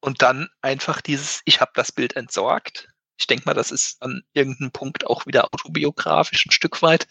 und 0.00 0.22
dann 0.22 0.48
einfach 0.62 1.00
dieses, 1.00 1.40
ich 1.46 1.60
habe 1.60 1.72
das 1.74 1.90
Bild 1.90 2.14
entsorgt. 2.14 2.88
Ich 3.18 3.26
denke 3.26 3.44
mal, 3.44 3.54
das 3.54 3.72
ist 3.72 4.00
an 4.00 4.22
irgendeinem 4.34 4.70
Punkt 4.70 5.06
auch 5.08 5.26
wieder 5.26 5.52
autobiografisch 5.52 6.46
ein 6.46 6.52
Stück 6.52 6.80
weit. 6.80 7.08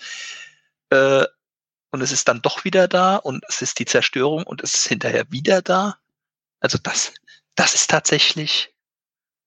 Äh, 0.91 1.25
und 1.91 2.01
es 2.01 2.13
ist 2.13 2.29
dann 2.29 2.41
doch 2.41 2.63
wieder 2.63 2.87
da 2.87 3.17
und 3.17 3.43
es 3.49 3.61
ist 3.61 3.79
die 3.79 3.85
Zerstörung 3.85 4.43
und 4.43 4.63
es 4.63 4.75
ist 4.75 4.87
hinterher 4.87 5.29
wieder 5.29 5.61
da. 5.61 5.99
Also 6.61 6.77
das, 6.77 7.13
das 7.55 7.75
ist 7.75 7.89
tatsächlich. 7.89 8.73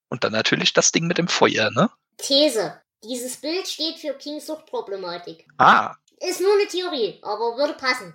Und 0.09 0.23
dann 0.23 0.31
natürlich 0.31 0.73
das 0.73 0.91
Ding 0.91 1.07
mit 1.07 1.17
dem 1.17 1.27
Feuer, 1.27 1.71
ne? 1.71 1.89
These. 2.17 2.82
Dieses 3.03 3.37
Bild 3.37 3.67
steht 3.67 3.97
für 3.99 4.13
Kings 4.13 4.45
Suchtproblematik. 4.45 5.45
Ah, 5.57 5.95
Ist 6.19 6.39
nur 6.41 6.53
eine 6.53 6.67
Theorie, 6.67 7.19
aber 7.21 7.57
würde 7.57 7.73
passen. 7.73 8.13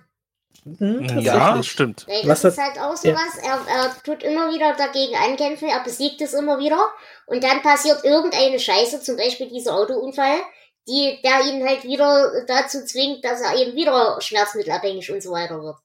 Mhm, 0.65 1.19
Ja, 1.19 1.33
tatsächlich. 1.35 1.71
stimmt. 1.71 2.07
Weil 2.07 2.27
Was 2.27 2.41
das 2.41 2.53
ist 2.53 2.59
hat- 2.59 2.75
halt 2.75 2.79
auch 2.79 3.03
ja. 3.03 3.11
sowas, 3.15 3.37
er, 3.41 3.65
er 3.73 3.95
tut 4.03 4.23
immer 4.23 4.51
wieder 4.51 4.73
dagegen 4.73 5.15
ankämpfen, 5.15 5.69
er 5.69 5.79
besiegt 5.83 6.21
es 6.21 6.33
immer 6.33 6.59
wieder 6.59 6.85
und 7.27 7.43
dann 7.43 7.61
passiert 7.61 8.03
irgendeine 8.03 8.59
Scheiße, 8.59 9.01
zum 9.01 9.15
Beispiel 9.15 9.47
dieser 9.47 9.75
Autounfall, 9.75 10.39
die, 10.87 11.19
der 11.23 11.45
ihn 11.45 11.65
halt 11.65 11.83
wieder 11.83 12.43
dazu 12.47 12.83
zwingt, 12.83 13.23
dass 13.23 13.41
er 13.41 13.55
eben 13.57 13.75
wieder 13.75 14.19
schmerzmittelabhängig 14.19 15.11
und 15.11 15.21
so 15.21 15.31
weiter 15.31 15.61
wird. 15.61 15.77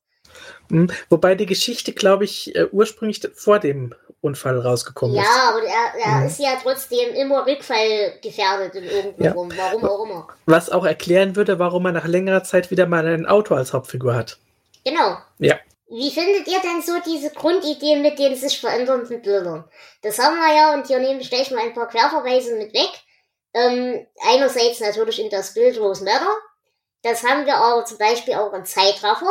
Mhm, 0.69 0.91
Wobei 1.11 1.35
die 1.35 1.47
Geschichte, 1.47 1.93
glaube 1.93 2.25
ich, 2.25 2.55
äh, 2.57 2.67
ursprünglich 2.73 3.21
vor 3.35 3.59
dem 3.59 3.95
Unfall 4.21 4.59
rausgekommen 4.59 5.17
ist. 5.17 5.23
Ja, 5.25 5.51
aber 5.51 5.63
er, 5.63 6.01
er 6.03 6.21
Mhm. 6.21 6.27
ist 6.27 6.39
ja 6.39 6.59
trotzdem 6.63 7.15
immer 7.15 7.47
rückfallgefährdet 7.47 8.75
in 8.75 8.85
irgendeiner 8.85 9.25
Ja. 9.27 9.33
Form, 9.35 9.53
warum 9.57 9.85
auch 9.85 10.05
immer. 10.05 10.29
Was 10.47 10.71
auch 10.71 10.85
erklären 10.87 11.37
würde, 11.37 11.59
warum 11.59 11.85
er 11.87 11.93
nach 11.93 12.07
längerer 12.07 12.43
Zeit 12.45 12.71
wieder 12.71 12.87
mal 12.87 13.07
ein 13.07 13.27
Auto 13.27 13.55
als 13.55 13.73
Hauptfigur 13.73 14.15
hat. 14.15 14.39
Genau. 14.85 15.19
Ja. 15.39 15.57
Wie 15.91 16.11
findet 16.11 16.49
ihr 16.49 16.61
denn 16.61 16.81
so 16.83 16.93
diese 17.05 17.31
Grundidee 17.31 17.97
mit 17.97 18.19
den 18.19 18.35
sich 18.35 18.59
verändernden 18.59 19.21
Bildern? 19.23 19.65
Das 20.03 20.19
haben 20.19 20.37
wir 20.37 20.55
ja, 20.55 20.75
und 20.75 20.87
hier 20.87 20.99
nehme 20.99 21.21
ich 21.21 21.29
gleich 21.31 21.51
mal 21.51 21.61
ein 21.61 21.75
paar 21.75 21.89
Querverweise 21.89 22.57
mit 22.57 22.73
weg. 22.73 22.91
Ähm, 23.53 24.07
einerseits 24.27 24.81
natürlich 24.81 25.21
in 25.21 25.31
das 25.31 25.55
Bild 25.55 25.79
Rose 25.79 26.03
Matter. 26.03 26.35
Das 27.03 27.23
haben 27.23 27.45
wir 27.47 27.57
aber 27.57 27.85
zum 27.85 27.99
Beispiel 27.99 28.35
auch 28.35 28.53
im 28.55 28.65
Zeitraffer. 28.65 29.29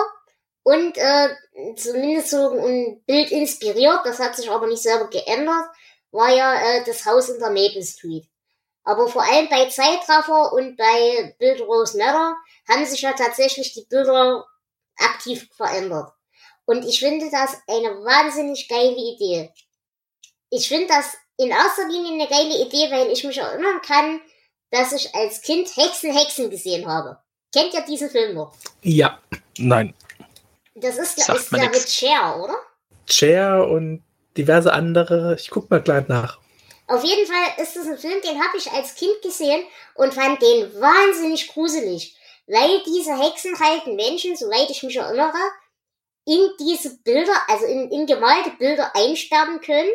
Und 0.63 0.97
äh, 0.97 1.29
zumindest 1.75 2.29
so 2.29 2.49
ein 2.51 3.03
Bild 3.05 3.31
inspiriert, 3.31 3.99
das 4.05 4.19
hat 4.19 4.35
sich 4.35 4.49
aber 4.49 4.67
nicht 4.67 4.81
selber 4.81 5.09
geändert, 5.09 5.65
war 6.11 6.33
ja 6.33 6.55
äh, 6.55 6.83
das 6.85 7.05
Haus 7.05 7.29
in 7.29 7.39
der 7.39 7.49
Maple 7.49 7.83
Street. 7.83 8.25
Aber 8.85 9.07
vor 9.07 9.23
allem 9.23 9.49
bei 9.49 9.67
Zeitraffer 9.67 10.53
und 10.53 10.77
bei 10.77 11.35
Bild 11.37 11.61
Rose 11.61 11.97
Matter 11.97 12.35
haben 12.69 12.85
sich 12.85 13.01
ja 13.01 13.13
tatsächlich 13.13 13.73
die 13.73 13.85
Bilder 13.89 14.45
aktiv 14.97 15.49
verändert. 15.55 16.11
Und 16.65 16.85
ich 16.85 16.99
finde 16.99 17.29
das 17.29 17.57
eine 17.67 17.89
wahnsinnig 18.03 18.67
geile 18.69 18.95
Idee. 18.95 19.51
Ich 20.49 20.67
finde 20.67 20.87
das 20.87 21.17
in 21.37 21.49
erster 21.49 21.87
Linie 21.89 22.13
eine 22.13 22.27
geile 22.27 22.61
Idee, 22.65 22.89
weil 22.91 23.11
ich 23.11 23.23
mich 23.23 23.37
erinnern 23.37 23.81
kann, 23.81 24.21
dass 24.71 24.93
ich 24.93 25.13
als 25.13 25.41
Kind 25.41 25.75
Hexen 25.75 26.15
Hexen 26.15 26.49
gesehen 26.49 26.87
habe. 26.87 27.17
Kennt 27.53 27.73
ihr 27.73 27.81
diesen 27.81 28.09
Film 28.09 28.35
noch? 28.35 28.53
Ja, 28.81 29.19
Nein. 29.57 29.93
Das 30.75 30.97
ist 30.97 31.17
ja, 31.17 31.25
Sagt 31.25 31.39
ist 31.39 31.51
ja 31.51 31.57
nix. 31.59 31.79
mit 31.79 31.89
Cher, 31.89 32.39
oder? 32.41 32.55
Cher 33.07 33.67
und 33.67 34.03
diverse 34.37 34.73
andere. 34.73 35.35
Ich 35.39 35.49
guck 35.49 35.69
mal 35.69 35.81
gleich 35.81 36.07
nach. 36.07 36.39
Auf 36.87 37.03
jeden 37.03 37.25
Fall 37.25 37.63
ist 37.63 37.75
das 37.75 37.87
ein 37.87 37.97
Film, 37.97 38.21
den 38.21 38.43
habe 38.43 38.57
ich 38.57 38.69
als 38.71 38.95
Kind 38.95 39.21
gesehen 39.21 39.63
und 39.95 40.13
fand 40.13 40.41
den 40.41 40.73
wahnsinnig 40.79 41.47
gruselig. 41.47 42.17
Weil 42.47 42.81
diese 42.85 43.17
Hexen 43.17 43.57
halt 43.59 43.87
Menschen, 43.87 44.35
soweit 44.35 44.69
ich 44.69 44.83
mich 44.83 44.97
erinnere, 44.97 45.37
in 46.25 46.49
diese 46.59 46.97
Bilder, 47.03 47.33
also 47.47 47.65
in, 47.65 47.89
in 47.89 48.05
gemalte 48.05 48.51
Bilder 48.59 48.91
einsperren 48.95 49.61
können. 49.61 49.91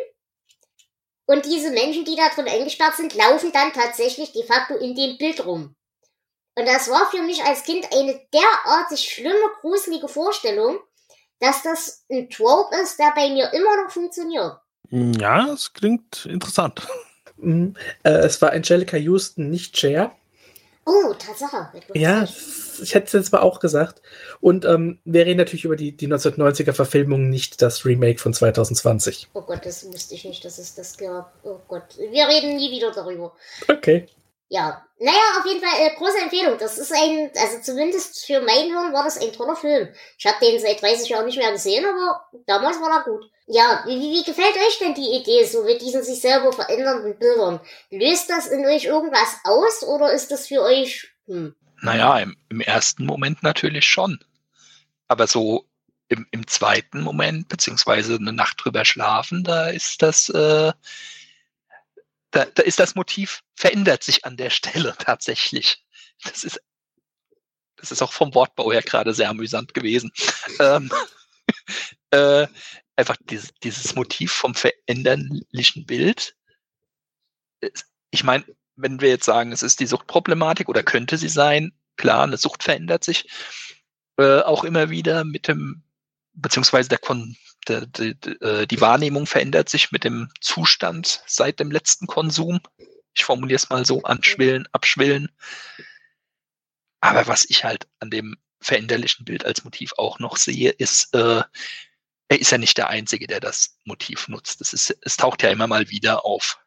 Und 1.25 1.45
diese 1.45 1.69
Menschen, 1.69 2.05
die 2.05 2.15
da 2.15 2.29
drin 2.29 2.47
eingesperrt 2.47 2.95
sind, 2.95 3.13
laufen 3.13 3.51
dann 3.51 3.71
tatsächlich 3.71 4.31
de 4.31 4.43
facto 4.43 4.75
in 4.77 4.95
dem 4.95 5.17
Bild 5.17 5.45
rum. 5.45 5.75
Und 6.55 6.67
das 6.67 6.89
war 6.89 7.09
für 7.09 7.21
mich 7.21 7.43
als 7.43 7.63
Kind 7.63 7.87
eine 7.93 8.19
derartig 8.33 9.01
schlimme, 9.01 9.35
gruselige 9.61 10.07
Vorstellung, 10.07 10.79
dass 11.39 11.63
das 11.63 12.05
ein 12.11 12.29
Trope 12.29 12.75
ist, 12.75 12.99
der 12.99 13.13
bei 13.15 13.29
mir 13.29 13.51
immer 13.53 13.83
noch 13.83 13.91
funktioniert. 13.91 14.57
Ja, 14.89 15.47
es 15.53 15.73
klingt 15.73 16.25
interessant. 16.25 16.87
Mhm. 17.37 17.75
Äh, 18.03 18.09
es 18.09 18.41
war 18.41 18.51
Angelica 18.51 18.97
Houston, 18.97 19.49
nicht 19.49 19.77
Cher. 19.77 20.11
Oh, 20.85 21.13
Tatsache. 21.13 21.69
Ja, 21.93 22.23
ich 22.81 22.95
hätte 22.95 23.05
es 23.07 23.13
jetzt 23.13 23.31
mal 23.31 23.41
auch 23.41 23.59
gesagt. 23.59 24.01
Und 24.41 24.65
ähm, 24.65 24.99
wir 25.05 25.25
reden 25.25 25.37
natürlich 25.37 25.65
über 25.65 25.75
die, 25.75 25.95
die 25.95 26.07
1990er 26.07 26.73
Verfilmung, 26.73 27.29
nicht 27.29 27.61
das 27.61 27.85
Remake 27.85 28.19
von 28.19 28.33
2020. 28.33 29.29
Oh 29.33 29.41
Gott, 29.41 29.65
das 29.65 29.85
wusste 29.85 30.15
ich 30.15 30.25
nicht, 30.25 30.43
dass 30.43 30.57
es 30.57 30.73
das 30.73 30.97
gab. 30.97 31.33
Oh 31.43 31.59
Gott, 31.67 31.97
wir 31.97 32.27
reden 32.27 32.55
nie 32.55 32.71
wieder 32.71 32.91
darüber. 32.91 33.33
Okay. 33.67 34.07
Ja, 34.49 34.83
naja, 34.99 35.39
auf 35.39 35.45
jeden 35.45 35.61
Fall 35.61 35.79
äh, 35.79 35.95
große 35.95 36.17
Empfehlung. 36.21 36.57
Das 36.57 36.77
ist 36.77 36.91
ein, 36.91 37.29
also 37.37 37.61
zumindest 37.61 38.25
für 38.25 38.41
mein 38.41 38.65
Hirn 38.65 38.91
war 38.91 39.03
das 39.03 39.21
ein 39.21 39.31
toller 39.31 39.55
Film. 39.55 39.89
Ich 40.17 40.25
habe 40.25 40.43
den 40.43 40.59
seit 40.59 40.81
30 40.81 41.07
Jahren 41.07 41.25
nicht 41.25 41.37
mehr 41.37 41.51
gesehen, 41.51 41.85
aber 41.85 42.25
damals 42.47 42.81
war 42.81 42.89
er 42.89 43.03
gut. 43.03 43.29
Ja, 43.45 43.83
wie, 43.85 43.99
wie, 43.99 44.23
gefällt 44.23 44.55
euch 44.55 44.79
denn 44.79 44.95
die 44.95 45.15
Idee 45.15 45.45
so 45.45 45.63
mit 45.63 45.81
diesen 45.81 46.03
sich 46.03 46.19
selber 46.19 46.51
verändernden 46.51 47.17
Bildern? 47.17 47.59
Löst 47.91 48.29
das 48.29 48.47
in 48.47 48.65
euch 48.65 48.85
irgendwas 48.85 49.37
aus 49.43 49.83
oder 49.83 50.11
ist 50.11 50.31
das 50.31 50.47
für 50.47 50.61
euch, 50.61 51.07
hm, 51.27 51.55
naja, 51.81 52.19
im, 52.19 52.35
im 52.49 52.61
ersten 52.61 53.05
Moment 53.05 53.43
natürlich 53.43 53.85
schon. 53.85 54.19
Aber 55.07 55.27
so 55.27 55.65
im, 56.09 56.27
im 56.31 56.47
zweiten 56.47 57.01
Moment, 57.01 57.47
beziehungsweise 57.49 58.15
eine 58.15 58.33
Nacht 58.33 58.63
drüber 58.63 58.83
schlafen, 58.85 59.43
da 59.43 59.67
ist 59.69 60.01
das, 60.01 60.29
äh, 60.29 60.73
da, 62.31 62.45
da 62.45 62.63
ist 62.63 62.79
das 62.79 62.95
Motiv, 62.95 63.41
verändert 63.55 64.03
sich 64.03 64.25
an 64.25 64.37
der 64.37 64.49
Stelle 64.49 64.95
tatsächlich. 64.99 65.83
Das 66.23 66.43
ist, 66.43 66.61
das 67.75 67.91
ist 67.91 68.01
auch 68.01 68.13
vom 68.13 68.33
Wortbau 68.35 68.71
her 68.71 68.81
gerade 68.81 69.13
sehr 69.13 69.29
amüsant 69.29 69.73
gewesen. 69.73 70.11
Ähm, 70.59 70.91
äh, 72.11 72.47
einfach 72.95 73.15
dieses, 73.21 73.53
dieses 73.63 73.95
Motiv 73.95 74.31
vom 74.31 74.55
veränderlichen 74.55 75.85
Bild. 75.85 76.35
Ich 78.11 78.23
meine, 78.23 78.43
wenn 78.75 78.99
wir 78.99 79.09
jetzt 79.09 79.25
sagen, 79.25 79.51
es 79.51 79.63
ist 79.63 79.79
die 79.79 79.85
Suchtproblematik 79.85 80.67
oder 80.67 80.83
könnte 80.83 81.17
sie 81.17 81.29
sein, 81.29 81.71
klar, 81.95 82.23
eine 82.23 82.37
Sucht 82.37 82.63
verändert 82.63 83.03
sich 83.03 83.29
äh, 84.17 84.41
auch 84.41 84.63
immer 84.63 84.89
wieder 84.89 85.23
mit 85.23 85.47
dem, 85.47 85.83
beziehungsweise 86.33 86.89
der, 86.89 86.97
Kon 86.97 87.37
die, 87.67 88.15
die, 88.15 88.29
äh, 88.41 88.65
die 88.65 88.81
Wahrnehmung 88.81 89.25
verändert 89.25 89.69
sich 89.69 89.91
mit 89.91 90.03
dem 90.03 90.29
Zustand 90.41 91.23
seit 91.27 91.59
dem 91.59 91.71
letzten 91.71 92.07
Konsum. 92.07 92.59
Ich 93.13 93.25
formuliere 93.25 93.57
es 93.57 93.69
mal 93.69 93.85
so, 93.85 94.03
anschwillen, 94.03 94.67
abschwillen. 94.71 95.29
Aber 97.01 97.27
was 97.27 97.45
ich 97.49 97.63
halt 97.63 97.87
an 97.99 98.09
dem 98.09 98.37
veränderlichen 98.61 99.25
Bild 99.25 99.45
als 99.45 99.63
Motiv 99.63 99.93
auch 99.97 100.19
noch 100.19 100.37
sehe, 100.37 100.71
ist, 100.71 101.13
äh, 101.13 101.41
er 102.27 102.39
ist 102.39 102.51
ja 102.51 102.57
nicht 102.57 102.77
der 102.77 102.89
Einzige, 102.89 103.25
der 103.27 103.39
das 103.39 103.77
Motiv 103.85 104.27
nutzt. 104.27 104.61
Es, 104.61 104.73
ist, 104.73 104.95
es 105.01 105.17
taucht 105.17 105.41
ja 105.43 105.49
immer 105.49 105.67
mal 105.67 105.89
wieder 105.89 106.25
auf. 106.25 106.59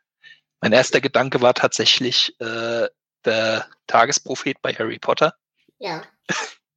Mein 0.60 0.72
erster 0.72 1.00
Gedanke 1.00 1.40
war 1.40 1.54
tatsächlich 1.54 2.38
äh, 2.40 2.88
der 3.24 3.68
Tagesprophet 3.86 4.60
bei 4.62 4.74
Harry 4.74 4.98
Potter. 4.98 5.34
Ja. 5.78 6.02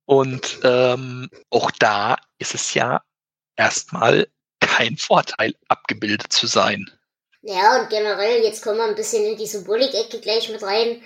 Und 0.06 0.60
ähm, 0.64 1.30
auch 1.50 1.72
da 1.72 2.18
ist 2.38 2.54
es 2.54 2.74
ja 2.74 3.02
erstmal 3.56 4.28
kein 4.60 4.98
Vorteil, 4.98 5.54
abgebildet 5.68 6.32
zu 6.32 6.48
sein. 6.48 6.90
Ja, 7.42 7.80
und 7.80 7.90
generell, 7.90 8.44
jetzt 8.44 8.64
kommen 8.64 8.78
wir 8.78 8.86
ein 8.86 8.96
bisschen 8.96 9.24
in 9.24 9.38
die 9.38 9.46
Symbolik-Ecke 9.46 10.20
gleich 10.20 10.50
mit 10.50 10.64
rein. 10.64 11.04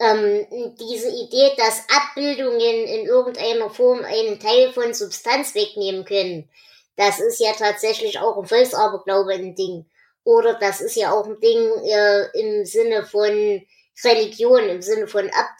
Ähm, 0.00 0.46
diese 0.78 1.08
Idee, 1.08 1.52
dass 1.56 1.82
Abbildungen 1.90 2.86
in 2.86 3.06
irgendeiner 3.06 3.68
Form 3.68 4.04
einen 4.04 4.38
Teil 4.38 4.72
von 4.72 4.94
Substanz 4.94 5.54
wegnehmen 5.54 6.04
können, 6.04 6.48
das 6.96 7.20
ist 7.20 7.38
ja 7.38 7.52
tatsächlich 7.52 8.18
auch 8.18 8.38
im 8.38 8.46
Volksaberglaube 8.46 9.34
ein 9.34 9.54
Ding. 9.54 9.86
Oder 10.24 10.54
das 10.54 10.80
ist 10.80 10.96
ja 10.96 11.12
auch 11.12 11.26
ein 11.26 11.38
Ding 11.40 11.70
äh, 11.84 12.26
im 12.38 12.64
Sinne 12.64 13.04
von 13.04 13.62
Religion, 14.04 14.68
im 14.68 14.82
Sinne 14.82 15.06
von 15.06 15.28
Ab 15.30 15.50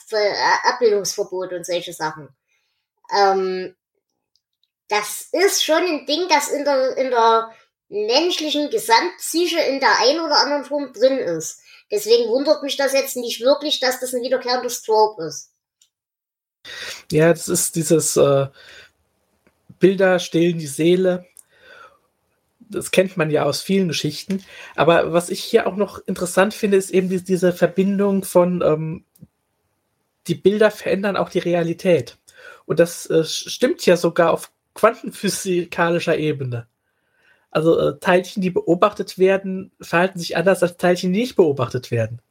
Abbildungsverbot 0.65 1.53
und 1.53 1.67
solche 1.67 1.93
Sachen. 1.93 2.29
Ähm, 3.15 3.77
das 4.89 5.29
ist 5.33 5.65
schon 5.65 5.83
ein 5.83 6.07
Ding, 6.07 6.29
das 6.29 6.49
in 6.49 6.65
der, 6.65 6.97
in 6.97 7.11
der 7.11 7.51
menschlichen 7.89 8.71
Gesamtpsyche 8.71 9.61
in 9.61 9.81
der 9.81 9.99
einen 10.01 10.21
oder 10.21 10.37
anderen 10.37 10.65
Form 10.65 10.93
drin 10.93 11.19
ist. 11.19 11.61
Deswegen 11.91 12.29
wundert 12.29 12.63
mich 12.63 12.77
das 12.77 12.93
jetzt 12.93 13.17
nicht 13.17 13.41
wirklich, 13.41 13.81
dass 13.81 14.01
das 14.01 14.15
ein 14.15 14.23
wiederkehrender 14.23 14.71
Stroke 14.71 15.23
ist. 15.25 15.53
Ja, 17.11 17.33
das 17.33 17.49
ist 17.49 17.77
dieses 17.77 18.17
äh, 18.17 18.49
Bilder 19.79 20.19
stehlen 20.19 20.59
die 20.59 20.67
Seele. 20.67 21.27
Das 22.59 22.91
kennt 22.91 23.17
man 23.17 23.31
ja 23.31 23.45
aus 23.45 23.63
vielen 23.63 23.89
Geschichten. 23.89 24.45
Aber 24.77 25.15
was 25.15 25.31
ich 25.31 25.43
hier 25.43 25.67
auch 25.67 25.77
noch 25.77 26.07
interessant 26.07 26.53
finde, 26.53 26.77
ist 26.77 26.91
eben 26.91 27.09
die, 27.09 27.25
diese 27.25 27.55
Verbindung 27.55 28.25
von 28.25 28.61
ähm, 28.63 29.05
die 30.27 30.35
Bilder 30.35 30.71
verändern 30.71 31.17
auch 31.17 31.31
die 31.31 31.39
Realität. 31.39 32.19
Und 32.67 32.79
das 32.81 33.07
äh, 33.07 33.25
stimmt 33.25 33.87
ja 33.87 33.97
sogar 33.97 34.33
auf 34.33 34.51
quantenphysikalischer 34.79 36.17
Ebene. 36.17 36.69
Also 37.51 37.79
äh, 37.81 37.99
Teilchen, 37.99 38.43
die 38.43 38.51
beobachtet 38.51 39.19
werden, 39.19 39.73
verhalten 39.81 40.21
sich 40.21 40.37
anders 40.37 40.63
als 40.63 40.77
Teilchen, 40.77 41.13
die 41.13 41.21
nicht 41.21 41.35
beobachtet 41.35 41.91
werden. 41.91 42.23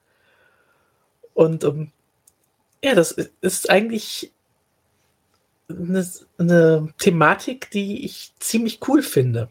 Und 1.33 1.65
ähm, 1.65 1.91
ja, 2.81 2.95
das 2.95 3.11
ist 3.11 3.69
eigentlich 3.69 4.31
eine, 5.67 6.07
eine, 6.37 6.93
Thematik, 6.97 7.69
die 7.71 8.05
ich 8.05 8.31
ziemlich 8.39 8.79
cool 8.87 9.01
finde. 9.01 9.49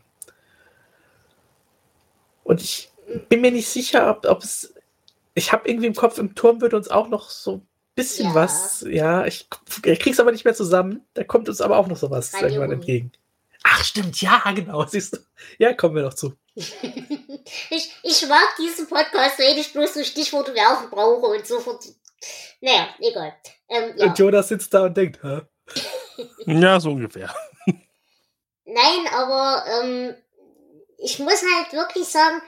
Und 2.44 2.62
ich 2.62 2.90
bin 3.28 3.42
mir 3.42 3.51
nicht 3.51 3.68
sicher, 3.68 4.09
ob, 4.09 4.24
ob 4.24 4.42
es. 4.42 4.72
Ich 5.34 5.53
habe 5.53 5.68
irgendwie 5.68 5.88
im 5.88 5.94
Kopf, 5.94 6.16
im 6.16 6.34
Turm 6.34 6.62
würde 6.62 6.78
uns 6.78 6.88
auch 6.88 7.09
noch 7.09 7.28
so 7.28 7.61
bisschen 7.97 8.28
ja. 8.28 8.34
was. 8.34 8.86
Ja, 8.88 9.26
ich, 9.26 9.49
ich 9.84 9.99
krieg's 9.99 10.20
aber 10.20 10.30
nicht 10.30 10.44
mehr 10.44 10.55
zusammen. 10.55 11.05
Da 11.14 11.24
kommt 11.24 11.49
uns 11.49 11.61
aber 11.61 11.78
auch 11.78 11.88
noch 11.88 11.97
sowas 11.97 12.32
irgendwann 12.34 12.70
entgegen. 12.70 13.11
Ach, 13.64 13.82
stimmt, 13.82 14.20
ja, 14.20 14.40
genau. 14.55 14.86
Siehst 14.86 15.14
du? 15.14 15.18
Ja, 15.59 15.72
kommen 15.74 15.97
wir 15.97 16.03
noch 16.03 16.14
zu. 16.14 16.34
ich, 16.55 17.92
ich 18.03 18.28
mag 18.28 18.57
diesen 18.59 18.86
Podcast, 18.86 19.38
weil 19.40 19.59
ich 19.59 19.72
bloß 19.72 19.94
so 19.94 20.05
Stichworte 20.05 20.55
werfen 20.55 20.88
brauche 20.90 21.26
und 21.26 21.47
sofort. 21.47 21.84
Naja, 22.61 22.88
egal. 23.01 23.34
Ähm, 23.68 23.94
ja. 23.97 24.07
Und 24.07 24.18
Jonas 24.18 24.49
sitzt 24.49 24.72
da 24.72 24.84
und 24.84 24.97
denkt, 24.97 25.22
hä? 25.22 25.40
ja, 26.47 26.78
so 26.78 26.90
ungefähr. 26.90 27.34
Nein, 28.64 29.07
aber 29.12 29.64
ähm, 29.66 30.14
ich 30.99 31.18
muss 31.18 31.42
halt 31.42 31.72
wirklich 31.72 32.07
sagen, 32.07 32.40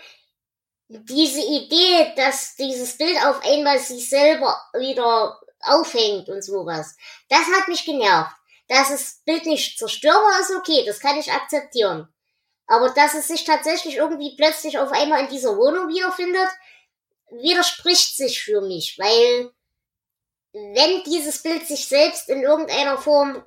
diese 0.88 1.40
Idee, 1.40 2.12
dass 2.16 2.57
dieses 2.57 2.96
Bild 2.96 3.16
auf 3.24 3.44
einmal 3.44 3.78
sich 3.78 4.09
selber 4.09 4.57
wieder 4.72 5.38
aufhängt 5.61 6.28
und 6.28 6.42
sowas, 6.42 6.96
das 7.28 7.46
hat 7.46 7.68
mich 7.68 7.84
genervt. 7.84 8.34
Dass 8.68 8.90
das 8.90 9.22
Bild 9.24 9.46
nicht 9.46 9.78
zerstörbar 9.78 10.40
ist, 10.40 10.50
okay, 10.54 10.84
das 10.84 11.00
kann 11.00 11.18
ich 11.18 11.32
akzeptieren. 11.32 12.06
Aber 12.66 12.90
dass 12.90 13.14
es 13.14 13.28
sich 13.28 13.44
tatsächlich 13.44 13.96
irgendwie 13.96 14.36
plötzlich 14.36 14.78
auf 14.78 14.92
einmal 14.92 15.20
in 15.20 15.30
dieser 15.30 15.56
Wohnung 15.56 15.88
wiederfindet, 15.88 16.48
widerspricht 17.30 18.16
sich 18.16 18.42
für 18.42 18.61
mich, 18.61 18.98
weil 18.98 19.50
wenn 20.52 21.02
dieses 21.04 21.42
Bild 21.42 21.66
sich 21.66 21.86
selbst 21.86 22.28
in 22.28 22.42
irgendeiner 22.42 22.98
Form 22.98 23.42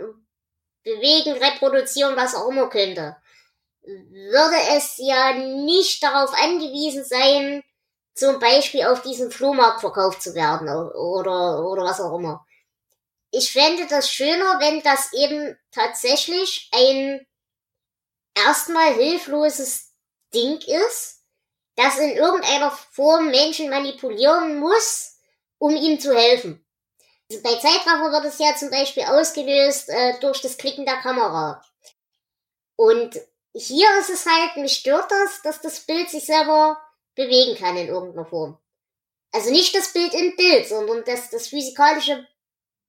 bewegen, 0.84 1.34
reproduzieren, 1.34 2.16
was 2.16 2.36
auch 2.36 2.49
immer 2.49 2.70
könnte, 2.70 3.16
würde 3.84 4.57
es 4.76 4.95
ja 4.97 5.34
nicht 5.34 6.03
darauf 6.03 6.34
angewiesen 6.34 7.03
sein, 7.03 7.64
zum 8.14 8.39
Beispiel 8.39 8.86
auf 8.86 9.01
diesem 9.01 9.32
Flohmarkt 9.32 9.82
verkauft 9.82 10.22
zu 10.22 10.36
werden 10.36 10.70
oder, 10.70 11.66
oder 11.66 11.84
was 11.84 12.01
auch 12.01 12.18
immer 12.18 12.45
ich 13.32 13.51
fände 13.51 13.88
das 13.88 14.12
schöner, 14.12 14.59
wenn 14.59 14.82
das 14.82 15.14
eben 15.14 15.57
tatsächlich 15.72 16.70
ein 16.74 17.26
erstmal 18.36 18.93
hilfloses 18.93 19.93
Ding 20.34 20.59
ist, 20.59 21.24
das 21.76 21.97
in 21.97 22.12
irgendeiner 22.12 22.72
Form 22.72 23.32
Menschen 23.32 23.70
manipulieren 23.70 24.59
muss, 24.59 25.18
um 25.57 25.76
ihm 25.76 25.99
zu 25.99 26.14
helfen. 26.14 26.66
Also 27.30 27.41
bei 27.41 27.55
Zeitraffer 27.55 28.12
wird 28.12 28.26
es 28.26 28.39
ja 28.39 28.55
zum 28.55 28.70
Beispiel 28.70 29.03
ausgelöst 29.03 29.89
äh, 29.89 30.20
durch 30.20 30.41
das 30.41 30.57
Klicken 30.57 30.86
der 30.86 30.97
Kamera. 30.97 31.64
Und 32.76 33.18
hier 33.53 33.88
ist 33.99 34.09
es 34.09 34.26
halt, 34.26 34.57
mich 34.57 34.78
stört 34.78 35.09
das, 35.09 35.41
dass 35.43 35.62
das 35.62 35.80
Bild 35.82 36.09
sich 36.09 36.26
selber 36.26 36.82
bewegen 37.26 37.57
kann 37.57 37.78
in 37.78 37.88
irgendeiner 37.88 38.26
Form. 38.26 38.57
Also 39.32 39.51
nicht 39.51 39.74
das 39.76 39.93
Bild 39.93 40.13
im 40.13 40.36
Bild, 40.36 40.67
sondern 40.67 41.03
das, 41.05 41.30
das 41.30 41.47
physikalische 41.47 42.28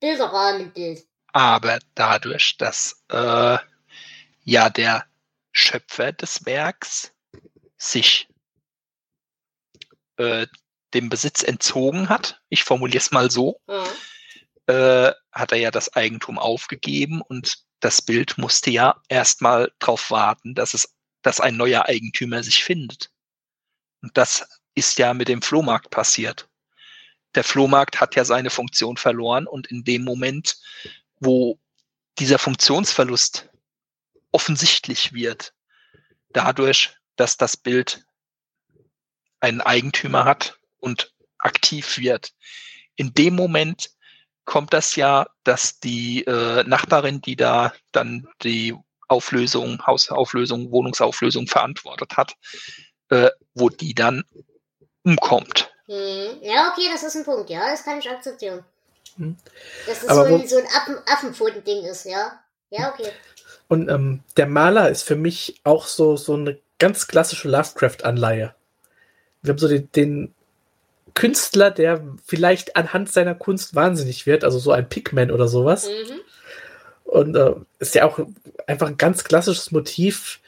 Bilderrahmenbild. 0.01 1.07
Aber 1.33 1.79
dadurch, 1.95 2.57
dass 2.59 3.03
äh, 3.09 3.59
ja 4.45 4.71
der 4.71 5.07
Schöpfer 5.53 6.13
des 6.13 6.45
Werks 6.45 7.13
sich 7.79 8.29
äh, 10.17 10.47
dem 10.95 11.09
Besitz 11.09 11.43
entzogen 11.43 12.09
hat, 12.09 12.41
ich 12.49 12.65
formuliere 12.65 12.99
es 12.99 13.13
mal 13.13 13.31
so, 13.31 13.61
mhm. 13.67 14.75
äh, 14.75 15.13
hat 15.33 15.53
er 15.53 15.59
ja 15.59 15.71
das 15.71 15.95
Eigentum 15.95 16.39
aufgegeben 16.39 17.23
und 17.23 17.65
das 17.81 18.03
Bild 18.03 18.37
musste 18.37 18.71
ja 18.71 19.01
erstmal 19.09 19.73
darauf 19.79 20.11
warten, 20.11 20.55
dass 20.55 20.75
es, 20.75 20.95
dass 21.23 21.41
ein 21.41 21.57
neuer 21.57 21.87
Eigentümer 21.87 22.43
sich 22.43 22.63
findet. 22.63 23.12
Und 24.03 24.17
das 24.19 24.47
ist 24.75 24.99
ja 24.99 25.15
mit 25.15 25.29
dem 25.29 25.43
Flohmarkt 25.43 25.91
passiert. 25.91 26.49
Der 27.35 27.45
Flohmarkt 27.45 28.01
hat 28.01 28.15
ja 28.15 28.25
seine 28.25 28.51
Funktion 28.51 28.97
verloren 28.97 29.47
und 29.47 29.69
in 29.69 29.85
dem 29.85 30.05
Moment, 30.05 30.59
wo 31.21 31.59
dieser 32.19 32.39
Funktionsverlust 32.39 33.49
offensichtlich 34.33 35.13
wird, 35.13 35.55
dadurch, 36.33 36.97
dass 37.17 37.37
das 37.37 37.57
Bild 37.57 38.05
einen 39.41 39.61
Eigentümer 39.61 40.25
hat 40.25 40.59
und 40.79 41.15
aktiv 41.39 41.99
wird, 41.99 42.33
in 42.97 43.15
dem 43.15 43.35
Moment 43.35 43.91
kommt 44.45 44.73
das 44.73 44.97
ja, 44.97 45.27
dass 45.45 45.79
die 45.81 46.25
äh, 46.25 46.65
Nachbarin, 46.65 47.21
die 47.21 47.37
da 47.37 47.73
dann 47.93 48.29
die 48.43 48.75
Auflösung, 49.09 49.85
Hausauflösung, 49.87 50.71
Wohnungsauflösung 50.71 51.47
verantwortet 51.47 52.17
hat, 52.17 52.35
äh, 53.13 53.31
wo 53.55 53.69
die 53.69 53.95
dann 53.95 54.25
umkommt. 55.05 55.71
Hm. 55.87 56.39
Ja, 56.41 56.73
okay, 56.73 56.89
das 56.91 57.03
ist 57.03 57.17
ein 57.17 57.25
Punkt, 57.25 57.51
ja, 57.51 57.71
das 57.71 57.85
kann 57.85 57.99
ich 57.99 58.09
akzeptieren. 58.09 58.65
Hm. 59.17 59.37
Dass 59.87 60.03
es 60.03 60.09
so 60.09 60.23
ein, 60.23 60.49
so 60.49 60.57
ein 60.57 60.67
Affen, 60.67 60.97
Affenpfoten-Ding 61.07 61.85
ist, 61.85 62.07
ja. 62.07 62.41
Ja, 62.71 62.93
okay. 62.93 63.11
Und 63.69 63.89
ähm, 63.91 64.21
der 64.37 64.47
Maler 64.47 64.91
ist 64.91 65.03
für 65.03 65.17
mich 65.17 65.61
auch 65.65 65.87
so, 65.87 66.17
so 66.17 66.35
eine 66.35 66.59
ganz 66.79 67.07
klassische 67.07 67.49
Lovecraft-Anleihe. 67.49 68.55
Wir 69.43 69.51
haben 69.51 69.59
so 69.59 69.69
den, 69.69 69.91
den, 69.93 70.35
Künstler, 71.15 71.71
der 71.71 72.03
vielleicht 72.25 72.77
anhand 72.77 73.13
seiner 73.13 73.35
Kunst 73.35 73.75
wahnsinnig 73.75 74.27
wird, 74.27 74.45
also 74.45 74.59
so 74.59 74.73
ein 74.73 74.89
Pigman 74.89 75.31
oder 75.31 75.49
sowas. 75.49 75.89
Mhm. 75.89 76.21
Und 77.05 77.37
äh, 77.37 77.55
ist 77.79 77.95
ja 77.95 78.07
auch 78.07 78.19
einfach 78.67 78.87
ein 78.87 78.97
ganz 78.97 79.25
klassisches 79.25 79.71
Motiv, 79.73 80.41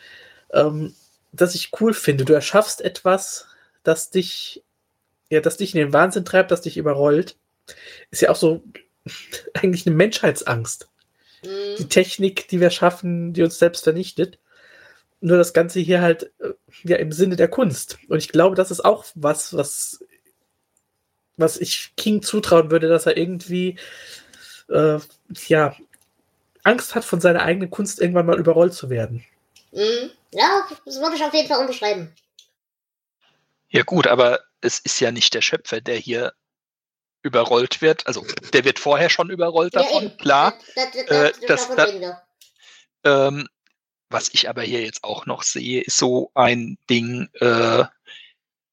ähm, 0.53 0.95
das 1.35 1.55
ich 1.55 1.71
cool 1.81 1.95
finde. 1.95 2.25
Du 2.25 2.33
erschaffst 2.33 2.81
etwas, 2.81 3.47
das 3.83 4.11
dich 4.11 4.65
ja, 5.31 5.41
das 5.41 5.57
dich 5.57 5.75
in 5.75 5.81
den 5.81 5.93
Wahnsinn 5.93 6.25
treibt, 6.25 6.51
das 6.51 6.63
dich 6.63 6.77
überrollt, 6.77 7.37
ist 8.11 8.23
ja 8.23 8.31
auch 8.31 8.37
so 8.37 8.63
eigentlich 9.55 9.87
eine 9.87 9.97
Menschheitsangst. 9.97 10.89
Mhm. 11.43 11.49
Die 11.79 11.89
Technik, 11.89 12.49
die 12.49 12.61
wir 12.61 12.71
schaffen, 12.71 13.33
die 13.33 13.43
uns 13.43 13.59
selbst 13.59 13.85
vernichtet. 13.85 14.39
Nur 15.21 15.39
das 15.39 15.53
Ganze 15.53 15.81
hier 15.81 16.03
halt 16.03 16.33
äh, 16.39 16.51
ja 16.85 16.97
im 16.97 17.13
Sinne 17.13 17.37
der 17.37 17.49
Kunst. 17.49 17.99
Und 18.09 18.19
ich 18.19 18.29
glaube, 18.29 18.57
das 18.57 18.71
ist 18.71 18.85
auch 18.85 19.07
was, 19.15 19.55
was, 19.55 20.05
was 21.37 21.57
ich 21.57 21.93
King 21.97 22.23
zutrauen 22.23 22.71
würde, 22.71 22.89
dass 22.89 23.07
er 23.07 23.17
irgendwie 23.17 23.77
äh, 24.69 24.99
ja 25.49 25.75
Angst 26.63 26.95
hat, 26.95 27.05
von 27.05 27.21
seiner 27.21 27.43
eigenen 27.43 27.71
Kunst 27.71 28.01
irgendwann 28.01 28.27
mal 28.27 28.39
überrollt 28.39 28.75
zu 28.75 28.89
werden. 28.89 29.25
Mhm. 29.75 30.11
Ja, 30.33 30.67
das 30.85 31.01
würde 31.01 31.17
ich 31.17 31.25
auf 31.25 31.35
jeden 31.35 31.49
Fall 31.49 31.59
unterschreiben. 31.61 32.15
Ja 33.69 33.83
gut, 33.83 34.07
aber 34.07 34.41
es 34.61 34.79
ist 34.79 35.01
ja 35.01 35.11
nicht 35.11 35.35
der 35.35 35.41
Schöpfer, 35.43 35.81
der 35.81 35.97
hier 35.97 36.33
überrollt 37.23 37.83
wird. 37.83 38.07
Also 38.07 38.25
der 38.53 38.65
wird 38.65 38.79
vorher 38.79 39.11
schon 39.11 39.31
überrollt 39.31 39.75
davon, 39.75 40.05
eben. 40.05 40.17
klar. 40.19 40.55
Das, 40.75 40.91
das, 40.93 40.95
Äh, 41.07 41.33
das, 41.47 41.69
das- 41.69 41.77
das- 41.77 41.93
wir. 41.93 42.23
Ähm, 43.05 43.49
was 44.11 44.29
ich 44.33 44.49
aber 44.49 44.63
hier 44.63 44.83
jetzt 44.83 45.03
auch 45.03 45.27
noch 45.27 45.43
sehe, 45.43 45.83
ist 45.83 45.97
so 45.97 46.31
ein 46.35 46.79
Ding, 46.89 47.29
äh, 47.41 47.85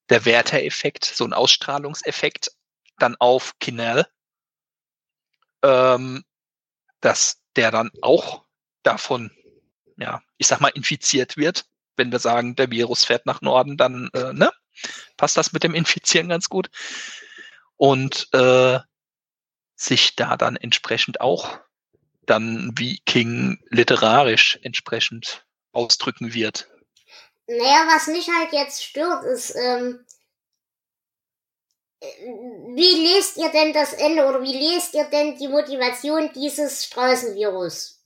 der 0.10 0.26
Werter-Effekt, 0.26 1.06
so 1.06 1.24
ein 1.26 1.34
Ausstrahlungseffekt 1.34 2.52
dann 3.00 3.16
auf 3.16 3.58
Kinnell, 3.60 4.06
ähm, 5.64 6.24
dass 7.00 7.42
der 7.56 7.72
dann 7.72 7.92
auch 8.02 8.44
davon, 8.84 9.32
ja, 9.98 10.22
ich 10.38 10.48
sag 10.48 10.62
mal, 10.62 10.70
infiziert 10.70 11.38
wird. 11.38 11.66
Wenn 11.96 12.12
wir 12.12 12.20
sagen, 12.20 12.56
der 12.56 12.72
Virus 12.72 13.06
fährt 13.06 13.26
nach 13.26 13.42
Norden, 13.42 13.78
dann 13.78 14.10
äh, 14.14 14.34
ne, 14.34 14.52
passt 15.18 15.38
das 15.38 15.54
mit 15.54 15.64
dem 15.64 15.74
Infizieren 15.74 16.30
ganz 16.30 16.50
gut. 16.50 16.70
Und 17.78 18.28
äh, 18.34 18.80
sich 19.76 20.16
da 20.16 20.38
dann 20.38 20.56
entsprechend 20.56 21.22
auch 21.22 21.60
dann 22.26 22.72
wie 22.76 23.00
King 23.06 23.60
literarisch 23.70 24.60
entsprechend 24.62 25.46
ausdrücken 25.72 26.34
wird. 26.34 26.70
Naja, 27.48 27.88
was 27.88 28.08
mich 28.08 28.30
halt 28.30 28.54
jetzt 28.54 28.84
stört, 28.84 29.26
ist, 29.26 29.56
ähm, 29.56 30.06
äh, 32.00 32.06
wie 32.76 33.14
lest 33.14 33.38
ihr 33.38 33.50
denn 33.50 33.74
das 33.74 33.94
Ende 33.94 34.26
oder 34.26 34.42
wie 34.42 34.58
lest 34.58 34.94
ihr 34.94 35.06
denn 35.06 35.38
die 35.38 35.48
Motivation 35.48 36.32
dieses 36.34 36.86
Straßenvirus? 36.86 38.01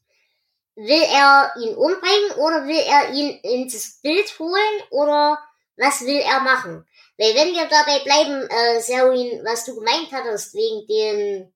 Will 0.75 1.03
er 1.03 1.53
ihn 1.57 1.75
umbringen 1.75 2.31
oder 2.37 2.65
will 2.65 2.83
er 2.85 3.11
ihn 3.11 3.39
ins 3.41 4.01
Bild 4.01 4.37
holen 4.39 4.83
oder 4.89 5.39
was 5.77 6.01
will 6.01 6.19
er 6.19 6.41
machen? 6.41 6.85
Weil 7.17 7.33
wenn 7.33 7.53
wir 7.53 7.65
dabei 7.67 7.99
bleiben, 7.99 8.49
äh, 8.49 8.81
Serin, 8.81 9.41
was 9.45 9.65
du 9.65 9.75
gemeint 9.75 10.11
hattest, 10.11 10.53
wegen 10.53 10.85
den, 10.87 11.53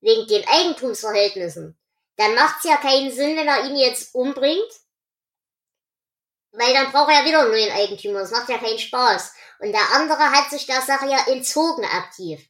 wegen 0.00 0.26
den 0.26 0.46
Eigentumsverhältnissen, 0.48 1.78
dann 2.16 2.34
macht's 2.34 2.64
ja 2.64 2.76
keinen 2.76 3.12
Sinn, 3.12 3.36
wenn 3.36 3.46
er 3.46 3.64
ihn 3.66 3.76
jetzt 3.76 4.14
umbringt, 4.14 4.72
weil 6.52 6.72
dann 6.72 6.90
braucht 6.92 7.12
er 7.12 7.24
wieder 7.24 7.40
einen 7.40 7.50
neuen 7.50 7.72
Eigentümer. 7.72 8.20
Das 8.20 8.30
macht 8.30 8.48
ja 8.48 8.58
keinen 8.58 8.78
Spaß. 8.78 9.32
Und 9.60 9.72
der 9.72 9.92
andere 9.92 10.30
hat 10.30 10.50
sich 10.50 10.66
der 10.66 10.80
Sache 10.82 11.06
ja 11.06 11.26
entzogen 11.26 11.84
aktiv. 11.84 12.48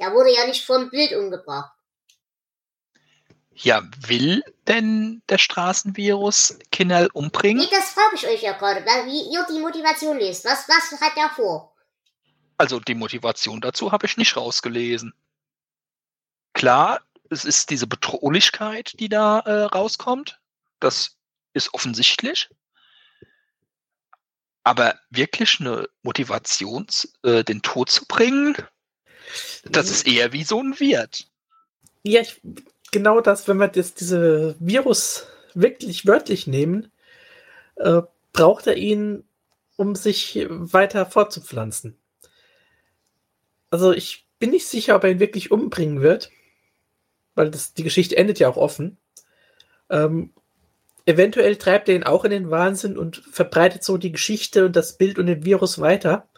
Der 0.00 0.12
wurde 0.12 0.32
ja 0.32 0.46
nicht 0.46 0.64
vom 0.64 0.90
Bild 0.90 1.12
umgebracht. 1.12 1.72
Ja, 3.62 3.82
will 4.06 4.42
denn 4.66 5.22
der 5.28 5.38
Straßenvirus 5.38 6.58
Kinnell 6.72 7.04
Nee, 7.04 7.10
umbringen? 7.12 7.66
das 7.70 7.90
frage 7.90 8.14
ich 8.16 8.26
euch 8.26 8.42
ja 8.42 8.52
gerade, 8.52 8.84
weil- 8.86 9.06
wie 9.06 9.32
ihr 9.32 9.46
die 9.50 9.60
Motivation 9.60 10.18
lest. 10.18 10.44
Was, 10.44 10.68
was 10.68 11.00
hat 11.00 11.16
der 11.16 11.30
vor? 11.30 11.74
Also 12.56 12.80
die 12.80 12.94
Motivation 12.94 13.60
dazu 13.60 13.92
habe 13.92 14.06
ich 14.06 14.16
nicht 14.16 14.36
rausgelesen. 14.36 15.12
Klar, 16.54 17.02
es 17.30 17.44
ist 17.44 17.70
diese 17.70 17.86
Bedrohlichkeit, 17.86 18.98
die 18.98 19.08
da 19.08 19.40
äh, 19.40 19.62
rauskommt. 19.64 20.40
Das 20.78 21.16
ist 21.52 21.72
offensichtlich. 21.74 22.48
Aber 24.62 24.98
wirklich 25.10 25.58
eine 25.60 25.88
Motivation, 26.02 26.86
äh, 27.22 27.44
den 27.44 27.62
Tod 27.62 27.90
zu 27.90 28.04
bringen, 28.06 28.56
das 29.64 29.90
ist 29.90 30.06
eher 30.06 30.32
wie 30.32 30.44
so 30.44 30.60
ein 30.62 30.78
Wirt. 30.80 31.28
Ja, 32.02 32.20
ich, 32.20 32.40
genau 32.90 33.20
das, 33.20 33.48
wenn 33.48 33.58
wir 33.58 33.68
das, 33.68 33.94
diese 33.94 34.56
Virus 34.58 35.26
wirklich 35.54 36.06
wörtlich 36.06 36.46
nehmen, 36.46 36.90
äh, 37.76 38.02
braucht 38.32 38.66
er 38.66 38.76
ihn, 38.76 39.24
um 39.76 39.94
sich 39.94 40.46
weiter 40.48 41.06
fortzupflanzen. 41.06 41.96
Also 43.70 43.92
ich 43.92 44.26
bin 44.38 44.50
nicht 44.50 44.66
sicher, 44.66 44.96
ob 44.96 45.04
er 45.04 45.10
ihn 45.10 45.20
wirklich 45.20 45.50
umbringen 45.50 46.02
wird, 46.02 46.30
weil 47.34 47.50
das, 47.50 47.72
die 47.72 47.84
Geschichte 47.84 48.16
endet 48.16 48.38
ja 48.38 48.48
auch 48.48 48.56
offen. 48.56 48.98
Ähm, 49.88 50.32
eventuell 51.06 51.56
treibt 51.56 51.88
er 51.88 51.94
ihn 51.94 52.04
auch 52.04 52.24
in 52.24 52.30
den 52.30 52.50
Wahnsinn 52.50 52.98
und 52.98 53.22
verbreitet 53.30 53.84
so 53.84 53.96
die 53.96 54.12
Geschichte 54.12 54.66
und 54.66 54.76
das 54.76 54.98
Bild 54.98 55.18
und 55.18 55.26
den 55.26 55.44
Virus 55.44 55.80
weiter, 55.80 56.28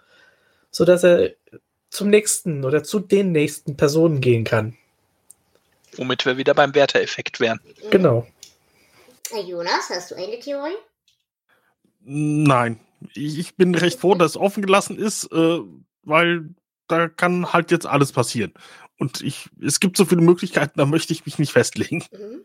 sodass 0.71 1.05
er 1.05 1.33
zum 1.91 2.09
nächsten 2.09 2.65
oder 2.65 2.83
zu 2.83 3.01
den 3.01 3.33
nächsten 3.33 3.77
Personen 3.77 4.21
gehen 4.21 4.45
kann. 4.45 4.77
Womit 5.97 6.25
wir 6.25 6.37
wieder 6.37 6.55
beim 6.55 6.75
Werter-Effekt 6.75 7.41
wären. 7.41 7.61
Genau. 7.91 8.27
Jonas, 9.47 9.91
hast 9.91 10.11
du 10.11 10.15
eine 10.15 10.39
Theorie? 10.39 10.77
Nein, 12.01 12.81
ich 13.15 13.39
ich 13.39 13.57
bin 13.57 13.75
recht 13.75 14.01
froh, 14.01 14.15
dass 14.15 14.33
es 14.33 14.37
offen 14.37 14.63
gelassen 14.63 14.99
ist, 14.99 15.25
äh, 15.33 15.61
weil 16.03 16.51
da 16.89 17.09
kann 17.09 17.53
halt 17.53 17.71
jetzt 17.71 17.87
alles 17.87 18.13
passieren. 18.13 18.53
Und 18.99 19.21
ich, 19.23 19.49
es 19.65 19.81
gibt 19.81 19.97
so 19.97 20.05
viele 20.05 20.21
Möglichkeiten, 20.21 20.79
da 20.79 20.85
möchte 20.87 21.13
ich 21.13 21.25
mich 21.25 21.39
nicht 21.39 21.53
festlegen. 21.53 22.05
Mhm. 22.13 22.45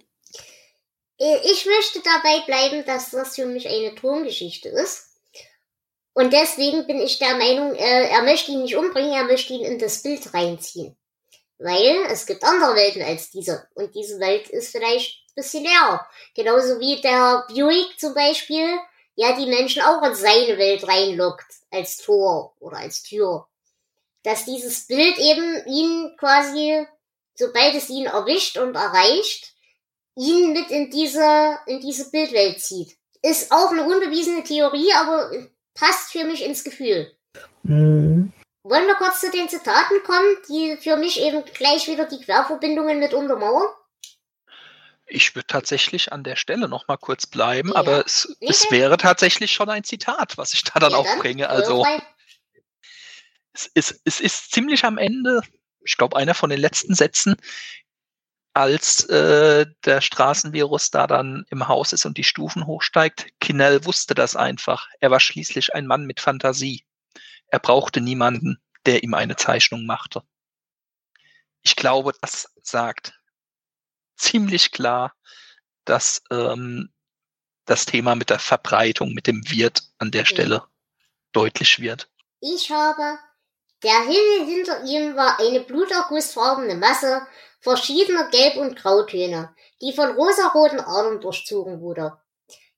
Äh, 1.19 1.37
Ich 1.43 1.65
möchte 1.65 2.01
dabei 2.03 2.39
bleiben, 2.45 2.85
dass 2.85 3.11
das 3.11 3.35
für 3.35 3.45
mich 3.45 3.67
eine 3.67 3.95
Turmgeschichte 3.95 4.69
ist. 4.69 5.07
Und 6.13 6.33
deswegen 6.33 6.87
bin 6.87 6.99
ich 6.99 7.19
der 7.19 7.37
Meinung, 7.37 7.75
äh, 7.75 8.09
er 8.09 8.23
möchte 8.23 8.51
ihn 8.51 8.63
nicht 8.63 8.75
umbringen, 8.75 9.13
er 9.13 9.25
möchte 9.25 9.53
ihn 9.53 9.63
in 9.63 9.77
das 9.77 10.01
Bild 10.01 10.33
reinziehen. 10.33 10.95
Weil 11.59 12.05
es 12.09 12.25
gibt 12.25 12.43
andere 12.43 12.75
Welten 12.75 13.01
als 13.01 13.31
diese. 13.31 13.67
Und 13.73 13.95
diese 13.95 14.19
Welt 14.19 14.49
ist 14.49 14.71
vielleicht 14.71 15.23
ein 15.29 15.35
bisschen 15.35 15.63
leer. 15.63 16.07
Genauso 16.35 16.79
wie 16.79 17.01
der 17.01 17.45
Buick 17.49 17.99
zum 17.99 18.13
Beispiel, 18.13 18.77
ja, 19.15 19.35
die 19.35 19.47
Menschen 19.47 19.81
auch 19.81 20.03
in 20.03 20.13
seine 20.13 20.57
Welt 20.57 20.87
reinlockt. 20.87 21.45
Als 21.71 21.97
Tor 21.97 22.55
oder 22.59 22.77
als 22.77 23.03
Tür. 23.03 23.47
Dass 24.23 24.45
dieses 24.45 24.87
Bild 24.87 25.17
eben 25.17 25.65
ihn 25.65 26.15
quasi, 26.17 26.85
sobald 27.35 27.75
es 27.75 27.89
ihn 27.89 28.05
erwischt 28.05 28.57
und 28.57 28.75
erreicht, 28.75 29.53
ihn 30.15 30.53
mit 30.53 30.69
in 30.71 30.89
diese, 30.89 31.59
in 31.65 31.79
diese 31.79 32.09
Bildwelt 32.09 32.61
zieht. 32.61 32.97
Ist 33.21 33.51
auch 33.51 33.71
eine 33.71 33.83
unbewiesene 33.83 34.43
Theorie, 34.43 34.93
aber 34.93 35.31
passt 35.73 36.11
für 36.11 36.23
mich 36.23 36.43
ins 36.43 36.63
Gefühl. 36.63 37.11
Mhm. 37.63 38.31
Wollen 38.69 38.85
wir 38.85 38.95
kurz 38.95 39.21
zu 39.21 39.31
den 39.31 39.47
Zitaten 39.47 40.03
kommen, 40.03 40.35
die 40.49 40.75
für 40.77 40.97
mich 40.97 41.21
eben 41.21 41.43
gleich 41.53 41.87
wieder 41.87 42.05
die 42.05 42.19
Querverbindungen 42.19 42.99
mit 42.99 43.13
untermauern? 43.13 43.69
Ich 45.05 45.35
würde 45.35 45.47
tatsächlich 45.47 46.11
an 46.11 46.25
der 46.25 46.35
Stelle 46.35 46.67
noch 46.67 46.87
mal 46.89 46.97
kurz 46.97 47.25
bleiben, 47.25 47.69
Ja. 47.69 47.75
aber 47.75 48.05
es, 48.05 48.27
Nee, 48.41 48.47
es 48.49 48.65
nee. 48.69 48.77
wäre 48.79 48.97
tatsächlich 48.97 49.51
schon 49.53 49.69
ein 49.69 49.85
Zitat, 49.85 50.37
was 50.37 50.53
ich 50.53 50.65
da 50.65 50.79
dann 50.81 50.91
Ja, 50.91 50.97
auch 50.97 51.17
bringe. 51.17 51.49
Also 51.49 51.85
es 53.53 53.67
ist, 53.67 54.01
es 54.03 54.19
ist 54.19 54.51
ziemlich 54.51 54.83
am 54.83 54.97
Ende, 54.97 55.41
ich 55.85 55.95
glaube, 55.95 56.17
einer 56.17 56.33
von 56.33 56.49
den 56.49 56.59
letzten 56.59 56.93
Sätzen, 56.93 57.37
als 58.53 59.05
äh, 59.05 59.65
der 59.85 60.01
Straßenvirus 60.01 60.91
da 60.91 61.07
dann 61.07 61.45
im 61.51 61.67
Haus 61.69 61.93
ist 61.93 62.05
und 62.05 62.17
die 62.17 62.23
Stufen 62.25 62.65
hochsteigt. 62.65 63.27
Kinnell 63.39 63.85
wusste 63.85 64.13
das 64.13 64.35
einfach. 64.35 64.89
Er 64.99 65.09
war 65.11 65.19
schließlich 65.21 65.73
ein 65.73 65.87
Mann 65.87 66.05
mit 66.05 66.19
Fantasie. 66.19 66.83
Er 67.49 67.59
brauchte 67.59 68.01
niemanden, 68.01 68.61
der 68.85 69.03
ihm 69.03 69.13
eine 69.13 69.35
Zeichnung 69.35 69.85
machte. 69.85 70.23
Ich 71.61 71.75
glaube, 71.75 72.13
das 72.21 72.53
sagt 72.61 73.19
ziemlich 74.15 74.71
klar, 74.71 75.13
dass 75.85 76.21
ähm, 76.31 76.93
das 77.65 77.85
Thema 77.85 78.15
mit 78.15 78.29
der 78.29 78.39
Verbreitung, 78.39 79.13
mit 79.13 79.27
dem 79.27 79.49
Wirt 79.49 79.83
an 79.97 80.11
der 80.11 80.25
Stelle 80.25 80.63
deutlich 81.33 81.79
wird. 81.79 82.09
Ich 82.39 82.71
habe, 82.71 83.19
der 83.83 83.99
Himmel 84.01 84.45
hinter 84.45 84.83
ihm 84.83 85.15
war 85.15 85.39
eine 85.39 85.61
blutergussfarbene 85.61 86.75
Masse 86.75 87.25
verschiedener 87.59 88.29
Gelb- 88.29 88.57
und 88.57 88.75
Grautöne, 88.77 89.53
die 89.81 89.93
von 89.93 90.11
rosaroten 90.11 90.79
Adern 90.79 91.19
durchzogen 91.21 91.81
wurde. 91.81 92.17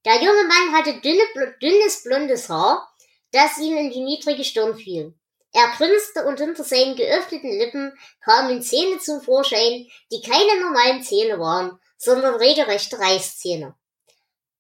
Der 0.06 0.16
junge 0.16 0.46
Mann 0.46 0.76
hatte 0.76 1.00
dünne, 1.02 1.22
bl- 1.36 1.60
dünnes 1.60 2.04
blondes 2.04 2.50
Haar, 2.50 2.89
das 3.32 3.58
ihm 3.58 3.78
in 3.78 3.92
die 3.92 4.02
niedrige 4.02 4.44
Stirn 4.44 4.76
fiel. 4.76 5.14
Er 5.52 5.68
grinste 5.78 6.26
und 6.26 6.40
hinter 6.40 6.64
seinen 6.64 6.96
geöffneten 6.96 7.58
Lippen 7.58 7.98
kamen 8.24 8.62
Zähne 8.62 9.00
zum 9.00 9.22
Vorschein, 9.22 9.88
die 10.12 10.22
keine 10.22 10.62
normalen 10.62 11.02
Zähne 11.02 11.40
waren, 11.40 11.80
sondern 11.98 12.36
regelrechte 12.36 13.00
Reißzähne. 13.00 13.76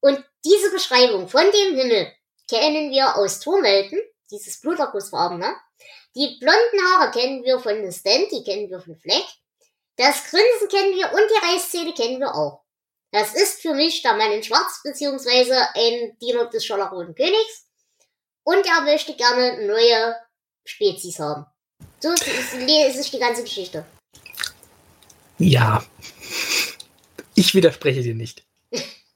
Und 0.01 0.23
diese 0.45 0.71
Beschreibung 0.71 1.27
von 1.27 1.43
dem 1.51 1.75
Himmel 1.75 2.11
kennen 2.49 2.91
wir 2.91 3.17
aus 3.17 3.39
Turmelten, 3.39 3.99
dieses 4.31 4.59
Blutergussfarbene. 4.61 5.55
Die 6.15 6.37
blonden 6.39 6.85
Haare 6.87 7.11
kennen 7.11 7.43
wir 7.43 7.59
von 7.59 7.89
The 7.89 7.97
Stand, 7.97 8.31
die 8.31 8.43
kennen 8.43 8.69
wir 8.69 8.79
von 8.79 8.97
Fleck. 8.97 9.25
Das 9.95 10.23
Grinsen 10.29 10.69
kennen 10.69 10.95
wir 10.95 11.11
und 11.11 11.29
die 11.29 11.45
Reißzähne 11.45 11.93
kennen 11.93 12.19
wir 12.19 12.33
auch. 12.33 12.63
Das 13.11 13.33
ist 13.35 13.61
für 13.61 13.73
mich 13.73 14.01
der 14.01 14.15
Mann 14.15 14.31
in 14.31 14.43
Schwarz, 14.43 14.81
beziehungsweise 14.83 15.55
ein 15.75 16.17
Diener 16.21 16.45
des 16.45 16.65
Scharlachroten 16.65 17.15
Königs. 17.15 17.68
Und 18.49 18.65
er 18.65 18.81
möchte 18.81 19.13
gerne 19.13 19.67
neue 19.67 20.15
Spezies 20.65 21.19
haben. 21.19 21.45
So 21.99 22.11
ist, 22.11 22.25
ist 22.25 23.13
die 23.13 23.19
ganze 23.19 23.43
Geschichte. 23.43 23.85
Ja. 25.37 25.85
Ich 27.35 27.53
widerspreche 27.53 28.01
dir 28.01 28.15
nicht. 28.15 28.47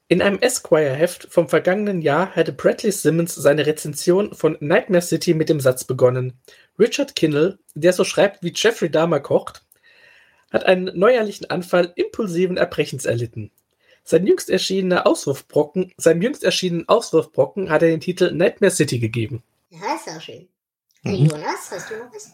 In 0.07 0.21
einem 0.21 0.37
Esquire-Heft 0.37 1.29
vom 1.31 1.49
vergangenen 1.49 2.03
Jahr 2.03 2.35
hatte 2.35 2.53
Bradley 2.53 2.91
Simmons 2.91 3.33
seine 3.33 3.65
Rezension 3.65 4.35
von 4.35 4.55
Nightmare 4.59 5.01
City 5.01 5.33
mit 5.33 5.49
dem 5.49 5.59
Satz 5.59 5.83
begonnen. 5.83 6.39
Richard 6.77 7.15
Kinnell, 7.15 7.57
der 7.73 7.93
so 7.93 8.03
schreibt 8.03 8.43
wie 8.43 8.53
Jeffrey 8.55 8.91
Dahmer 8.91 9.19
kocht, 9.19 9.65
hat 10.51 10.67
einen 10.67 10.95
neuerlichen 10.95 11.49
Anfall 11.49 11.91
impulsiven 11.95 12.57
Erbrechens 12.57 13.05
erlitten. 13.05 13.49
Sein 14.03 14.27
jüngst 14.27 14.49
erschienener 14.49 15.07
Auswurfbrocken, 15.07 15.93
seinem 15.97 16.21
jüngst 16.21 16.43
erschienenen 16.43 16.87
Auswurfbrocken 16.89 17.69
hat 17.69 17.81
er 17.81 17.89
den 17.89 18.01
Titel 18.01 18.31
Nightmare 18.31 18.71
City 18.71 18.99
gegeben. 18.99 19.41
Ja, 19.69 19.95
ist 19.95 20.07
ja 20.07 20.19
schön. 20.19 20.47
Mhm. 21.03 21.25
Jonas, 21.27 21.71
hast 21.71 21.89
du 21.89 21.95
noch 21.97 22.13
was? 22.13 22.31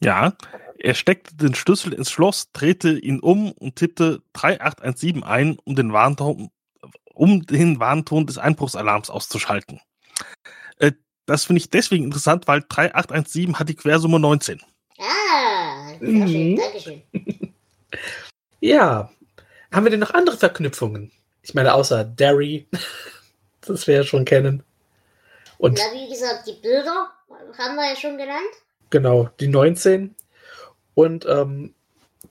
Ja, 0.00 0.34
er 0.78 0.94
steckte 0.94 1.34
den 1.36 1.54
Schlüssel 1.54 1.92
ins 1.94 2.10
Schloss, 2.10 2.50
drehte 2.52 2.98
ihn 2.98 3.20
um 3.20 3.52
und 3.52 3.76
tippte 3.76 4.22
3817 4.34 5.22
ein, 5.24 5.58
um 5.64 5.74
den 5.76 5.92
Warnton, 5.92 6.50
um 7.14 7.46
den 7.46 7.80
Warnton 7.80 8.26
des 8.26 8.38
Einbruchsalarms 8.38 9.10
auszuschalten. 9.10 9.80
Äh, 10.78 10.92
das 11.26 11.44
finde 11.44 11.60
ich 11.60 11.70
deswegen 11.70 12.04
interessant, 12.04 12.46
weil 12.46 12.60
3817 12.68 13.58
hat 13.58 13.68
die 13.68 13.76
Quersumme 13.76 14.20
19. 14.20 14.60
Ah, 14.98 15.88
sehr 16.00 16.08
Mhm. 16.08 16.28
schön, 16.28 16.56
Dankeschön. 16.56 17.02
Ja. 18.60 19.10
Haben 19.74 19.86
wir 19.86 19.90
denn 19.90 20.00
noch 20.00 20.14
andere 20.14 20.36
Verknüpfungen? 20.36 21.10
Ich 21.42 21.52
meine, 21.52 21.74
außer 21.74 22.04
Derry, 22.04 22.68
das 23.60 23.88
wir 23.88 23.96
ja 23.96 24.04
schon 24.04 24.24
kennen. 24.24 24.62
Und 25.58 25.78
Na, 25.78 25.98
wie 25.98 26.08
gesagt, 26.08 26.46
die 26.46 26.52
Bilder 26.52 27.10
haben 27.58 27.74
wir 27.74 27.90
ja 27.90 27.96
schon 27.96 28.16
genannt. 28.16 28.54
genau, 28.90 29.30
die 29.40 29.48
19. 29.48 30.14
Und 30.94 31.26
ähm, 31.26 31.74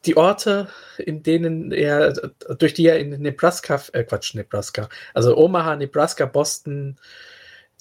die 0.06 0.16
Orte, 0.16 0.70
in 0.98 1.22
denen 1.22 1.74
er, 1.74 2.14
durch 2.58 2.74
die 2.76 2.88
er 2.88 3.00
in 3.00 3.10
Nebraska, 3.22 3.82
äh 3.92 4.06
Quatsch, 4.06 4.36
Nebraska, 4.36 4.88
also 5.14 5.36
Omaha, 5.36 5.76
Nebraska, 5.76 6.26
Boston, 6.26 6.98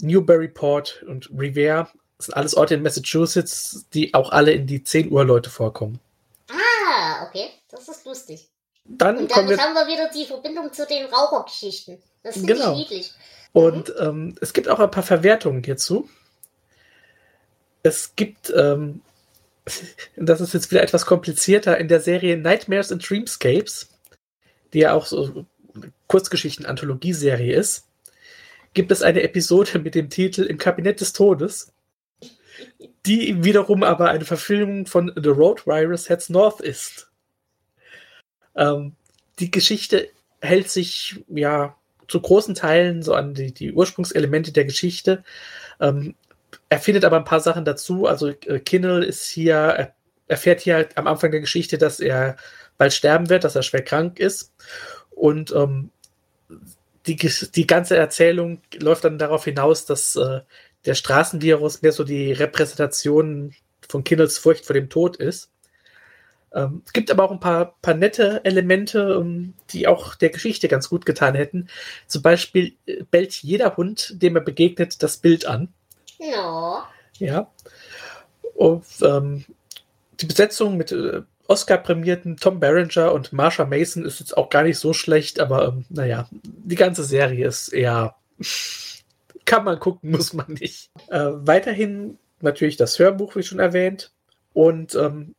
Newburyport 0.00 1.04
und 1.06 1.30
Revere, 1.38 1.86
sind 2.18 2.34
alles 2.34 2.56
Orte 2.56 2.74
in 2.74 2.82
Massachusetts, 2.82 3.86
die 3.94 4.12
auch 4.12 4.32
alle 4.32 4.52
in 4.52 4.66
die 4.66 4.82
10 4.82 5.12
Uhr 5.12 5.24
Leute 5.24 5.50
vorkommen. 5.50 6.00
Ah, 6.50 7.26
okay, 7.28 7.50
das 7.70 7.88
ist 7.88 8.04
lustig. 8.04 8.48
Dann 8.84 9.16
Und 9.18 9.30
damit 9.36 9.50
wir 9.50 9.58
haben 9.64 9.74
wir 9.74 9.86
wieder 9.86 10.10
die 10.10 10.24
Verbindung 10.24 10.72
zu 10.72 10.86
den 10.86 11.06
Rauchergeschichten. 11.06 11.98
Das 12.22 12.34
finde 12.34 12.54
Genau. 12.54 12.72
ich 12.72 12.78
niedlich. 12.78 13.12
Und 13.52 13.92
ähm, 14.00 14.34
es 14.40 14.52
gibt 14.52 14.68
auch 14.68 14.80
ein 14.80 14.90
paar 14.90 15.02
Verwertungen 15.02 15.62
hierzu. 15.62 16.08
Es 17.82 18.14
gibt, 18.16 18.52
ähm, 18.56 19.02
das 20.16 20.40
ist 20.40 20.54
jetzt 20.54 20.70
wieder 20.70 20.82
etwas 20.82 21.06
komplizierter, 21.06 21.78
in 21.78 21.88
der 21.88 22.00
Serie 22.00 22.36
Nightmares 22.36 22.90
and 22.92 23.08
Dreamscapes, 23.08 23.88
die 24.72 24.80
ja 24.80 24.94
auch 24.94 25.06
so 25.06 25.46
eine 25.74 25.92
Kurzgeschichten-Anthologieserie 26.08 27.54
ist, 27.54 27.86
gibt 28.74 28.90
es 28.90 29.02
eine 29.02 29.22
Episode 29.22 29.78
mit 29.78 29.94
dem 29.94 30.08
Titel 30.10 30.42
Im 30.42 30.58
Kabinett 30.58 31.00
des 31.00 31.12
Todes, 31.12 31.72
die 33.06 33.44
wiederum 33.44 33.82
aber 33.82 34.10
eine 34.10 34.24
Verfilmung 34.24 34.86
von 34.86 35.12
The 35.14 35.28
Road 35.30 35.66
Virus 35.66 36.08
Heads 36.08 36.30
North 36.30 36.60
ist. 36.60 37.11
Ähm, 38.56 38.94
die 39.38 39.50
Geschichte 39.50 40.08
hält 40.40 40.70
sich 40.70 41.24
ja 41.28 41.76
zu 42.08 42.20
großen 42.20 42.54
Teilen 42.54 43.02
so 43.02 43.14
an 43.14 43.34
die, 43.34 43.52
die 43.52 43.72
Ursprungselemente 43.72 44.52
der 44.52 44.64
Geschichte. 44.64 45.24
Ähm, 45.80 46.14
er 46.68 46.78
findet 46.78 47.04
aber 47.04 47.16
ein 47.16 47.24
paar 47.24 47.40
Sachen 47.40 47.64
dazu. 47.64 48.06
Also 48.06 48.28
äh, 48.28 48.60
Kinnell 48.60 49.02
ist 49.02 49.26
hier, 49.26 49.54
er 49.54 49.94
erfährt 50.28 50.60
hier 50.60 50.74
halt 50.74 50.96
am 50.96 51.06
Anfang 51.06 51.30
der 51.30 51.40
Geschichte, 51.40 51.78
dass 51.78 52.00
er 52.00 52.36
bald 52.78 52.92
sterben 52.92 53.28
wird, 53.28 53.44
dass 53.44 53.56
er 53.56 53.62
schwer 53.62 53.82
krank 53.82 54.18
ist. 54.18 54.52
Und 55.10 55.52
ähm, 55.52 55.90
die, 57.06 57.16
die 57.16 57.66
ganze 57.66 57.96
Erzählung 57.96 58.60
läuft 58.78 59.04
dann 59.04 59.18
darauf 59.18 59.44
hinaus, 59.44 59.86
dass 59.86 60.16
äh, 60.16 60.40
der 60.84 60.94
Straßenvirus 60.94 61.82
mehr 61.82 61.92
so 61.92 62.04
die 62.04 62.32
Repräsentation 62.32 63.54
von 63.88 64.04
Kinnells 64.04 64.38
Furcht 64.38 64.64
vor 64.64 64.74
dem 64.74 64.88
Tod 64.88 65.16
ist. 65.16 65.51
Ähm, 66.54 66.82
es 66.84 66.92
gibt 66.92 67.10
aber 67.10 67.24
auch 67.24 67.30
ein 67.30 67.40
paar, 67.40 67.76
paar 67.82 67.94
nette 67.94 68.44
Elemente, 68.44 69.18
ähm, 69.20 69.54
die 69.70 69.86
auch 69.86 70.14
der 70.14 70.30
Geschichte 70.30 70.68
ganz 70.68 70.88
gut 70.88 71.06
getan 71.06 71.34
hätten. 71.34 71.68
Zum 72.06 72.22
Beispiel 72.22 72.74
äh, 72.86 73.04
bellt 73.10 73.34
jeder 73.34 73.76
Hund, 73.76 74.14
dem 74.22 74.36
er 74.36 74.42
begegnet, 74.42 75.02
das 75.02 75.16
Bild 75.16 75.46
an. 75.46 75.72
No. 76.18 76.82
Ja. 77.18 77.50
Und 78.54 78.84
ähm, 79.02 79.44
die 80.20 80.26
Besetzung 80.26 80.76
mit 80.76 80.92
äh, 80.92 81.22
Oscar-prämierten 81.48 82.36
Tom 82.36 82.60
Berenger 82.60 83.12
und 83.12 83.32
Marsha 83.32 83.64
Mason 83.64 84.04
ist 84.04 84.20
jetzt 84.20 84.36
auch 84.36 84.48
gar 84.48 84.62
nicht 84.62 84.78
so 84.78 84.92
schlecht, 84.92 85.40
aber 85.40 85.68
ähm, 85.68 85.84
naja, 85.88 86.28
die 86.32 86.76
ganze 86.76 87.04
Serie 87.04 87.46
ist 87.46 87.68
eher. 87.68 88.14
kann 89.44 89.64
man 89.64 89.80
gucken, 89.80 90.10
muss 90.10 90.32
man 90.32 90.52
nicht. 90.52 90.90
Äh, 91.08 91.30
weiterhin 91.32 92.18
natürlich 92.40 92.76
das 92.76 92.98
Hörbuch, 92.98 93.36
wie 93.36 93.42
schon 93.42 93.58
erwähnt. 93.58 94.12
Und 94.52 94.94
ähm, 94.94 95.34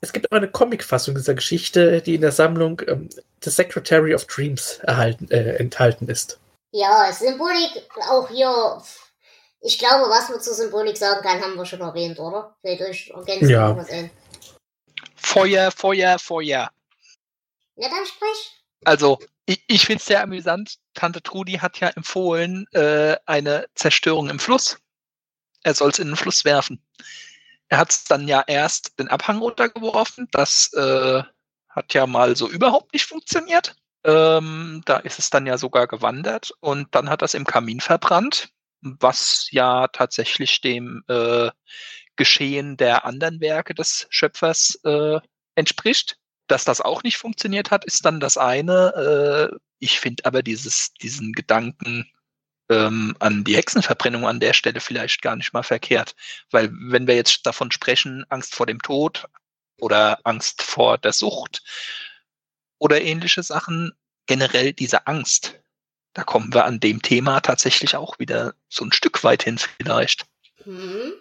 es 0.00 0.12
gibt 0.12 0.30
auch 0.30 0.36
eine 0.36 0.50
Comic-Fassung 0.50 1.14
dieser 1.14 1.34
Geschichte, 1.34 2.02
die 2.02 2.14
in 2.14 2.20
der 2.20 2.32
Sammlung 2.32 2.82
ähm, 2.86 3.08
The 3.42 3.50
Secretary 3.50 4.14
of 4.14 4.26
Dreams 4.26 4.78
erhalten, 4.82 5.30
äh, 5.30 5.56
enthalten 5.56 6.08
ist. 6.08 6.38
Ja, 6.72 7.10
Symbolik 7.12 7.82
auch 8.10 8.28
hier. 8.28 8.82
Ich 9.60 9.78
glaube, 9.78 10.10
was 10.10 10.28
man 10.28 10.40
zur 10.40 10.54
Symbolik 10.54 10.96
sagen 10.96 11.22
kann, 11.22 11.40
haben 11.40 11.56
wir 11.56 11.64
schon 11.64 11.80
erwähnt, 11.80 12.18
oder? 12.18 12.54
Fällt 12.60 12.82
euch 12.82 13.10
ergänzend 13.10 13.50
Ja. 13.50 13.76
Feuer, 15.16 15.70
Feuer, 15.70 16.18
Feuer. 16.18 16.70
Na 17.76 17.88
dann 17.88 18.06
sprich. 18.06 18.62
Also, 18.84 19.18
ich, 19.46 19.62
ich 19.66 19.86
finde 19.86 20.00
es 20.00 20.06
sehr 20.06 20.22
amüsant. 20.22 20.76
Tante 20.94 21.22
Trudi 21.22 21.54
hat 21.54 21.80
ja 21.80 21.88
empfohlen, 21.88 22.66
äh, 22.72 23.16
eine 23.26 23.66
Zerstörung 23.74 24.28
im 24.28 24.38
Fluss. 24.38 24.78
Er 25.62 25.74
soll 25.74 25.90
es 25.90 25.98
in 25.98 26.08
den 26.08 26.16
Fluss 26.16 26.44
werfen. 26.44 26.80
Er 27.68 27.78
hat 27.78 27.90
es 27.90 28.04
dann 28.04 28.28
ja 28.28 28.44
erst 28.46 28.98
den 28.98 29.08
Abhang 29.08 29.38
runtergeworfen. 29.38 30.28
Das 30.30 30.72
äh, 30.74 31.22
hat 31.68 31.94
ja 31.94 32.06
mal 32.06 32.36
so 32.36 32.48
überhaupt 32.48 32.92
nicht 32.92 33.06
funktioniert. 33.06 33.76
Ähm, 34.04 34.82
da 34.84 34.98
ist 34.98 35.18
es 35.18 35.30
dann 35.30 35.46
ja 35.46 35.58
sogar 35.58 35.88
gewandert 35.88 36.52
und 36.60 36.94
dann 36.94 37.10
hat 37.10 37.22
das 37.22 37.34
im 37.34 37.44
Kamin 37.44 37.80
verbrannt, 37.80 38.50
was 38.80 39.48
ja 39.50 39.88
tatsächlich 39.88 40.60
dem 40.60 41.02
äh, 41.08 41.50
Geschehen 42.14 42.76
der 42.76 43.04
anderen 43.04 43.40
Werke 43.40 43.74
des 43.74 44.06
Schöpfers 44.10 44.78
äh, 44.84 45.18
entspricht. 45.56 46.18
Dass 46.46 46.64
das 46.64 46.80
auch 46.80 47.02
nicht 47.02 47.16
funktioniert 47.18 47.72
hat, 47.72 47.84
ist 47.84 48.04
dann 48.04 48.20
das 48.20 48.38
eine. 48.38 49.50
Äh, 49.52 49.56
ich 49.80 49.98
finde 49.98 50.24
aber 50.24 50.42
dieses, 50.42 50.92
diesen 50.94 51.32
Gedanken 51.32 52.08
ähm, 52.68 53.16
an 53.20 53.44
die 53.44 53.56
Hexenverbrennung 53.56 54.26
an 54.26 54.40
der 54.40 54.52
Stelle 54.52 54.80
vielleicht 54.80 55.22
gar 55.22 55.36
nicht 55.36 55.52
mal 55.52 55.62
verkehrt. 55.62 56.14
Weil 56.50 56.70
wenn 56.72 57.06
wir 57.06 57.14
jetzt 57.14 57.46
davon 57.46 57.70
sprechen, 57.70 58.24
Angst 58.28 58.54
vor 58.54 58.66
dem 58.66 58.80
Tod 58.80 59.26
oder 59.80 60.18
Angst 60.24 60.62
vor 60.62 60.98
der 60.98 61.12
Sucht 61.12 61.62
oder 62.78 63.00
ähnliche 63.00 63.42
Sachen, 63.42 63.92
generell 64.26 64.72
diese 64.72 65.06
Angst, 65.06 65.54
da 66.14 66.24
kommen 66.24 66.52
wir 66.54 66.64
an 66.64 66.80
dem 66.80 67.02
Thema 67.02 67.40
tatsächlich 67.40 67.94
auch 67.94 68.18
wieder 68.18 68.54
so 68.68 68.84
ein 68.84 68.92
Stück 68.92 69.22
weit 69.22 69.42
hin 69.42 69.58
vielleicht. 69.58 70.26
Hm. 70.64 71.12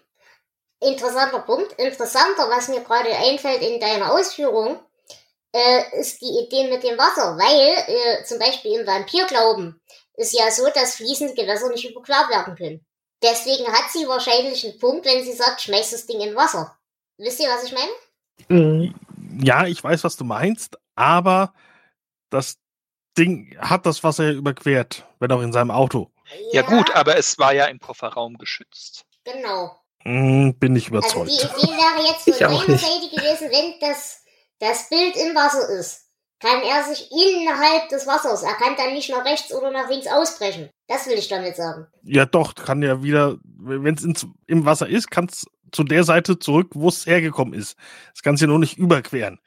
Interessanter 0.80 1.40
Punkt. 1.40 1.74
Interessanter, 1.74 2.50
was 2.50 2.68
mir 2.68 2.82
gerade 2.82 3.16
einfällt 3.16 3.62
in 3.62 3.80
deiner 3.80 4.12
Ausführung, 4.12 4.80
äh, 5.54 6.00
ist 6.00 6.22
die 6.22 6.46
Idee 6.46 6.70
mit 6.70 6.84
dem 6.84 6.98
Wasser. 6.98 7.38
Weil 7.38 8.22
äh, 8.22 8.24
zum 8.24 8.40
Beispiel 8.40 8.80
im 8.80 8.88
Vampirglauben 8.88 9.82
ist 10.18 10.34
ja 10.38 10.50
so, 10.52 10.70
dass 10.74 10.96
fließende 10.96 11.34
Gewässer 11.34 11.70
nicht 11.70 11.90
überquert 11.90 12.30
werden 12.30 12.56
können. 12.56 12.86
Deswegen 13.24 13.68
hat 13.72 13.92
sie 13.92 14.08
wahrscheinlich 14.08 14.64
einen 14.66 14.80
Punkt, 14.80 15.06
wenn 15.06 15.24
sie 15.24 15.34
sagt, 15.34 15.62
schmeiß 15.62 15.92
das 15.92 16.06
Ding 16.06 16.20
in 16.22 16.36
Wasser. 16.36 16.78
Wisst 17.18 17.40
ihr, 17.40 17.50
was 17.50 17.64
ich 17.64 17.74
meine? 17.74 17.92
Mhm. 18.50 18.96
Ja, 19.44 19.66
ich 19.66 19.84
weiß, 19.84 20.04
was 20.04 20.18
du 20.18 20.24
meinst, 20.26 20.78
aber 20.96 21.54
das 22.30 22.58
Ding 23.18 23.58
hat 23.60 23.86
das 23.86 24.04
Wasser 24.04 24.26
ja 24.26 24.32
überquert, 24.32 25.06
wenn 25.20 25.32
auch 25.32 25.42
in 25.42 25.54
seinem 25.54 25.72
Auto. 25.72 26.12
Ja, 26.52 26.64
gut, 26.64 26.94
aber 26.96 27.18
es 27.18 27.38
war 27.40 27.54
ja 27.54 27.66
im 27.66 27.80
Kofferraum 27.80 28.38
geschützt. 28.38 29.06
Genau. 29.24 29.80
Hm, 30.04 30.58
bin 30.60 30.76
ich 30.76 30.92
Also 30.92 31.24
überzeugt. 31.24 31.32
die 31.32 31.64
Idee 31.64 31.72
wäre 31.74 32.08
jetzt 32.08 32.28
Ich 32.28 32.36
von 32.36 32.48
auch 32.48 32.60
meiner 32.68 32.72
nicht. 32.74 32.86
Seite 32.86 33.10
gewesen, 33.16 33.50
wenn 33.52 33.80
das, 33.80 34.24
das 34.60 34.90
Bild 34.90 35.16
im 35.16 35.36
Wasser 35.36 35.68
ist, 35.70 36.05
kann 36.46 36.62
er 36.62 36.84
sich 36.84 37.10
innerhalb 37.12 37.90
des 37.90 38.06
Wassers, 38.06 38.44
er 38.44 38.54
kann 38.54 38.76
dann 38.78 38.94
nicht 38.94 39.10
nach 39.10 39.26
rechts 39.26 39.52
oder 39.54 39.72
nach 39.72 39.90
links 39.90 40.08
ausbrechen. 40.08 40.70
Das 40.88 41.08
will 41.08 41.18
ich 41.18 41.28
damit 41.28 41.56
sagen. 41.56 41.88
Ja, 42.04 42.26
doch, 42.26 42.54
kann 42.54 42.84
ja 42.84 43.02
wieder, 43.02 43.38
wenn 43.44 43.96
es 43.96 44.26
im 44.48 44.66
Wasser 44.66 44.88
ist, 44.88 45.10
kann 45.10 45.26
es 45.26 45.46
zu 45.72 45.84
der 45.84 46.04
Seite 46.04 46.38
zurück, 46.38 46.72
wo 46.76 46.90
es 46.90 47.06
hergekommen 47.08 47.54
ist. 47.54 47.78
Es 48.14 48.22
kann 48.22 48.36
es 48.36 48.42
ja 48.42 48.48
nur 48.48 48.60
nicht 48.60 48.78
überqueren. 48.78 49.40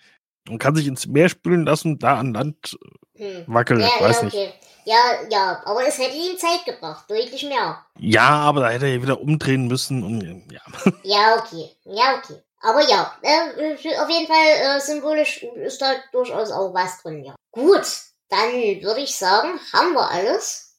Und 0.49 0.59
kann 0.59 0.74
sich 0.74 0.86
ins 0.86 1.07
Meer 1.07 1.28
spülen 1.28 1.64
lassen, 1.66 1.99
da 1.99 2.18
an 2.18 2.34
Land 2.34 2.76
Hm. 3.16 3.44
wackeln, 3.46 3.80
Ja, 3.80 3.86
ich 3.96 4.01
weiß 4.01 4.16
ja, 4.18 4.24
nicht. 4.24 4.34
okay. 4.34 4.53
Ja, 4.84 4.96
ja, 5.30 5.62
aber 5.66 5.86
es 5.86 5.99
hätte 5.99 6.16
ihm 6.16 6.38
Zeit 6.38 6.64
gebracht, 6.64 7.05
deutlich 7.11 7.42
mehr. 7.42 7.84
Ja, 7.99 8.28
aber 8.30 8.61
da 8.61 8.70
hätte 8.70 8.86
er 8.86 8.94
ja 8.94 9.03
wieder 9.03 9.20
umdrehen 9.20 9.66
müssen. 9.66 10.03
Und, 10.03 10.51
ja. 10.51 10.61
Ja, 11.05 11.36
okay. 11.36 11.68
Ja, 11.84 12.16
okay. 12.18 12.40
Aber 12.61 12.82
ja, 12.88 13.16
äh, 13.22 13.74
auf 13.74 14.11
jeden 14.11 14.26
Fall 14.26 14.76
äh, 14.76 14.80
symbolisch 14.80 15.42
ist 15.42 15.80
da 15.80 15.94
durchaus 16.12 16.50
auch 16.50 16.74
was 16.74 17.02
drin, 17.02 17.24
ja. 17.24 17.34
Gut, 17.52 17.86
Dann 18.28 18.52
würde 18.82 19.00
ich 19.00 19.16
sagen, 19.16 19.59
haben 19.72 19.94
wir 19.94 20.11
alles. 20.11 20.76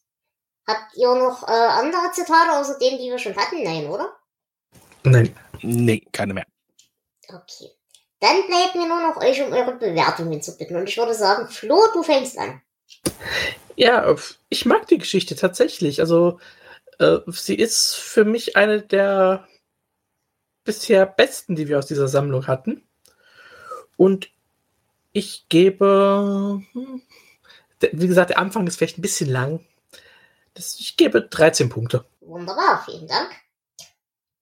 Habt 0.67 0.95
ihr 0.95 1.13
noch 1.15 1.47
äh, 1.47 1.51
andere 1.51 2.11
Zitate 2.13 2.51
außer 2.51 2.77
denen, 2.77 2.99
die 2.99 3.09
wir 3.09 3.17
schon 3.17 3.36
hatten? 3.36 3.63
Nein, 3.63 3.88
oder? 3.88 4.15
Nein. 5.03 5.36
Nee, 5.61 6.05
keine 6.11 6.36
mehr. 6.36 6.45
Okay. 7.27 7.71
Dann 8.19 8.45
bleibt 8.47 8.75
mir 8.75 8.88
nur 8.88 9.01
noch 9.01 9.17
euch 9.17 9.41
um 9.41 9.51
eure 9.51 9.73
Bewertungen 9.73 10.41
zu 10.41 10.57
bitten. 10.57 10.75
Und 10.75 10.88
ich 10.88 10.97
würde 10.97 11.13
sagen, 11.13 11.47
Flo, 11.47 11.80
du 11.93 12.03
fängst 12.03 12.38
an. 12.38 12.61
Ja, 13.75 14.15
ich 14.49 14.65
mag 14.65 14.88
die 14.88 14.97
Geschichte 14.97 15.36
tatsächlich. 15.36 16.01
Also, 16.01 16.39
äh, 16.99 17.19
sie 17.27 17.55
ist 17.55 17.95
für 17.95 18.25
mich 18.25 18.55
eine 18.55 18.82
der 18.82 19.47
bisher 20.70 21.07
besten, 21.07 21.55
die 21.55 21.67
wir 21.67 21.80
aus 21.80 21.88
dieser 21.88 22.07
Sammlung 22.07 22.45
hatten. 22.45 22.88
Und 23.97 24.30
ich 25.13 25.49
gebe, 25.49 26.61
hm, 26.74 27.01
wie 27.91 28.07
gesagt, 28.07 28.30
der 28.30 28.38
Anfang 28.38 28.67
ist 28.67 28.78
vielleicht 28.78 28.99
ein 28.99 29.01
bisschen 29.01 29.32
lang. 29.32 29.65
Ich 30.55 30.95
gebe 30.95 31.24
13 31.24 31.70
Punkte. 31.70 32.05
Wunderbar, 32.22 32.84
vielen 32.86 33.07
Dank. 33.07 33.32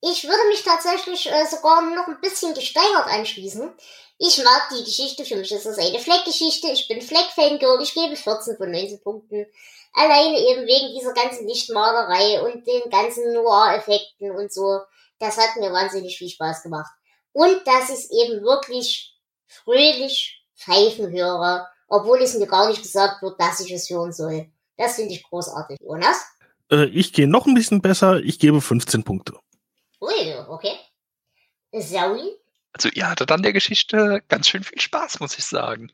Ich 0.02 0.24
würde 0.24 0.48
mich 0.48 0.62
tatsächlich 0.62 1.32
äh, 1.32 1.46
sogar 1.46 1.80
noch 1.80 2.08
ein 2.08 2.20
bisschen 2.20 2.52
gesteigert 2.52 3.06
anschließen. 3.06 3.72
Ich 4.18 4.44
mag 4.44 4.68
die 4.70 4.84
Geschichte, 4.84 5.24
für 5.24 5.36
mich 5.36 5.50
ist 5.50 5.64
das 5.64 5.78
eine 5.78 5.98
Fleck-Geschichte. 5.98 6.68
Ich 6.70 6.88
bin 6.88 7.00
Fleck-Fangirl, 7.00 7.80
ich 7.80 7.94
gebe 7.94 8.16
14 8.16 8.58
von 8.58 8.70
19 8.70 9.00
Punkten. 9.00 9.46
Alleine 9.94 10.38
eben 10.38 10.66
wegen 10.66 10.94
dieser 10.94 11.14
ganzen 11.14 11.48
Lichtmalerei 11.48 12.42
und 12.42 12.66
den 12.66 12.90
ganzen 12.90 13.32
Noir-Effekten 13.32 14.30
und 14.32 14.52
so. 14.52 14.80
Das 15.18 15.36
hat 15.36 15.56
mir 15.56 15.72
wahnsinnig 15.72 16.16
viel 16.18 16.28
Spaß 16.28 16.62
gemacht. 16.62 16.90
Und 17.32 17.66
dass 17.66 17.90
ich 17.90 18.10
eben 18.10 18.42
wirklich 18.42 19.16
fröhlich 19.46 20.44
pfeifen 20.56 21.10
höre, 21.10 21.68
obwohl 21.88 22.20
es 22.22 22.34
mir 22.34 22.46
gar 22.46 22.68
nicht 22.68 22.82
gesagt 22.82 23.22
wird, 23.22 23.40
dass 23.40 23.60
ich 23.60 23.70
es 23.72 23.88
hören 23.90 24.12
soll. 24.12 24.50
Das 24.76 24.96
finde 24.96 25.14
ich 25.14 25.22
großartig. 25.22 25.78
Jonas? 25.80 26.24
Äh, 26.70 26.86
ich 26.86 27.12
gehe 27.12 27.28
noch 27.28 27.46
ein 27.46 27.54
bisschen 27.54 27.80
besser. 27.80 28.20
Ich 28.20 28.38
gebe 28.38 28.60
15 28.60 29.04
Punkte. 29.04 29.34
Ui, 30.00 30.34
okay. 30.48 30.76
Saui? 31.72 32.36
Also 32.72 32.88
ihr 32.90 33.08
hattet 33.08 33.32
an 33.32 33.42
der 33.42 33.52
Geschichte 33.52 34.22
ganz 34.28 34.48
schön 34.48 34.62
viel 34.62 34.80
Spaß, 34.80 35.20
muss 35.20 35.38
ich 35.38 35.44
sagen. 35.44 35.90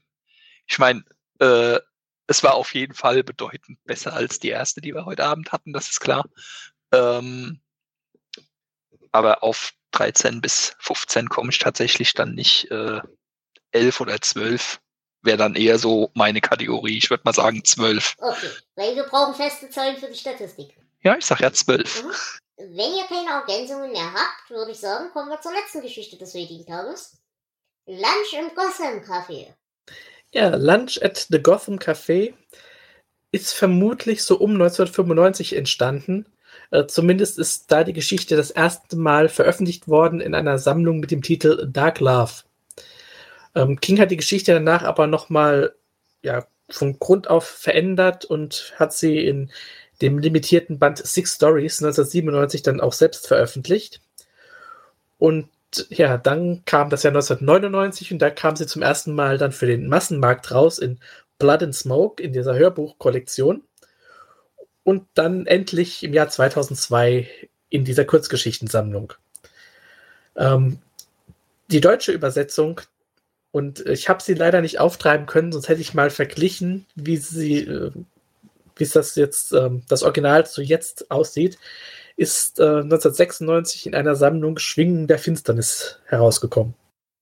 Ich 0.67 0.79
meine, 0.79 1.05
äh, 1.41 1.79
es 2.27 2.43
war 2.43 2.55
auf 2.55 2.75
jeden 2.75 2.95
Fall 2.95 3.23
bedeutend 3.23 3.79
besser 3.85 4.13
als 4.13 4.39
die 4.39 4.49
erste, 4.49 4.81
die 4.81 4.95
wir 4.95 5.05
heute 5.05 5.25
Abend 5.25 5.53
hatten, 5.53 5.73
das 5.73 5.89
ist 5.89 6.01
klar. 6.01 6.25
Ähm, 6.93 7.61
aber 9.15 9.45
auf 9.45 9.73
13 9.93 10.41
bis 10.41 10.75
15 10.81 11.29
komme 11.29 11.51
ich 11.51 11.61
tatsächlich 11.61 12.15
dann 12.15 12.35
nicht. 12.35 12.71
Äh, 12.71 13.01
11 13.71 14.01
oder 14.01 14.21
12 14.21 14.81
wäre 15.23 15.37
dann 15.37 15.55
eher 15.55 15.79
so 15.79 16.11
meine 16.15 16.41
Kategorie. 16.41 16.99
Ich 16.99 17.11
würde 17.11 17.23
mal 17.25 17.33
sagen 17.33 17.65
12. 17.65 18.17
Okay, 18.19 18.51
weil 18.75 18.97
wir 18.97 19.05
brauchen 19.05 19.35
feste 19.35 19.71
Zahlen 19.71 19.97
für 19.97 20.09
die 20.09 20.19
Statistik. 20.19 20.77
Ja, 21.03 21.17
ich 21.17 21.25
sag 21.25 21.41
ja 21.41 21.53
12. 21.53 22.05
Mhm. 22.05 22.11
Wenn 22.57 22.95
ihr 22.95 23.05
keine 23.09 23.31
Ergänzungen 23.31 23.93
mehr 23.93 24.13
habt, 24.13 24.51
würde 24.51 24.73
ich 24.73 24.79
sagen, 24.79 25.11
kommen 25.13 25.31
wir 25.31 25.41
zur 25.41 25.53
letzten 25.53 25.81
Geschichte 25.81 26.17
des 26.17 26.35
heutigen 26.35 26.67
Tages. 26.67 27.17
Lunch 27.87 28.33
im 28.33 28.49
Gotham 28.55 29.01
Café. 29.03 29.55
Ja, 30.33 30.57
Lunch 30.57 31.01
at 31.03 31.27
the 31.31 31.41
Gotham 31.41 31.79
Café 31.79 32.35
ist 33.31 33.53
vermutlich 33.53 34.25
so 34.25 34.39
um 34.39 34.53
1995 34.53 35.55
entstanden. 35.55 36.27
Äh, 36.75 36.89
zumindest 36.89 37.39
ist 37.39 37.71
da 37.71 37.85
die 37.85 37.93
Geschichte 37.93 38.35
das 38.35 38.51
erste 38.51 38.97
Mal 38.97 39.29
veröffentlicht 39.29 39.87
worden 39.87 40.21
in 40.21 40.35
einer 40.35 40.59
Sammlung 40.59 40.99
mit 40.99 41.13
dem 41.13 41.23
Titel 41.23 41.69
Dark 41.71 42.01
Love. 42.01 42.33
Ähm, 43.55 43.79
King 43.79 44.01
hat 44.01 44.11
die 44.11 44.17
Geschichte 44.17 44.53
danach 44.53 44.83
aber 44.83 45.07
nochmal 45.07 45.77
ja, 46.23 46.49
von 46.69 46.99
Grund 46.99 47.31
auf 47.31 47.45
verändert 47.45 48.25
und 48.25 48.75
hat 48.77 48.93
sie 48.93 49.25
in 49.25 49.53
dem 50.03 50.19
limitierten 50.19 50.81
Band 50.81 50.99
Six 50.99 51.37
Stories 51.37 51.81
1997 51.81 52.63
dann 52.63 52.81
auch 52.81 52.93
selbst 52.93 53.29
veröffentlicht. 53.29 54.01
Und 55.19 55.49
ja, 55.91 56.19
dann 56.19 56.65
kam 56.65 56.91
das 56.91 57.05
Jahr 57.05 57.13
1999 57.13 58.11
und 58.11 58.19
da 58.19 58.31
kam 58.31 58.57
sie 58.57 58.67
zum 58.67 58.83
ersten 58.83 59.15
Mal 59.15 59.39
dann 59.39 59.53
für 59.53 59.67
den 59.67 59.89
Massenmarkt 59.89 60.51
raus 60.51 60.81
in 60.81 60.99
Blood 61.39 61.63
and 61.63 61.75
Smoke 61.77 62.21
in 62.21 62.33
dieser 62.33 62.57
Hörbuchkollektion. 62.57 63.63
Und 64.85 65.07
dann 65.15 65.47
endlich 65.47 66.05
im 66.05 66.13
Jahr 66.13 66.29
2002 66.29 67.29
in 67.71 67.85
dieser 67.85 68.05
Kurzgeschichtensammlung. 68.05 69.15
Ähm, 70.37 70.79
die 71.69 71.81
deutsche 71.81 72.13
Übersetzung, 72.13 72.81
und 73.51 73.81
ich 73.87 74.09
habe 74.09 74.23
sie 74.23 74.35
leider 74.35 74.61
nicht 74.61 74.81
auftreiben 74.81 75.27
können, 75.27 75.53
sonst 75.53 75.69
hätte 75.69 75.81
ich 75.81 75.95
mal 75.95 76.11
verglichen, 76.11 76.87
wie 76.95 77.17
sie, 77.17 77.61
äh, 77.61 77.93
wie 78.77 78.87
das 78.87 79.15
jetzt, 79.15 79.53
ähm, 79.53 79.83
das 79.89 80.03
Original 80.03 80.47
zu 80.47 80.61
jetzt 80.61 81.11
aussieht, 81.11 81.59
ist 82.17 82.61
äh, 82.61 82.63
1996 82.63 83.87
in 83.87 83.95
einer 83.95 84.15
Sammlung 84.15 84.59
Schwingen 84.59 85.07
der 85.07 85.19
Finsternis 85.19 85.99
herausgekommen. 86.07 86.75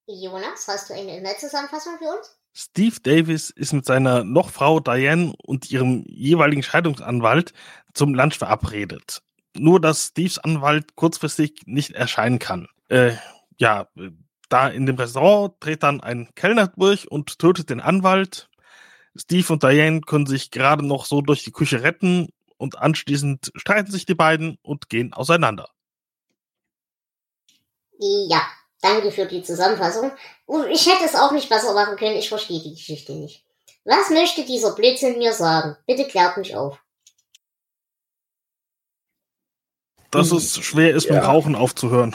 Jonas, 0.06 0.66
hast 0.68 0.90
du 0.90 0.94
eine 0.94 1.16
Inhaltszusammenfassung 1.16 1.98
für 1.98 2.16
uns? 2.16 2.36
Steve 2.54 2.96
Davis 3.02 3.50
ist 3.50 3.72
mit 3.72 3.86
seiner 3.86 4.24
Nochfrau 4.24 4.80
Diane 4.80 5.32
und 5.42 5.70
ihrem 5.70 6.04
jeweiligen 6.06 6.62
Scheidungsanwalt 6.62 7.52
zum 7.94 8.14
Lunch 8.14 8.36
verabredet. 8.36 9.22
Nur, 9.56 9.80
dass 9.80 10.08
Steves 10.08 10.38
Anwalt 10.38 10.94
kurzfristig 10.94 11.62
nicht 11.66 11.92
erscheinen 11.92 12.38
kann. 12.38 12.68
Äh, 12.88 13.12
ja, 13.58 13.88
da 14.48 14.68
in 14.68 14.86
dem 14.86 14.96
Restaurant 14.96 15.54
dreht 15.60 15.82
dann 15.82 16.00
ein 16.00 16.28
Kellner 16.34 16.68
durch 16.68 17.10
und 17.10 17.38
tötet 17.38 17.70
den 17.70 17.80
Anwalt. 17.80 18.50
Steve 19.16 19.52
und 19.52 19.62
Diane 19.62 20.00
können 20.02 20.26
sich 20.26 20.50
gerade 20.50 20.84
noch 20.86 21.06
so 21.06 21.20
durch 21.22 21.44
die 21.44 21.52
Küche 21.52 21.82
retten 21.82 22.28
und 22.56 22.78
anschließend 22.78 23.52
streiten 23.56 23.90
sich 23.90 24.06
die 24.06 24.14
beiden 24.14 24.58
und 24.62 24.88
gehen 24.88 25.12
auseinander. 25.12 25.68
Ja, 27.98 28.42
danke 28.82 29.10
für 29.10 29.24
die 29.24 29.42
Zusammenfassung. 29.42 30.12
Ich 30.70 30.86
hätte 30.86 31.04
es 31.04 31.14
auch 31.14 31.32
nicht 31.32 31.48
besser 31.48 31.72
machen 31.72 31.96
können, 31.96 32.16
ich 32.16 32.28
verstehe 32.28 32.60
die 32.60 32.74
Geschichte 32.74 33.12
nicht. 33.12 33.44
Was 33.84 34.10
möchte 34.10 34.44
dieser 34.44 34.74
Blödsinn 34.74 35.18
mir 35.18 35.32
sagen? 35.32 35.76
Bitte 35.86 36.06
klärt 36.06 36.36
mich 36.36 36.54
auf. 36.54 36.78
Dass 40.10 40.30
es 40.30 40.62
schwer 40.62 40.94
ist, 40.94 41.06
ja. 41.06 41.14
mit 41.14 41.24
Rauchen 41.24 41.54
aufzuhören. 41.54 42.14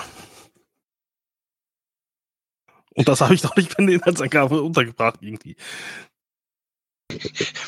Und 2.94 3.08
das 3.08 3.22
habe 3.22 3.34
ich 3.34 3.42
doch 3.42 3.56
nicht 3.56 3.78
in 3.78 3.88
der 3.88 3.96
Inhaltsangabe 3.96 4.62
untergebracht 4.62 5.18
irgendwie. 5.22 5.56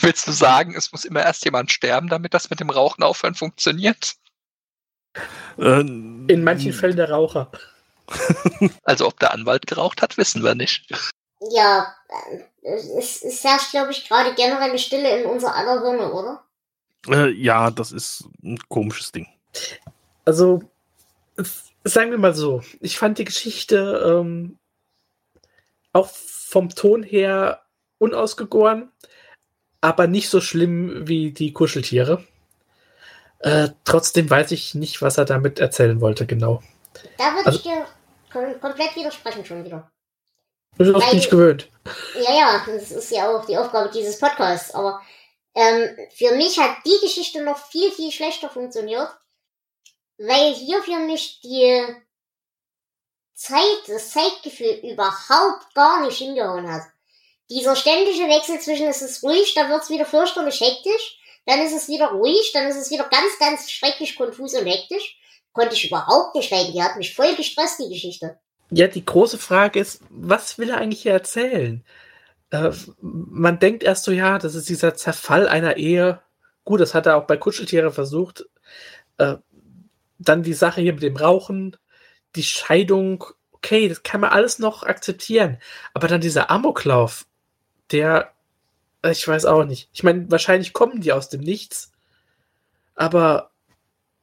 Willst 0.02 0.28
du 0.28 0.32
sagen, 0.32 0.76
es 0.76 0.91
muss 0.91 1.06
immer 1.06 1.22
erst 1.22 1.45
jemand 1.45 1.72
sterben, 1.72 2.10
damit 2.10 2.34
das 2.34 2.50
mit 2.50 2.60
dem 2.60 2.70
Rauchen 2.70 3.04
aufhören 3.04 3.36
funktioniert? 3.36 4.16
Ähm, 5.58 6.26
in 6.28 6.43
manchen 6.43 6.74
Fällen 6.74 6.95
der 6.95 7.10
Raucher. 7.10 7.52
also 8.84 9.07
ob 9.07 9.20
der 9.20 9.34
Anwalt 9.34 9.68
geraucht 9.68 10.01
hat, 10.01 10.18
wissen 10.18 10.43
wir 10.43 10.55
nicht. 10.55 10.91
Ja, 11.51 11.93
es, 12.62 13.24
es 13.24 13.43
herrscht, 13.43 13.72
glaube 13.72 13.91
ich, 13.91 14.07
gerade 14.07 14.34
generell 14.36 14.70
eine 14.70 14.80
Stille 14.80 15.22
in 15.22 15.26
unser 15.26 15.55
aller 15.55 15.82
Hirne, 15.82 16.12
oder? 16.12 16.43
Äh, 17.07 17.30
ja, 17.32 17.72
das 17.72 17.91
ist 17.91 18.26
ein 18.43 18.60
komisches 18.68 19.12
Ding. 19.12 19.28
Also, 20.26 20.62
sagen 21.84 22.12
wir 22.12 22.18
mal 22.18 22.36
so, 22.36 22.62
ich 22.82 22.97
fand 22.97 23.18
die 23.18 23.26
Geschichte 23.26 24.03
ähm, 24.05 24.57
auch 25.93 26.10
vom 26.10 26.70
Ton 26.70 27.03
her 27.03 27.62
unausgegoren, 27.99 28.91
aber 29.82 30.07
nicht 30.07 30.30
so 30.30 30.41
schlimm 30.41 31.07
wie 31.07 31.32
die 31.32 31.53
Kuscheltiere. 31.53 32.26
Äh, 33.39 33.70
trotzdem 33.86 34.30
weiß 34.30 34.51
ich 34.51 34.76
nicht, 34.76 35.01
was 35.01 35.18
er 35.18 35.26
damit 35.26 35.60
erzählen 35.60 36.01
wollte, 36.01 36.26
genau. 36.26 36.62
Da 37.18 37.34
würde 37.34 37.45
also, 37.45 37.60
ich 37.60 37.64
dir 37.64 37.86
kom 38.32 38.59
komplett 38.59 38.95
widersprechen 38.95 39.45
schon 39.45 39.65
wieder. 39.65 39.91
Das 40.77 40.88
ist 40.88 40.95
auch 40.95 41.13
nicht 41.13 41.30
gewöhnt. 41.30 41.69
Ja, 42.15 42.34
ja, 42.34 42.65
das 42.65 42.91
ist 42.91 43.11
ja 43.11 43.30
auch 43.30 43.45
die 43.45 43.57
Aufgabe 43.57 43.89
dieses 43.89 44.19
Podcasts, 44.19 44.73
aber 44.73 45.01
ähm, 45.55 45.97
für 46.15 46.36
mich 46.36 46.57
hat 46.59 46.77
die 46.86 46.99
Geschichte 47.01 47.43
noch 47.43 47.57
viel, 47.57 47.91
viel 47.91 48.11
schlechter 48.11 48.49
funktioniert, 48.49 49.09
weil 50.17 50.53
hier 50.53 50.82
für 50.84 50.99
mich 50.99 51.41
die 51.41 51.86
Zeit, 53.34 53.88
das 53.88 54.11
Zeitgefühl 54.11 54.91
überhaupt 54.91 55.73
gar 55.73 56.05
nicht 56.05 56.17
hingehauen 56.17 56.71
hat. 56.71 56.84
Dieser 57.49 57.75
ständige 57.75 58.27
Wechsel 58.27 58.59
zwischen 58.59 58.88
es 58.88 59.01
ist 59.01 59.23
ruhig, 59.23 59.53
dann 59.55 59.69
wird's 59.69 59.89
wieder 59.89 60.05
fürchterlich 60.05 60.61
hektisch, 60.61 61.19
dann 61.45 61.61
ist 61.61 61.73
es 61.73 61.88
wieder 61.88 62.11
ruhig, 62.11 62.51
dann 62.53 62.67
ist 62.67 62.75
es 62.75 62.91
wieder 62.91 63.05
ganz, 63.05 63.39
ganz 63.39 63.71
schrecklich 63.71 64.15
konfus 64.15 64.53
und 64.53 64.67
hektisch. 64.67 65.18
Konnte 65.54 65.76
ich 65.76 65.88
überhaupt 65.88 66.36
nicht 66.36 66.52
leiden. 66.52 66.74
Die 66.74 66.84
hat 66.84 66.97
mich 66.97 67.16
voll 67.16 67.36
gestresst, 67.36 67.80
die 67.80 67.89
Geschichte. 67.89 68.38
Ja, 68.72 68.88
die 68.88 69.06
große 69.06 69.38
Frage 69.38 69.80
ist, 69.80 70.02
was 70.10 70.58
will 70.58 70.70
er 70.70 70.78
eigentlich 70.78 71.02
hier 71.02 71.14
erzählen? 71.14 71.84
Äh, 72.52 72.72
man 73.02 73.60
denkt 73.60 73.84
erst 73.84 74.04
so, 74.06 74.12
ja, 74.12 74.38
das 74.38 74.56
ist 74.56 74.70
dieser 74.70 74.95
Zerfall 74.95 75.47
einer 75.47 75.78
Ehe. 75.78 76.22
Gut, 76.66 76.82
das 76.82 76.93
hat 76.93 77.06
er 77.06 77.18
auch 77.18 77.26
bei 77.26 77.38
Kuscheltiere 77.38 77.91
versucht. 77.91 78.45
Äh, 79.18 79.38
dann 80.20 80.43
die 80.43 80.54
Sache 80.54 80.82
hier 80.82 80.93
mit 80.93 81.04
dem 81.04 81.16
Rauchen, 81.18 81.78
die 82.36 82.43
Scheidung, 82.43 83.24
okay, 83.52 83.88
das 83.89 84.04
kann 84.04 84.22
man 84.22 84.32
alles 84.32 84.60
noch 84.60 84.84
akzeptieren. 84.84 85.58
Aber 85.93 86.08
dann 86.08 86.22
dieser 86.22 86.52
Amoklauf, 86.52 87.26
der 87.91 88.34
Ich 89.04 89.28
weiß 89.28 89.45
auch 89.45 89.64
nicht. 89.64 89.89
Ich 89.93 90.04
meine, 90.04 90.30
wahrscheinlich 90.30 90.74
kommen 90.74 91.02
die 91.02 91.14
aus 91.14 91.30
dem 91.30 91.41
Nichts, 91.41 91.91
aber 92.95 93.49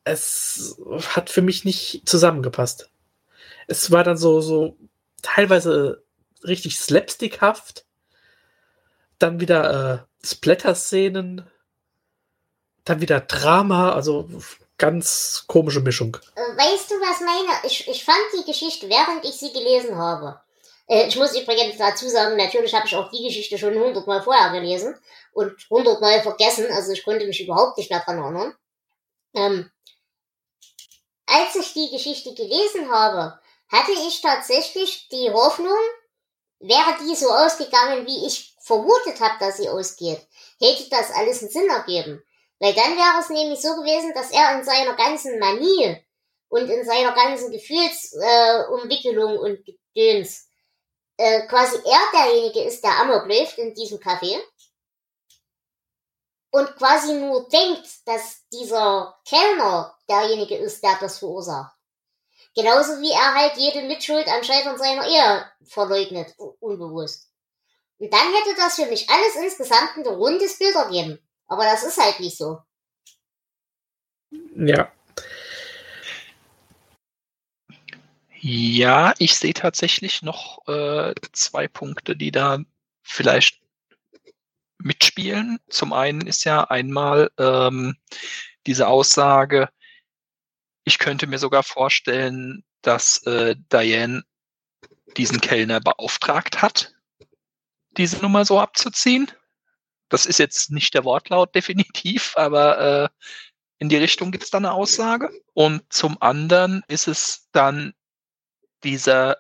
es 0.07 0.81
hat 1.09 1.31
für 1.31 1.43
mich 1.43 1.65
nicht 1.65 2.03
zusammengepasst. 2.09 2.89
Es 3.67 3.91
war 3.91 4.05
dann 4.05 4.17
so, 4.17 4.41
so 4.41 4.77
teilweise 5.21 6.05
richtig 6.45 6.79
slapstickhaft, 6.79 7.85
dann 9.19 9.41
wieder 9.41 10.07
äh, 10.23 10.27
Splatter-Szenen, 10.27 11.51
dann 12.85 13.01
wieder 13.01 13.21
Drama, 13.21 13.93
also 13.93 14.29
ganz 14.79 15.45
komische 15.49 15.81
Mischung. 15.81 16.17
Äh, 16.37 16.57
Weißt 16.57 16.91
du, 16.91 16.95
was 16.95 17.21
meine? 17.21 17.67
Ich, 17.67 17.89
ich 17.89 18.05
fand 18.05 18.19
die 18.39 18.49
Geschichte, 18.49 18.89
während 18.89 19.25
ich 19.25 19.35
sie 19.35 19.53
gelesen 19.53 19.97
habe. 19.97 20.41
Äh, 20.87 21.09
ich 21.09 21.17
muss 21.17 21.37
übrigens 21.37 21.79
dazu 21.79 22.09
sagen, 22.09 22.37
natürlich 22.37 22.75
habe 22.75 22.87
ich 22.87 22.95
auch 22.95 23.11
die 23.11 23.25
Geschichte 23.25 23.59
schon 23.59 23.75
hundertmal 23.75 24.23
vorher 24.23 24.53
gelesen 24.53 24.95
und 25.33 25.53
hundertmal 25.69 26.23
vergessen, 26.23 26.67
also 26.71 26.93
ich 26.93 27.03
konnte 27.03 27.27
mich 27.27 27.43
überhaupt 27.43 27.77
nicht 27.77 27.91
mehr 27.91 28.05
dran 28.05 28.19
erinnern. 28.19 28.55
Ähm, 29.35 29.71
als 31.27 31.55
ich 31.57 31.73
die 31.73 31.91
Geschichte 31.91 32.35
gelesen 32.35 32.91
habe, 32.91 33.39
hatte 33.69 33.93
ich 33.93 34.21
tatsächlich 34.21 35.09
die 35.09 35.31
Hoffnung, 35.33 35.77
wäre 36.61 36.97
die 37.01 37.15
so 37.15 37.31
ausgegangen, 37.31 38.07
wie 38.07 38.27
ich 38.27 38.55
vermutet 38.61 39.21
habe, 39.21 39.35
dass 39.41 39.59
sie 39.59 39.69
ausgeht, 39.69 40.27
hätte 40.61 40.89
das 40.91 41.11
alles 41.13 41.43
einen 41.43 41.51
Sinn 41.51 41.69
ergeben. 41.69 42.23
Weil 42.59 42.75
dann 42.75 42.97
wäre 42.97 43.21
es 43.21 43.29
nämlich 43.29 43.61
so 43.61 43.75
gewesen, 43.77 44.15
dass 44.15 44.31
er 44.31 44.59
in 44.59 44.65
seiner 44.65 44.95
ganzen 44.95 45.39
Manie 45.39 46.03
und 46.49 46.69
in 46.71 46.85
seiner 46.85 47.13
ganzen 47.13 47.51
Gefühlsumwicklung 47.51 49.35
äh, 49.35 49.39
und 49.39 49.65
Gedöns 49.65 50.49
äh, 51.19 51.47
quasi 51.47 51.77
er 51.85 52.01
derjenige 52.13 52.63
ist, 52.63 52.83
der 52.83 52.99
Amok 53.01 53.27
läuft 53.27 53.59
in 53.59 53.75
diesem 53.75 53.99
Café 53.99 54.39
und 56.51 56.77
quasi 56.77 57.13
nur 57.15 57.49
denkt, 57.49 57.87
dass 58.07 58.47
dieser 58.53 59.19
Kellner 59.29 59.96
derjenige 60.09 60.57
ist, 60.57 60.83
der 60.83 60.97
das 61.01 61.19
verursacht. 61.19 61.77
Genauso 62.55 63.01
wie 63.01 63.11
er 63.11 63.35
halt 63.35 63.57
jede 63.57 63.87
Mitschuld 63.87 64.27
an 64.29 64.43
Scheitern 64.43 64.79
seiner 64.79 65.07
Ehe 65.07 65.51
verleugnet, 65.65 66.35
unbewusst. 66.61 67.31
Und 67.99 68.13
dann 68.13 68.33
hätte 68.33 68.57
das 68.57 68.77
für 68.77 68.87
mich 68.87 69.09
alles 69.09 69.37
insgesamt 69.37 69.97
ein 69.97 70.07
rundes 70.07 70.59
Bild 70.59 70.75
ergeben. 70.75 71.19
Aber 71.49 71.65
das 71.65 71.85
ist 71.85 71.99
halt 71.99 72.21
nicht 72.21 72.37
so. 72.37 72.59
Ja. 74.57 74.91
Ja, 78.41 79.15
ich 79.19 79.37
sehe 79.37 79.55
tatsächlich 79.55 80.23
noch 80.23 80.67
äh, 80.69 81.15
zwei 81.33 81.69
Punkte, 81.69 82.17
die 82.17 82.31
da 82.31 82.59
vielleicht 83.03 83.61
mitspielen. 84.79 85.59
Zum 85.69 85.93
einen 85.93 86.27
ist 86.27 86.45
ja 86.45 86.65
einmal 86.65 87.31
ähm, 87.39 87.97
diese 88.67 88.89
Aussage, 88.89 89.69
ich 90.87 90.99
könnte 90.99 91.27
mir 91.27 91.39
sogar 91.39 91.65
vorstellen, 91.65 92.65
dass 92.81 93.19
äh, 93.27 93.57
Diane 93.73 94.23
diesen 95.17 95.41
Kellner 95.41 95.81
beauftragt 95.81 96.63
hat, 96.63 96.95
diese 97.97 98.19
Nummer 98.19 98.45
so 98.45 98.61
abzuziehen. 98.61 99.31
Das 100.09 100.27
ist 100.27 100.39
jetzt 100.39 100.71
nicht 100.71 100.95
der 100.95 101.05
Wortlaut 101.05 101.55
definitiv, 101.55 102.35
aber 102.37 102.79
äh, 102.79 103.09
in 103.79 103.89
die 103.89 103.97
Richtung 103.97 104.31
gibt 104.31 104.45
es 104.45 104.51
da 104.51 104.59
eine 104.59 104.73
Aussage. 104.73 105.31
Und 105.55 105.93
zum 105.93 106.23
anderen 106.23 106.85
ist 106.87 107.09
es 107.09 107.49
dann 107.51 107.93
dieser, 108.85 109.39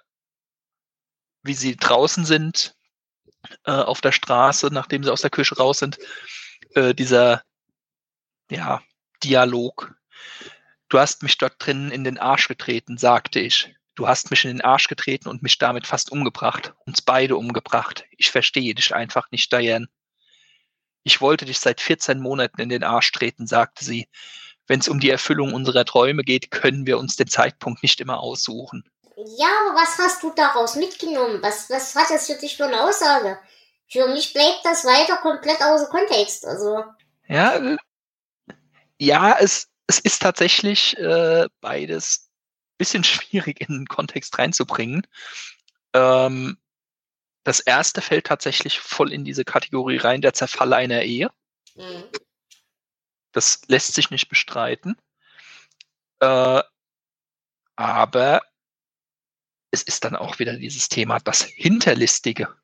wie 1.44 1.54
sie 1.54 1.76
draußen 1.76 2.24
sind, 2.24 2.74
äh, 3.64 3.70
auf 3.70 4.00
der 4.00 4.12
Straße, 4.12 4.66
nachdem 4.72 5.04
sie 5.04 5.12
aus 5.12 5.20
der 5.20 5.30
Küche 5.30 5.56
raus 5.56 5.78
sind, 5.78 5.98
äh, 6.74 6.92
dieser 6.92 7.44
ja, 8.50 8.82
Dialog. 9.22 9.94
Du 10.88 10.98
hast 10.98 11.22
mich 11.22 11.36
dort 11.38 11.54
drinnen 11.58 11.90
in 11.90 12.04
den 12.04 12.18
Arsch 12.18 12.48
getreten, 12.48 12.96
sagte 12.96 13.40
ich. 13.40 13.74
Du 13.96 14.06
hast 14.06 14.30
mich 14.30 14.44
in 14.44 14.50
den 14.50 14.60
Arsch 14.60 14.88
getreten 14.88 15.28
und 15.28 15.42
mich 15.42 15.58
damit 15.58 15.86
fast 15.86 16.12
umgebracht. 16.12 16.74
Uns 16.84 17.02
beide 17.02 17.36
umgebracht. 17.36 18.04
Ich 18.10 18.30
verstehe 18.30 18.74
dich 18.74 18.94
einfach 18.94 19.30
nicht, 19.30 19.52
Diane. 19.52 19.88
Ich 21.02 21.20
wollte 21.20 21.44
dich 21.44 21.58
seit 21.58 21.80
14 21.80 22.20
Monaten 22.20 22.60
in 22.60 22.68
den 22.68 22.84
Arsch 22.84 23.10
treten, 23.12 23.46
sagte 23.46 23.84
sie. 23.84 24.08
Wenn 24.66 24.80
es 24.80 24.88
um 24.88 25.00
die 25.00 25.10
Erfüllung 25.10 25.54
unserer 25.54 25.84
Träume 25.84 26.24
geht, 26.24 26.50
können 26.50 26.86
wir 26.86 26.98
uns 26.98 27.16
den 27.16 27.28
Zeitpunkt 27.28 27.82
nicht 27.82 28.00
immer 28.00 28.20
aussuchen. 28.20 28.84
Ja, 29.16 29.48
aber 29.66 29.80
was 29.80 29.96
hast 29.98 30.22
du 30.22 30.32
daraus 30.34 30.76
mitgenommen? 30.76 31.40
Was, 31.42 31.70
was 31.70 31.94
hat 31.94 32.10
das 32.10 32.26
für 32.26 32.34
dich 32.34 32.56
für 32.56 32.66
eine 32.66 32.82
Aussage? 32.82 33.38
Für 33.88 34.08
mich 34.08 34.32
bleibt 34.32 34.60
das 34.64 34.84
weiter 34.84 35.16
komplett 35.18 35.62
außer 35.62 35.86
Kontext. 35.86 36.44
Also. 36.44 36.84
Ja, 37.28 37.54
äh, 37.54 37.76
ja, 38.98 39.36
es, 39.38 39.68
es 39.86 39.98
ist 39.98 40.22
tatsächlich 40.22 40.96
äh, 40.98 41.48
beides 41.60 42.30
bisschen 42.78 43.04
schwierig 43.04 43.60
in 43.60 43.68
den 43.68 43.86
Kontext 43.86 44.38
reinzubringen. 44.38 45.06
Ähm, 45.94 46.58
das 47.44 47.60
erste 47.60 48.02
fällt 48.02 48.26
tatsächlich 48.26 48.80
voll 48.80 49.12
in 49.12 49.24
diese 49.24 49.44
Kategorie 49.44 49.98
rein, 49.98 50.20
der 50.20 50.34
Zerfall 50.34 50.72
einer 50.72 51.02
Ehe. 51.02 51.30
Mhm. 51.74 52.04
Das 53.32 53.62
lässt 53.68 53.94
sich 53.94 54.10
nicht 54.10 54.28
bestreiten. 54.28 54.96
Äh, 56.20 56.62
aber 57.76 58.42
es 59.70 59.82
ist 59.82 60.04
dann 60.04 60.16
auch 60.16 60.38
wieder 60.38 60.54
dieses 60.56 60.88
Thema, 60.88 61.18
das 61.20 61.42
Hinterlistige, 61.42 62.54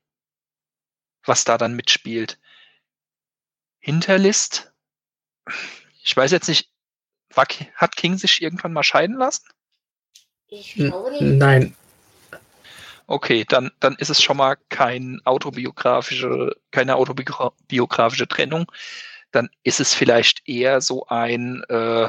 was 1.24 1.44
da 1.44 1.58
dann 1.58 1.74
mitspielt. 1.74 2.40
Hinterlist, 3.80 4.72
ich 6.02 6.16
weiß 6.16 6.30
jetzt 6.30 6.48
nicht, 6.48 6.71
war, 7.36 7.46
hat 7.74 7.96
King 7.96 8.18
sich 8.18 8.42
irgendwann 8.42 8.72
mal 8.72 8.82
scheiden 8.82 9.16
lassen? 9.16 9.46
Ich 10.48 10.74
glaube 10.74 11.10
nicht. 11.10 11.22
Nein. 11.22 11.76
Okay, 13.06 13.44
dann, 13.48 13.70
dann 13.80 13.96
ist 13.96 14.10
es 14.10 14.22
schon 14.22 14.36
mal 14.36 14.56
kein 14.68 15.20
autobiografische, 15.24 16.56
keine 16.70 16.96
autobiografische 16.96 18.28
Trennung. 18.28 18.70
Dann 19.32 19.50
ist 19.62 19.80
es 19.80 19.94
vielleicht 19.94 20.46
eher 20.48 20.80
so 20.80 21.06
ein, 21.06 21.62
äh, 21.68 22.08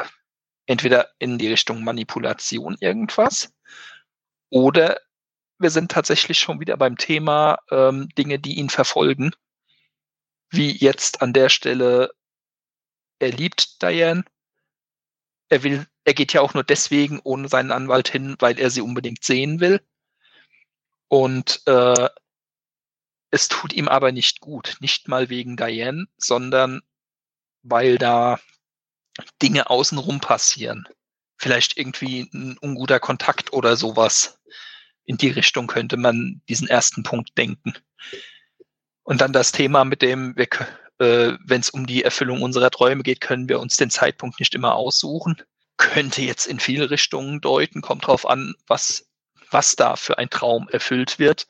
entweder 0.66 1.10
in 1.20 1.38
die 1.38 1.50
Richtung 1.50 1.84
Manipulation 1.84 2.78
irgendwas 2.80 3.54
oder 4.50 5.00
wir 5.58 5.70
sind 5.70 5.92
tatsächlich 5.92 6.40
schon 6.40 6.60
wieder 6.60 6.78
beim 6.78 6.98
Thema 6.98 7.58
ähm, 7.72 8.10
Dinge, 8.18 8.38
die 8.40 8.60
ihn 8.60 8.70
verfolgen. 8.70 9.32
Wie 10.50 10.72
jetzt 10.72 11.22
an 11.22 11.34
der 11.34 11.50
Stelle, 11.50 12.12
er 13.20 13.32
liebt 13.32 13.82
Diane. 13.82 14.24
Er 15.54 15.62
will, 15.62 15.86
er 16.04 16.16
geht 16.16 16.34
ja 16.34 16.42
auch 16.42 16.56
nur 16.56 16.64
deswegen 16.64 17.20
ohne 17.24 17.48
seinen 17.48 17.72
Anwalt 17.72 18.08
hin, 18.10 18.36
weil 18.40 18.60
er 18.60 18.72
sie 18.72 18.82
unbedingt 18.82 19.24
sehen 19.24 19.60
will. 19.60 19.86
Und 21.10 21.62
äh, 21.68 22.10
es 23.30 23.50
tut 23.50 23.72
ihm 23.72 23.88
aber 23.88 24.12
nicht 24.12 24.40
gut. 24.40 24.78
Nicht 24.80 25.08
mal 25.08 25.30
wegen 25.30 25.56
Diane, 25.56 26.08
sondern 26.18 26.82
weil 27.62 28.00
da 28.00 28.40
Dinge 29.44 29.70
außenrum 29.70 30.22
passieren. 30.22 30.88
Vielleicht 31.38 31.78
irgendwie 31.78 32.22
ein 32.34 32.58
unguter 32.58 33.00
Kontakt 33.00 33.54
oder 33.54 33.76
sowas 33.76 34.40
in 35.06 35.18
die 35.18 35.30
Richtung 35.30 35.68
könnte 35.68 35.98
man 35.98 36.42
diesen 36.50 36.68
ersten 36.68 37.04
Punkt 37.04 37.38
denken. 37.38 37.74
Und 39.04 39.22
dann 39.22 39.34
das 39.34 39.52
Thema 39.52 39.86
mit 39.86 40.02
dem, 40.02 40.36
wir, 40.36 40.48
äh, 41.04 41.38
wenn 41.44 41.60
es 41.62 41.70
um 41.70 41.86
die 41.86 42.04
Erfüllung 42.04 42.42
unserer 42.42 42.72
Träume 42.72 43.04
geht, 43.04 43.20
können 43.20 43.50
wir 43.50 43.60
uns 43.60 43.76
den 43.76 43.90
Zeitpunkt 43.90 44.40
nicht 44.40 44.56
immer 44.56 44.76
aussuchen. 44.76 45.42
Könnte 45.78 46.22
jetzt 46.22 46.46
in 46.46 46.60
viele 46.60 46.90
Richtungen 46.90 47.42
deuten, 47.42 47.82
kommt 47.82 48.08
drauf 48.08 48.28
an, 48.28 48.56
was, 48.68 49.06
was 49.52 49.76
da 49.76 49.96
für 49.96 50.18
ein 50.18 50.30
Traum 50.30 50.70
erfüllt 50.70 51.20
wird. 51.20 51.48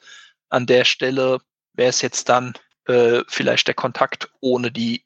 An 0.50 0.66
der 0.66 0.86
Stelle 0.86 1.40
wäre 1.74 1.90
es 1.90 2.02
jetzt 2.02 2.30
dann 2.30 2.54
äh, 2.88 3.22
vielleicht 3.28 3.68
der 3.68 3.76
Kontakt 3.76 4.30
ohne 4.40 4.72
die 4.72 5.06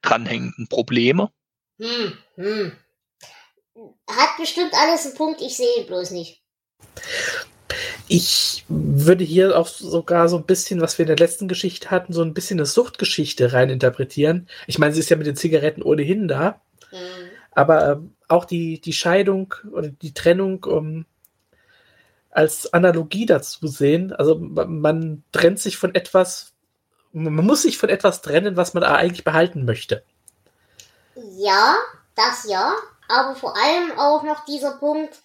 dranhängenden 0.00 0.68
Probleme. 0.68 1.30
Hm, 1.78 2.18
hm. 2.36 2.72
Hat 4.08 4.36
bestimmt 4.38 4.74
alles 4.74 5.06
einen 5.06 5.14
Punkt, 5.14 5.40
ich 5.40 5.56
sehe 5.56 5.80
ihn 5.80 5.86
bloß 5.86 6.10
nicht. 6.12 6.42
Ich 8.08 8.64
würde 8.68 9.24
hier 9.24 9.58
auch 9.58 9.66
sogar 9.66 10.28
so 10.28 10.36
ein 10.36 10.44
bisschen, 10.44 10.80
was 10.80 10.98
wir 10.98 11.04
in 11.04 11.08
der 11.08 11.16
letzten 11.16 11.48
Geschichte 11.48 11.90
hatten, 11.90 12.12
so 12.12 12.22
ein 12.22 12.34
bisschen 12.34 12.58
eine 12.58 12.66
Suchtgeschichte 12.66 13.52
reininterpretieren. 13.52 14.48
Ich 14.66 14.78
meine, 14.78 14.94
sie 14.94 15.00
ist 15.00 15.10
ja 15.10 15.16
mit 15.16 15.26
den 15.26 15.36
Zigaretten 15.36 15.82
ohnehin 15.82 16.28
da. 16.28 16.60
Hm. 16.90 16.98
Aber 17.52 17.92
ähm, 17.92 18.14
auch 18.28 18.44
die, 18.44 18.80
die 18.80 18.92
Scheidung 18.92 19.54
oder 19.72 19.88
die 19.88 20.14
Trennung 20.14 20.64
um, 20.64 21.04
als 22.30 22.72
Analogie 22.72 23.26
dazu 23.26 23.66
sehen. 23.66 24.12
Also 24.12 24.36
man, 24.38 24.80
man 24.80 25.24
trennt 25.32 25.60
sich 25.60 25.76
von 25.76 25.94
etwas, 25.94 26.54
man 27.12 27.44
muss 27.44 27.62
sich 27.62 27.78
von 27.78 27.90
etwas 27.90 28.22
trennen, 28.22 28.56
was 28.56 28.74
man 28.74 28.82
eigentlich 28.82 29.24
behalten 29.24 29.64
möchte. 29.64 30.02
Ja, 31.36 31.76
das 32.16 32.48
ja. 32.48 32.74
Aber 33.08 33.36
vor 33.36 33.54
allem 33.56 33.98
auch 33.98 34.22
noch 34.22 34.44
dieser 34.46 34.72
Punkt, 34.72 35.20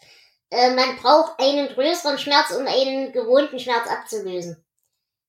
äh, 0.49 0.71
man 0.71 0.97
braucht 0.97 1.39
einen 1.39 1.67
größeren 1.67 2.17
Schmerz, 2.17 2.51
um 2.51 2.65
einen 2.67 3.11
gewohnten 3.11 3.59
Schmerz 3.59 3.87
abzulösen. 3.89 4.63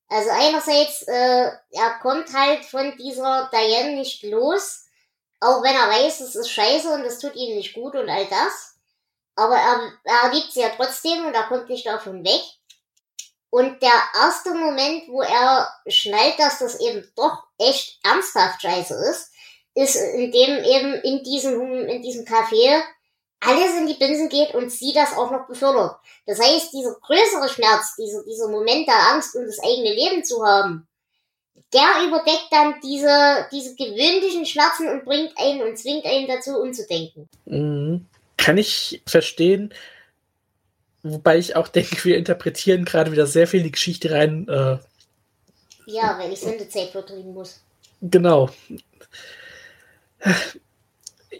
Also 0.08 0.30
einerseits, 0.30 1.02
äh, 1.02 1.50
er 1.70 1.98
kommt 2.00 2.32
halt 2.32 2.64
von 2.64 2.96
dieser 2.96 3.50
Diane 3.52 3.96
nicht 3.96 4.22
los, 4.22 4.86
auch 5.40 5.62
wenn 5.62 5.74
er 5.74 5.88
weiß, 5.88 6.20
es 6.20 6.34
ist 6.34 6.50
scheiße 6.50 6.92
und 6.92 7.04
das 7.04 7.18
tut 7.18 7.36
ihm 7.36 7.56
nicht 7.56 7.74
gut 7.74 7.94
und 7.94 8.08
all 8.08 8.26
das. 8.26 8.76
Aber 9.36 9.56
er, 9.56 9.92
er 10.04 10.32
liebt 10.32 10.52
sie 10.52 10.60
ja 10.60 10.70
trotzdem 10.70 11.26
und 11.26 11.34
er 11.34 11.44
kommt 11.44 11.68
nicht 11.68 11.86
davon 11.86 12.24
weg. 12.24 12.42
Und 13.50 13.82
der 13.82 14.02
erste 14.14 14.52
Moment, 14.54 15.08
wo 15.08 15.22
er 15.22 15.72
schnallt, 15.86 16.38
dass 16.38 16.58
das 16.58 16.80
eben 16.80 17.10
doch 17.16 17.44
echt 17.58 17.98
ernsthaft 18.04 18.62
scheiße 18.62 18.94
ist, 18.94 19.32
ist, 19.74 19.96
indem 19.96 20.64
eben 20.64 20.94
in 21.02 21.22
diesem, 21.22 21.86
in 21.86 22.02
diesem 22.02 22.24
Café 22.24 22.82
alles 23.40 23.76
in 23.76 23.86
die 23.86 23.94
Binsen 23.94 24.28
geht 24.28 24.54
und 24.54 24.70
sie 24.70 24.92
das 24.92 25.16
auch 25.16 25.30
noch 25.30 25.46
befördert. 25.46 25.96
Das 26.26 26.40
heißt, 26.40 26.72
dieser 26.72 26.94
größere 27.00 27.48
Schmerz, 27.48 27.94
dieser, 27.96 28.24
dieser 28.24 28.48
Moment 28.48 28.86
der 28.88 29.12
Angst, 29.12 29.34
um 29.36 29.44
das 29.44 29.58
eigene 29.60 29.94
Leben 29.94 30.24
zu 30.24 30.44
haben, 30.44 30.86
der 31.72 32.06
überdeckt 32.06 32.48
dann 32.50 32.74
diese, 32.82 33.46
diese 33.52 33.74
gewöhnlichen 33.74 34.46
Schmerzen 34.46 34.88
und 34.88 35.04
bringt 35.04 35.32
einen 35.36 35.62
und 35.62 35.78
zwingt 35.78 36.06
einen 36.06 36.26
dazu, 36.26 36.58
umzudenken. 36.58 37.28
Mhm. 37.44 38.06
Kann 38.36 38.56
ich 38.56 39.02
verstehen. 39.06 39.74
Wobei 41.02 41.38
ich 41.38 41.56
auch 41.56 41.68
denke, 41.68 42.04
wir 42.04 42.16
interpretieren 42.16 42.84
gerade 42.84 43.12
wieder 43.12 43.26
sehr 43.26 43.46
viel 43.46 43.60
in 43.60 43.66
die 43.66 43.72
Geschichte 43.72 44.10
rein. 44.10 44.48
Äh, 44.48 44.78
ja, 45.86 46.18
weil 46.18 46.32
ich 46.32 46.40
Sendezeit 46.40 46.90
vertrieben 46.90 47.34
muss. 47.34 47.60
Genau. 48.00 48.50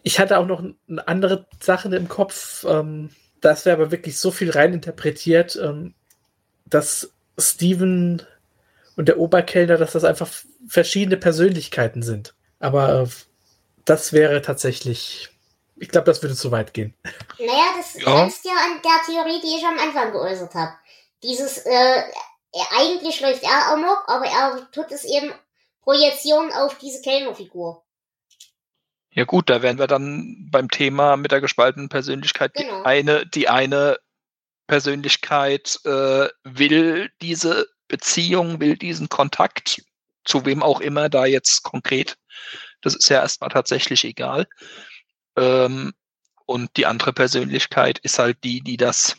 Ich 0.03 0.19
hatte 0.19 0.39
auch 0.39 0.47
noch 0.47 0.61
eine 0.61 1.09
andere 1.09 1.47
Sache 1.61 1.95
im 1.95 2.09
Kopf. 2.09 2.65
Ähm, 2.69 3.11
das 3.41 3.65
wäre 3.65 3.77
aber 3.77 3.91
wirklich 3.91 4.19
so 4.19 4.31
viel 4.31 4.51
reininterpretiert, 4.51 5.57
ähm, 5.57 5.95
dass 6.67 7.13
Steven 7.39 8.23
und 8.97 9.09
der 9.09 9.19
Oberkellner, 9.19 9.77
dass 9.77 9.93
das 9.93 10.05
einfach 10.05 10.29
verschiedene 10.67 11.17
Persönlichkeiten 11.17 12.03
sind. 12.03 12.35
Aber 12.59 13.03
äh, 13.03 13.07
das 13.85 14.13
wäre 14.13 14.43
tatsächlich, 14.43 15.31
ich 15.77 15.89
glaube, 15.89 16.07
das 16.07 16.23
würde 16.23 16.35
zu 16.35 16.51
weit 16.51 16.75
gehen. 16.75 16.95
Naja, 17.39 17.75
das 17.77 17.95
ja. 17.95 18.03
grenzt 18.03 18.45
ja 18.45 18.53
an 18.53 18.83
der 18.83 19.15
Theorie, 19.15 19.41
die 19.41 19.57
ich 19.57 19.65
am 19.65 19.79
Anfang 19.79 20.13
geäußert 20.13 20.55
habe. 20.55 20.73
Dieses, 21.23 21.59
äh, 21.59 22.03
eigentlich 22.77 23.21
läuft 23.21 23.45
er 23.45 23.73
amok, 23.73 24.05
aber 24.09 24.27
er 24.27 24.69
tut 24.73 24.91
es 24.91 25.05
eben 25.05 25.33
Projektion 25.83 26.53
auf 26.53 26.77
diese 26.79 27.01
Kellnerfigur. 27.01 27.83
Ja 29.19 29.25
gut, 29.25 29.51
da 29.51 29.63
wären 29.63 29.81
wir 29.81 29.89
dann 29.89 30.49
beim 30.49 30.71
Thema 30.71 31.17
mit 31.17 31.33
der 31.33 31.41
gespaltenen 31.41 31.89
Persönlichkeit. 31.89 32.55
Genau. 32.55 32.83
Die 32.83 32.87
eine, 32.87 33.27
die 33.27 33.49
eine 33.49 33.99
Persönlichkeit 34.69 35.81
äh, 35.85 36.29
will 36.45 37.11
diese 37.21 37.67
Beziehung, 37.89 38.61
will 38.61 38.77
diesen 38.77 39.09
Kontakt, 39.09 39.83
zu 40.25 40.47
wem 40.47 40.63
auch 40.63 40.81
immer 40.81 41.09
da 41.09 41.27
jetzt 41.27 41.65
konkret. 41.65 42.17
Das 42.81 42.95
ist 42.95 43.09
ja 43.09 43.21
erstmal 43.21 43.51
tatsächlich 43.51 44.05
egal. 44.05 44.47
Ähm, 45.37 45.95
und 46.47 46.77
die 46.77 46.87
andere 46.87 47.13
Persönlichkeit 47.13 47.99
ist 47.99 48.21
halt 48.21 48.45
die, 48.45 48.61
die 48.61 48.77
das 48.77 49.17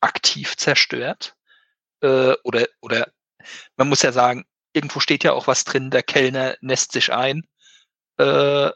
aktiv 0.00 0.56
zerstört. 0.56 1.36
Äh, 2.00 2.34
oder, 2.42 2.66
oder 2.80 3.06
man 3.76 3.88
muss 3.88 4.02
ja 4.02 4.10
sagen, 4.10 4.46
irgendwo 4.72 4.98
steht 4.98 5.22
ja 5.22 5.32
auch 5.32 5.46
was 5.46 5.62
drin, 5.62 5.92
der 5.92 6.02
Kellner 6.02 6.56
nässt 6.60 6.90
sich 6.90 7.12
ein. 7.12 7.46
Äh, 8.16 8.70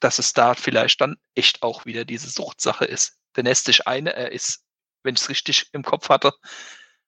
dass 0.00 0.18
es 0.18 0.32
da 0.32 0.54
vielleicht 0.54 1.00
dann 1.00 1.16
echt 1.34 1.62
auch 1.62 1.86
wieder 1.86 2.04
diese 2.04 2.28
Suchtsache 2.28 2.84
ist. 2.84 3.18
Der 3.36 3.44
nässt 3.44 3.66
sich 3.66 3.86
eine, 3.86 4.14
er 4.14 4.32
ist, 4.32 4.62
wenn 5.02 5.14
ich 5.14 5.20
es 5.22 5.28
richtig 5.28 5.68
im 5.72 5.82
Kopf 5.82 6.08
hatte, 6.08 6.32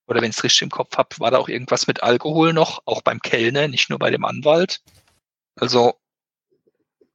oder 0.07 0.21
wenn 0.21 0.31
ich 0.31 0.37
es 0.37 0.45
richtig 0.45 0.63
im 0.63 0.71
Kopf 0.71 0.97
habe, 0.97 1.09
war 1.19 1.31
da 1.31 1.39
auch 1.39 1.49
irgendwas 1.49 1.87
mit 1.87 2.03
Alkohol 2.03 2.53
noch, 2.53 2.83
auch 2.85 3.03
beim 3.03 3.21
Kellner, 3.21 3.69
nicht 3.69 3.91
nur 3.91 3.99
bei 3.99 4.11
dem 4.11 4.25
Anwalt. 4.25 4.81
Also, 5.55 5.95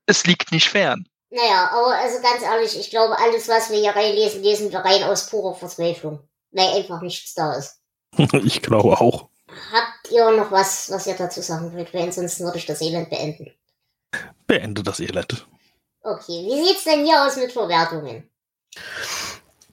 es 0.06 0.26
liegt 0.26 0.52
nicht 0.52 0.70
fern. 0.70 1.08
Naja, 1.30 1.70
aber 1.72 1.96
also 1.96 2.22
ganz 2.22 2.42
ehrlich, 2.42 2.80
ich 2.80 2.90
glaube, 2.90 3.18
alles, 3.20 3.50
was 3.50 3.70
wir 3.70 3.80
hier 3.80 3.96
reinlesen, 3.96 4.42
lesen 4.42 4.72
wir 4.72 4.80
rein 4.80 5.04
aus 5.04 5.30
purer 5.30 5.56
Verzweiflung. 5.56 6.20
Weil 6.52 6.70
einfach 6.70 7.02
nichts 7.02 7.34
da 7.34 7.56
ist. 7.56 7.82
ich 8.46 8.62
glaube 8.62 9.02
auch. 9.02 9.30
Habt 9.72 10.12
ihr 10.12 10.32
noch 10.32 10.52
was, 10.52 10.90
was 10.90 11.08
ihr 11.08 11.16
dazu 11.16 11.42
sagen 11.42 11.74
wollt? 11.74 11.94
Weil 11.94 12.04
ansonsten 12.04 12.46
würde 12.46 12.58
ich 12.58 12.66
das 12.66 12.82
Elend 12.82 13.10
beenden. 13.10 13.52
Beende 14.48 14.84
das 14.84 15.02
Elend. 15.02 15.46
Okay, 16.06 16.46
wie 16.46 16.64
sieht's 16.64 16.84
denn 16.84 17.04
hier 17.04 17.26
aus 17.26 17.36
mit 17.36 17.52
Verwertungen? 17.52 18.30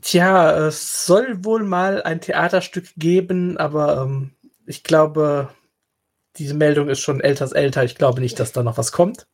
Tja, 0.00 0.66
es 0.66 1.04
soll 1.04 1.44
wohl 1.44 1.62
mal 1.62 2.02
ein 2.04 2.22
Theaterstück 2.22 2.86
geben, 2.96 3.58
aber 3.58 3.98
ähm, 3.98 4.30
ich 4.64 4.82
glaube, 4.82 5.50
diese 6.36 6.54
Meldung 6.54 6.88
ist 6.88 7.00
schon 7.00 7.20
älter 7.20 7.54
älter. 7.54 7.84
Ich 7.84 7.96
glaube 7.96 8.22
nicht, 8.22 8.40
dass 8.40 8.52
da 8.52 8.62
noch 8.62 8.78
was 8.78 8.92
kommt. 8.92 9.26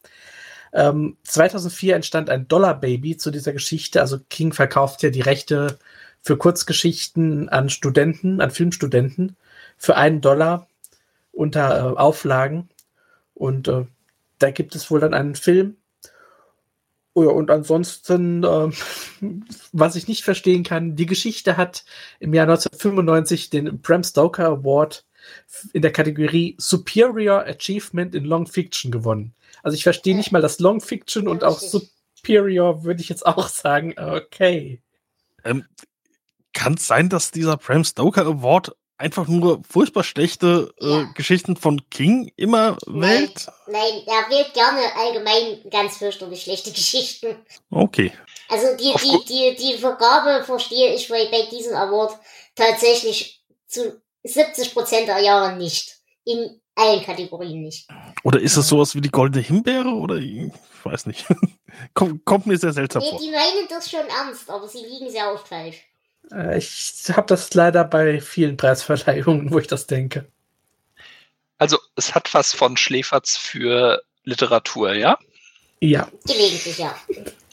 Ähm, 0.72 1.16
2004 1.22 1.94
entstand 1.94 2.30
ein 2.30 2.49
Dollar 2.49 2.74
Baby 2.74 3.16
zu 3.16 3.30
dieser 3.30 3.53
Geschichte. 3.53 4.01
Also 4.01 4.18
King 4.28 4.53
verkauft 4.53 5.05
ja 5.05 5.11
die 5.11 5.20
Rechte 5.20 5.78
für 6.20 6.36
Kurzgeschichten 6.36 7.49
an 7.49 7.70
Studenten, 7.70 8.40
an 8.40 8.51
Filmstudenten 8.51 9.36
für 9.76 9.96
einen 9.96 10.20
Dollar 10.20 10.66
unter 11.30 11.78
äh, 11.78 11.96
Auflagen. 11.96 12.68
Und 13.34 13.68
äh, 13.68 13.84
da 14.40 14.51
gibt 14.51 14.74
es 14.74 14.90
wohl 14.90 14.99
dann 14.99 15.14
einen 15.14 15.36
Film, 15.36 15.78
Oh 17.15 17.25
ja, 17.25 17.31
und 17.31 17.51
ansonsten, 17.51 18.45
äh, 18.45 18.71
was 19.73 19.97
ich 19.97 20.09
nicht 20.09 20.25
verstehen 20.25 20.63
kann, 20.63 20.97
die 20.97 21.07
Geschichte 21.07 21.57
hat 21.57 21.85
im 22.21 22.35
Jahr 22.35 22.49
1995 22.49 23.51
den 23.51 23.81
Bram 23.81 24.05
Stoker 24.05 24.47
Award 24.47 25.05
in 25.73 25.83
der 25.83 25.93
Kategorie 25.93 26.55
Superior 26.59 27.45
Achievement 27.47 28.15
in 28.15 28.25
Long 28.25 28.47
Fiction 28.47 28.91
gewonnen. 28.91 29.35
Also 29.63 29.75
ich 29.75 29.83
verstehe 29.83 30.17
nicht 30.17 30.33
mal 30.33 30.43
das 30.43 30.61
Long 30.61 30.81
Fiction 30.81 31.29
und 31.29 31.45
auch 31.45 31.59
Superior 31.59 32.85
würde 32.85 33.01
ich 33.01 33.09
jetzt 33.09 33.27
auch 33.27 33.49
sagen, 33.49 33.95
okay. 33.99 34.81
Ähm, 35.45 35.65
kann 36.53 36.75
es 36.75 36.87
sein, 36.87 37.09
dass 37.09 37.31
dieser 37.31 37.57
Bram 37.57 37.85
Stoker 37.85 38.27
Award 38.27 38.77
einfach 38.99 39.28
nur 39.28 39.62
furchtbar 39.68 40.05
schlechte 40.05 40.74
äh, 40.80 40.88
ja. 40.88 41.12
Geschichten 41.14 41.57
von 41.57 41.88
King 41.88 42.30
immer 42.36 42.76
wählt? 42.86 43.46
Nein, 43.68 44.03
er 44.07 44.28
wählt 44.28 44.53
gerne 44.53 44.94
allgemein 44.96 45.70
ganz 45.70 45.96
fürchterlich 45.96 46.42
schlechte 46.42 46.70
Geschichten. 46.72 47.36
Okay. 47.70 48.12
Also 48.49 48.76
die, 48.76 48.94
die, 49.03 49.24
die, 49.26 49.57
die 49.57 49.78
Vergabe 49.78 50.44
verstehe 50.44 50.94
ich 50.94 51.09
bei, 51.09 51.26
bei 51.30 51.46
diesem 51.51 51.74
Award 51.74 52.18
tatsächlich 52.55 53.42
zu 53.66 54.01
70 54.24 54.74
Prozent 54.74 55.09
der 55.09 55.20
Jahre 55.20 55.57
nicht. 55.57 55.96
In 56.24 56.61
allen 56.74 57.03
Kategorien 57.03 57.62
nicht. 57.62 57.88
Oder 58.22 58.40
ist 58.40 58.57
es 58.57 58.68
sowas 58.68 58.94
wie 58.94 59.01
die 59.01 59.11
goldene 59.11 59.42
Himbeere? 59.42 59.88
Oder 59.88 60.16
ich 60.16 60.51
weiß 60.84 61.07
nicht. 61.07 61.26
kommt, 61.94 62.24
kommt 62.24 62.46
mir 62.46 62.57
sehr 62.57 62.72
seltsam 62.72 63.03
nee, 63.03 63.11
vor. 63.11 63.18
Die 63.18 63.30
meinen 63.30 63.66
das 63.68 63.90
schon 63.90 64.07
ernst, 64.07 64.49
aber 64.51 64.68
sie 64.68 64.84
liegen 64.84 65.11
sehr 65.11 65.32
oft 65.32 65.49
falsch. 65.49 65.88
Äh, 66.33 66.59
ich 66.59 67.05
habe 67.11 67.26
das 67.26 67.53
leider 67.55 67.84
bei 67.84 68.21
vielen 68.21 68.57
Preisverleihungen, 68.57 69.53
wo 69.53 69.59
ich 69.59 69.67
das 69.67 69.87
denke. 69.87 70.26
Also 71.59 71.79
es 71.96 72.14
hat 72.14 72.33
was 72.34 72.55
von 72.55 72.76
Schläferz 72.76 73.37
für 73.37 74.03
Literatur, 74.25 74.92
ja? 74.92 75.18
Ja. 75.80 76.09
Gelegentlich, 76.26 76.79
ja. 76.79 76.95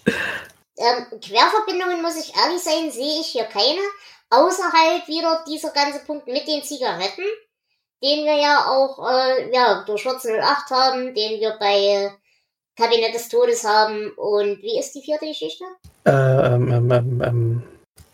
ähm, 0.06 1.20
Querverbindungen, 1.22 2.02
muss 2.02 2.18
ich 2.18 2.36
ehrlich 2.36 2.62
sein, 2.62 2.92
sehe 2.92 3.20
ich 3.22 3.28
hier 3.28 3.46
keine. 3.46 3.82
Außer 4.30 4.72
halt 4.72 5.08
wieder 5.08 5.44
dieser 5.48 5.70
ganze 5.70 6.00
Punkt 6.00 6.28
mit 6.28 6.48
den 6.48 6.64
Zigaretten, 6.64 7.24
den 8.04 8.26
wir 8.26 8.38
ja 8.38 8.68
auch 8.68 9.10
äh, 9.10 9.54
ja, 9.54 9.84
durch 9.86 10.06
1408 10.06 10.70
haben, 10.72 11.16
den 11.16 11.40
wir 11.40 11.58
bei 11.60 12.12
Kabinett 12.76 13.14
des 13.14 13.30
Todes 13.30 13.64
haben. 13.64 14.12
Und 14.18 14.62
wie 14.62 14.80
ist 14.80 14.94
die 14.94 15.02
vierte 15.02 15.28
Geschichte? 15.28 15.64
Äh, 16.06 16.12
ähm, 16.12 16.72
ähm, 16.72 16.92
ähm, 16.92 17.22
ähm 17.24 17.64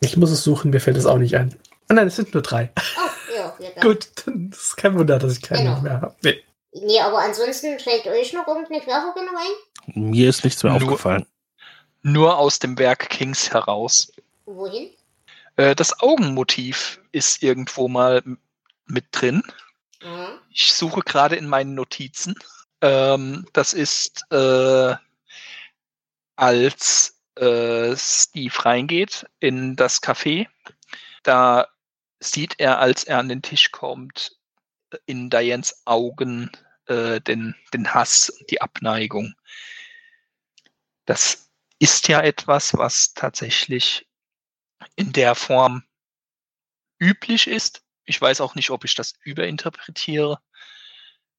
ich 0.02 0.18
muss 0.18 0.32
es 0.32 0.44
suchen, 0.44 0.72
mir 0.72 0.82
fällt 0.82 0.98
es 0.98 1.06
auch 1.06 1.18
nicht 1.18 1.36
ein. 1.36 1.56
Oh 1.90 1.94
nein, 1.94 2.08
es 2.08 2.16
sind 2.16 2.34
nur 2.34 2.44
drei. 2.44 2.72
Oh, 2.76 3.36
ja, 3.36 3.56
ja, 3.60 3.70
Gut, 3.82 4.10
dann 4.26 4.50
ist 4.52 4.76
kein 4.76 4.98
Wunder, 4.98 5.20
dass 5.20 5.38
ich 5.38 5.42
keine 5.42 5.70
genau. 5.70 5.82
mehr 5.82 6.02
habe. 6.02 6.16
Nee. 6.24 6.44
nee, 6.74 7.00
aber 7.00 7.20
ansonsten 7.20 7.80
fällt 7.80 8.08
euch 8.08 8.34
noch 8.34 8.48
irgendeine 8.48 8.82
Querverbindung 8.82 9.36
ein? 9.38 10.12
Mir 10.12 10.30
ist 10.30 10.44
nichts 10.44 10.64
mehr 10.64 10.74
nur, 10.74 10.82
aufgefallen. 10.82 11.26
Nur 12.02 12.38
aus 12.38 12.60
dem 12.60 12.78
Werk 12.78 13.10
Kings 13.10 13.52
heraus. 13.54 14.12
Wohin? 14.46 14.90
Äh, 15.56 15.76
das 15.76 16.02
Augenmotiv 16.02 17.00
ist 17.12 17.44
irgendwo 17.44 17.88
mal 17.88 18.24
mit 18.88 19.06
drin. 19.12 19.44
Mhm. 20.02 20.40
Ich 20.50 20.74
suche 20.74 21.02
gerade 21.02 21.36
in 21.36 21.48
meinen 21.48 21.76
Notizen. 21.76 22.36
Ähm, 22.82 23.46
das 23.54 23.74
ist 23.74 24.24
äh, 24.32 24.96
als 26.36 27.21
äh, 27.36 27.96
Steve 27.96 28.54
reingeht 28.66 29.26
in 29.40 29.76
das 29.76 30.02
Café. 30.02 30.48
Da 31.24 31.68
sieht 32.20 32.60
er, 32.60 32.80
als 32.80 33.04
er 33.04 33.20
an 33.20 33.30
den 33.30 33.42
Tisch 33.42 33.72
kommt, 33.72 34.38
in 35.06 35.30
Dianes 35.30 35.82
Augen 35.86 36.52
äh, 36.88 37.22
den, 37.22 37.56
den 37.74 37.94
Hass, 37.94 38.32
die 38.50 38.62
Abneigung. 38.62 39.34
Das 41.06 41.50
ist 41.80 42.08
ja 42.08 42.22
etwas, 42.22 42.78
was 42.78 43.14
tatsächlich 43.14 44.08
in 44.96 45.14
der 45.14 45.36
Form 45.36 45.84
üblich 47.00 47.48
ist, 47.48 47.84
Ich 48.06 48.22
weiß 48.22 48.42
auch 48.42 48.56
nicht, 48.56 48.70
ob 48.70 48.84
ich 48.84 48.96
das 48.96 49.14
überinterpretiere, 49.24 50.40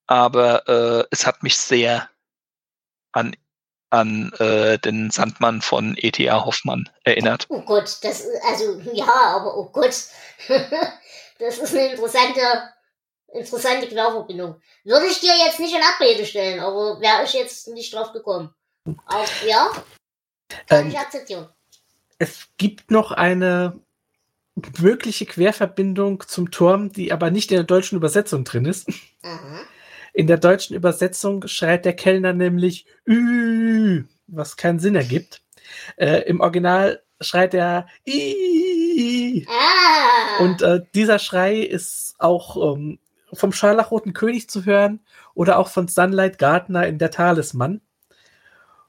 aber 0.07 0.69
äh, 0.69 1.07
es 1.11 1.27
hat 1.27 1.43
mich 1.43 1.57
sehr 1.57 2.09
an, 3.13 3.37
an 3.93 4.33
äh, 4.39 4.79
den 4.79 5.11
Sandmann 5.11 5.61
von 5.61 5.95
E.T.A. 5.99 6.45
Hoffmann 6.45 6.89
erinnert. 7.05 7.47
Oh 7.51 7.61
Gott, 7.61 7.99
das, 8.03 8.27
also, 8.49 8.81
ja, 8.93 9.07
aber 9.07 9.57
oh 9.57 9.69
Gott. 9.71 9.95
das 11.39 11.59
ist 11.59 11.75
eine 11.75 11.93
interessante, 11.93 12.41
interessante 13.35 13.89
Querverbindung. 13.89 14.61
Würde 14.85 15.07
ich 15.07 15.21
dir 15.21 15.35
jetzt 15.45 15.61
nicht 15.61 15.75
in 15.75 15.83
Abrede 15.83 16.25
stellen, 16.25 16.61
aber 16.61 17.01
wäre 17.01 17.25
ich 17.25 17.35
jetzt 17.35 17.69
nicht 17.69 17.93
drauf 17.93 18.13
gekommen. 18.13 18.55
Auch, 19.07 19.29
ja, 19.47 19.71
kann 20.67 20.87
Ähm, 20.87 20.89
ich 20.89 20.99
akzeptieren. 20.99 21.49
Es 22.19 22.49
gibt 22.57 22.91
noch 22.91 23.13
eine 23.13 23.79
mögliche 24.81 25.27
Querverbindung 25.27 26.27
zum 26.27 26.51
Turm, 26.51 26.93
die 26.93 27.13
aber 27.13 27.31
nicht 27.31 27.51
in 27.51 27.57
der 27.57 27.65
deutschen 27.65 27.97
Übersetzung 27.97 28.45
drin 28.45 28.65
ist. 28.65 28.89
Aha. 29.23 29.61
In 30.13 30.27
der 30.27 30.39
deutschen 30.39 30.77
Übersetzung 30.77 31.47
schreit 31.47 31.85
der 31.85 31.95
Kellner 31.95 32.33
nämlich 32.33 32.87
Ü, 33.07 34.05
was 34.27 34.57
keinen 34.57 34.79
Sinn 34.79 34.95
ergibt. 34.95 35.43
Äh, 35.97 36.23
Im 36.29 36.41
Original 36.41 37.03
schreit 37.21 37.55
er 37.55 37.87
I. 38.07 39.47
Ah. 39.49 40.43
Und 40.43 40.63
äh, 40.63 40.81
dieser 40.95 41.19
Schrei 41.19 41.57
ist 41.61 42.15
auch 42.19 42.75
ähm, 42.75 42.99
vom 43.33 43.53
Scharlachroten 43.53 44.13
König 44.13 44.51
zu 44.51 44.65
hören 44.65 45.01
oder 45.35 45.59
auch 45.59 45.69
von 45.69 45.89
Sunlight 45.89 46.39
Gardner 46.39 46.87
in 46.87 46.99
der 46.99 47.11
Talisman. 47.11 47.81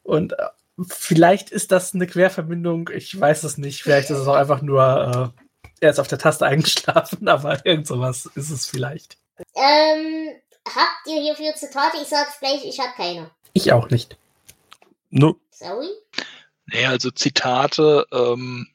Und 0.03 0.33
äh, 0.33 0.47
vielleicht 0.87 1.49
ist 1.51 1.71
das 1.71 1.93
eine 1.93 2.07
Querverbindung, 2.07 2.89
ich 2.93 3.17
weiß 3.19 3.43
es 3.43 3.57
nicht. 3.57 3.83
Vielleicht 3.83 4.09
ist 4.09 4.17
es 4.17 4.27
auch 4.27 4.35
einfach 4.35 4.61
nur, 4.61 5.33
äh, 5.41 5.69
er 5.79 5.91
ist 5.91 5.99
auf 5.99 6.07
der 6.07 6.19
Taste 6.19 6.45
eingeschlafen, 6.47 7.27
aber 7.27 7.65
irgend 7.65 7.87
sowas 7.87 8.29
ist 8.35 8.49
es 8.49 8.65
vielleicht. 8.65 9.17
ähm, 9.55 10.29
habt 10.67 11.07
ihr 11.07 11.21
hierfür 11.21 11.55
Zitate? 11.55 11.97
Ich 12.01 12.07
sag's 12.07 12.39
gleich, 12.39 12.63
ich 12.65 12.79
hab 12.79 12.95
keine. 12.95 13.29
Ich 13.53 13.71
auch 13.71 13.89
nicht. 13.89 14.17
No, 15.09 15.35
Sorry? 15.51 15.89
Nee, 16.67 16.85
also 16.85 17.11
Zitate, 17.11 18.07
ähm, 18.11 18.67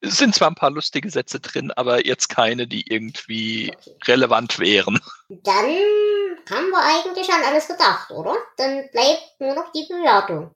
es 0.00 0.18
sind 0.18 0.34
zwar 0.34 0.48
ein 0.50 0.54
paar 0.54 0.70
lustige 0.70 1.10
Sätze 1.10 1.40
drin, 1.40 1.72
aber 1.72 2.06
jetzt 2.06 2.28
keine, 2.28 2.66
die 2.68 2.86
irgendwie 2.92 3.72
Okay. 3.76 3.96
relevant 4.06 4.58
wären. 4.58 5.00
Dann 5.28 5.66
haben 6.50 6.70
wir 6.70 6.82
eigentlich 6.82 7.28
an 7.30 7.42
alles 7.44 7.66
gedacht, 7.66 8.10
oder? 8.10 8.36
Dann 8.56 8.88
bleibt 8.92 9.40
nur 9.40 9.54
noch 9.54 9.72
die 9.72 9.86
Bewertung. 9.88 10.52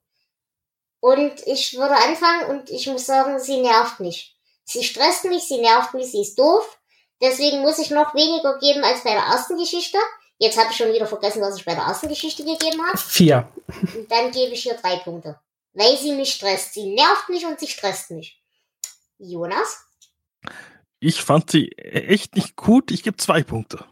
Und 1.01 1.41
ich 1.47 1.73
würde 1.75 1.95
anfangen 1.95 2.45
und 2.51 2.69
ich 2.69 2.85
muss 2.87 3.07
sagen, 3.07 3.39
sie 3.39 3.59
nervt 3.59 3.99
mich. 3.99 4.37
Sie 4.63 4.83
stresst 4.83 5.25
mich, 5.25 5.43
sie 5.43 5.57
nervt 5.59 5.93
mich, 5.95 6.11
sie 6.11 6.21
ist 6.21 6.37
doof. 6.37 6.77
Deswegen 7.21 7.61
muss 7.61 7.79
ich 7.79 7.91
noch 7.91 8.13
weniger 8.15 8.57
geben 8.59 8.83
als 8.83 9.03
bei 9.03 9.11
der 9.11 9.23
ersten 9.23 9.57
Geschichte. 9.57 9.97
Jetzt 10.39 10.57
habe 10.57 10.71
ich 10.71 10.77
schon 10.77 10.91
wieder 10.91 11.05
vergessen, 11.05 11.41
was 11.41 11.57
ich 11.57 11.65
bei 11.65 11.75
der 11.75 11.83
ersten 11.83 12.07
Geschichte 12.07 12.43
gegeben 12.43 12.81
habe. 12.85 12.97
Vier. 12.97 13.47
Und 13.67 14.11
dann 14.11 14.31
gebe 14.31 14.53
ich 14.53 14.63
hier 14.63 14.73
drei 14.75 14.97
Punkte. 14.97 15.39
Weil 15.73 15.97
sie 15.97 16.13
mich 16.13 16.33
stresst. 16.33 16.73
Sie 16.73 16.93
nervt 16.93 17.29
mich 17.29 17.45
und 17.45 17.59
sie 17.59 17.67
stresst 17.67 18.11
mich. 18.11 18.41
Jonas? 19.19 19.85
ich 21.01 21.21
fand 21.21 21.49
sie 21.49 21.71
echt 21.73 22.35
nicht 22.35 22.55
gut. 22.55 22.91
Ich 22.91 23.03
gebe 23.03 23.17
zwei 23.17 23.43
Punkte. 23.43 23.85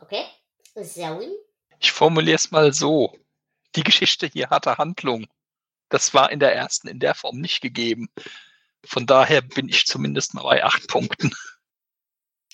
Okay. 0.00 0.24
Zoe? 0.74 1.28
Ich 1.78 1.92
formuliere 1.92 2.36
es 2.36 2.50
mal 2.50 2.72
so. 2.72 3.14
Die 3.76 3.82
Geschichte 3.82 4.26
hier 4.26 4.50
hatte 4.50 4.78
Handlung. 4.78 5.26
Das 5.90 6.14
war 6.14 6.32
in 6.32 6.40
der 6.40 6.54
ersten 6.54 6.88
in 6.88 7.00
der 7.00 7.14
Form 7.14 7.38
nicht 7.40 7.60
gegeben. 7.60 8.08
Von 8.84 9.06
daher 9.06 9.42
bin 9.42 9.68
ich 9.68 9.86
zumindest 9.86 10.34
mal 10.34 10.42
bei 10.42 10.64
acht 10.64 10.88
Punkten. 10.88 11.34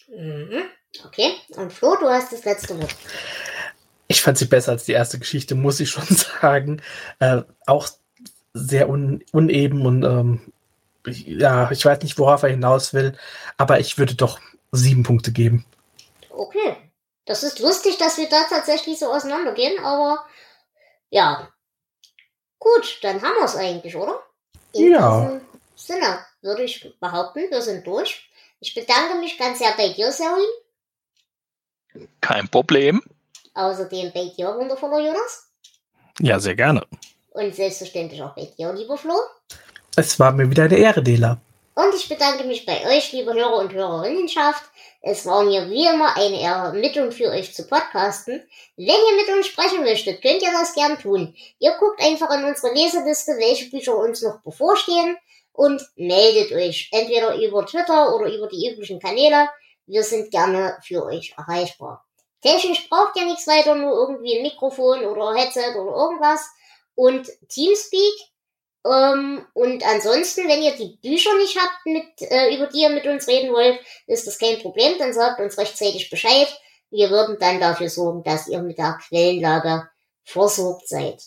Mhm. 0.08 0.62
Okay. 1.04 1.32
Und 1.56 1.72
Flo, 1.72 1.96
du 1.96 2.08
hast 2.08 2.32
das 2.32 2.44
letzte 2.44 2.80
Wort. 2.80 2.94
Ich 4.06 4.22
fand 4.22 4.38
sie 4.38 4.44
besser 4.44 4.72
als 4.72 4.84
die 4.84 4.92
erste 4.92 5.18
Geschichte, 5.18 5.54
muss 5.54 5.80
ich 5.80 5.90
schon 5.90 6.06
sagen. 6.40 6.82
Äh, 7.18 7.42
auch 7.66 7.88
sehr 8.52 8.88
un 8.88 9.24
uneben 9.32 9.84
und 9.84 10.04
ähm, 10.04 10.52
ich, 11.06 11.26
ja, 11.26 11.70
ich 11.70 11.84
weiß 11.84 12.02
nicht, 12.02 12.18
worauf 12.18 12.42
er 12.44 12.50
hinaus 12.50 12.94
will, 12.94 13.18
aber 13.56 13.80
ich 13.80 13.98
würde 13.98 14.14
doch 14.14 14.40
sieben 14.72 15.02
Punkte 15.02 15.32
geben. 15.32 15.66
Okay. 16.30 16.76
Das 17.26 17.42
ist 17.42 17.58
lustig, 17.58 17.96
dass 17.98 18.18
wir 18.18 18.28
da 18.28 18.44
tatsächlich 18.48 18.98
so 18.98 19.06
auseinandergehen, 19.06 19.82
aber 19.82 20.24
ja. 21.10 21.48
Gut, 22.58 22.98
dann 23.02 23.22
haben 23.22 23.36
wir 23.36 23.44
es 23.44 23.56
eigentlich, 23.56 23.96
oder? 23.96 24.22
Ja. 24.72 25.20
diesem 25.22 25.40
Sinne 25.74 26.18
würde 26.42 26.64
ich 26.64 26.94
behaupten, 27.00 27.50
wir 27.50 27.62
sind 27.62 27.86
durch. 27.86 28.30
Ich 28.64 28.74
bedanke 28.74 29.16
mich 29.16 29.36
ganz 29.36 29.58
sehr 29.58 29.74
bei 29.76 29.90
dir, 29.90 30.10
Zoe. 30.10 30.42
Kein 32.22 32.48
Problem. 32.48 33.02
Außerdem 33.52 34.10
bei 34.14 34.32
dir, 34.34 34.56
wundervoller 34.56 35.00
Jonas. 35.00 35.50
Ja, 36.18 36.40
sehr 36.40 36.56
gerne. 36.56 36.86
Und 37.32 37.54
selbstverständlich 37.54 38.22
auch 38.22 38.34
bei 38.34 38.46
dir, 38.46 38.72
lieber 38.72 38.96
Flo. 38.96 39.16
Es 39.96 40.18
war 40.18 40.32
mir 40.32 40.48
wieder 40.48 40.62
eine 40.62 40.78
Ehre, 40.78 41.02
Dela. 41.02 41.42
Und 41.74 41.94
ich 41.94 42.08
bedanke 42.08 42.44
mich 42.44 42.64
bei 42.64 42.86
euch, 42.86 43.12
liebe 43.12 43.34
Hörer 43.34 43.58
und 43.58 43.74
Hörerinnenschaft. 43.74 44.64
Es 45.02 45.26
war 45.26 45.44
mir 45.44 45.68
wie 45.68 45.86
immer 45.86 46.16
eine 46.16 46.40
Ehre, 46.40 46.72
mit 46.72 46.96
und 46.96 47.12
für 47.12 47.28
euch 47.32 47.52
zu 47.54 47.66
podcasten. 47.66 48.48
Wenn 48.78 48.86
ihr 48.86 49.16
mit 49.16 49.36
uns 49.36 49.46
sprechen 49.48 49.82
möchtet, 49.82 50.22
könnt 50.22 50.40
ihr 50.40 50.52
das 50.52 50.72
gern 50.72 50.98
tun. 50.98 51.34
Ihr 51.58 51.72
guckt 51.78 52.00
einfach 52.00 52.30
in 52.30 52.44
unsere 52.44 52.72
Leseliste, 52.72 53.32
welche 53.32 53.68
Bücher 53.68 53.94
uns 53.94 54.22
noch 54.22 54.40
bevorstehen 54.40 55.18
und 55.54 55.82
meldet 55.96 56.52
euch. 56.52 56.90
Entweder 56.92 57.36
über 57.36 57.64
Twitter 57.64 58.14
oder 58.14 58.26
über 58.32 58.48
die 58.48 58.70
üblichen 58.70 59.00
Kanäle. 59.00 59.48
Wir 59.86 60.02
sind 60.02 60.30
gerne 60.30 60.78
für 60.82 61.04
euch 61.04 61.34
erreichbar. 61.38 62.04
Technisch 62.42 62.88
braucht 62.90 63.16
ihr 63.16 63.24
nichts 63.24 63.46
weiter, 63.46 63.74
nur 63.74 63.92
irgendwie 63.92 64.36
ein 64.36 64.42
Mikrofon 64.42 65.04
oder 65.04 65.34
Headset 65.34 65.78
oder 65.78 65.96
irgendwas. 65.96 66.46
Und 66.94 67.30
Teamspeak 67.48 68.14
ähm, 68.86 69.46
und 69.54 69.86
ansonsten, 69.86 70.46
wenn 70.46 70.62
ihr 70.62 70.76
die 70.76 70.98
Bücher 71.02 71.34
nicht 71.36 71.58
habt, 71.58 71.86
mit, 71.86 72.20
äh, 72.20 72.54
über 72.54 72.66
die 72.66 72.82
ihr 72.82 72.90
mit 72.90 73.06
uns 73.06 73.26
reden 73.26 73.52
wollt, 73.52 73.80
ist 74.06 74.26
das 74.26 74.38
kein 74.38 74.60
Problem, 74.60 74.98
dann 74.98 75.14
sagt 75.14 75.40
uns 75.40 75.56
rechtzeitig 75.56 76.10
Bescheid. 76.10 76.48
Wir 76.90 77.10
würden 77.10 77.38
dann 77.40 77.60
dafür 77.60 77.88
sorgen, 77.88 78.22
dass 78.22 78.46
ihr 78.46 78.60
mit 78.60 78.78
der 78.78 78.98
Quellenlage 79.08 79.88
versorgt 80.22 80.88
seid. 80.88 81.22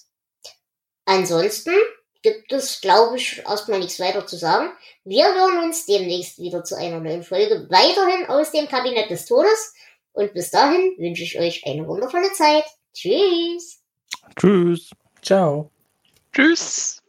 Ansonsten 1.05 1.73
gibt 2.21 2.51
es, 2.51 2.81
glaube 2.81 3.17
ich, 3.17 3.39
erstmal 3.39 3.79
nichts 3.79 3.99
weiter 3.99 4.25
zu 4.25 4.37
sagen. 4.37 4.71
Wir 5.03 5.25
hören 5.25 5.63
uns 5.63 5.85
demnächst 5.85 6.39
wieder 6.39 6.63
zu 6.63 6.75
einer 6.75 6.99
neuen 6.99 7.23
Folge 7.23 7.67
weiterhin 7.69 8.27
aus 8.27 8.51
dem 8.51 8.67
Kabinett 8.67 9.09
des 9.09 9.25
Todes. 9.25 9.73
Und 10.13 10.33
bis 10.33 10.51
dahin 10.51 10.95
wünsche 10.97 11.23
ich 11.23 11.39
euch 11.39 11.65
eine 11.65 11.87
wundervolle 11.87 12.31
Zeit. 12.33 12.65
Tschüss. 12.93 13.81
Tschüss. 14.35 14.89
Ciao. 15.21 15.71
Tschüss. 16.33 17.01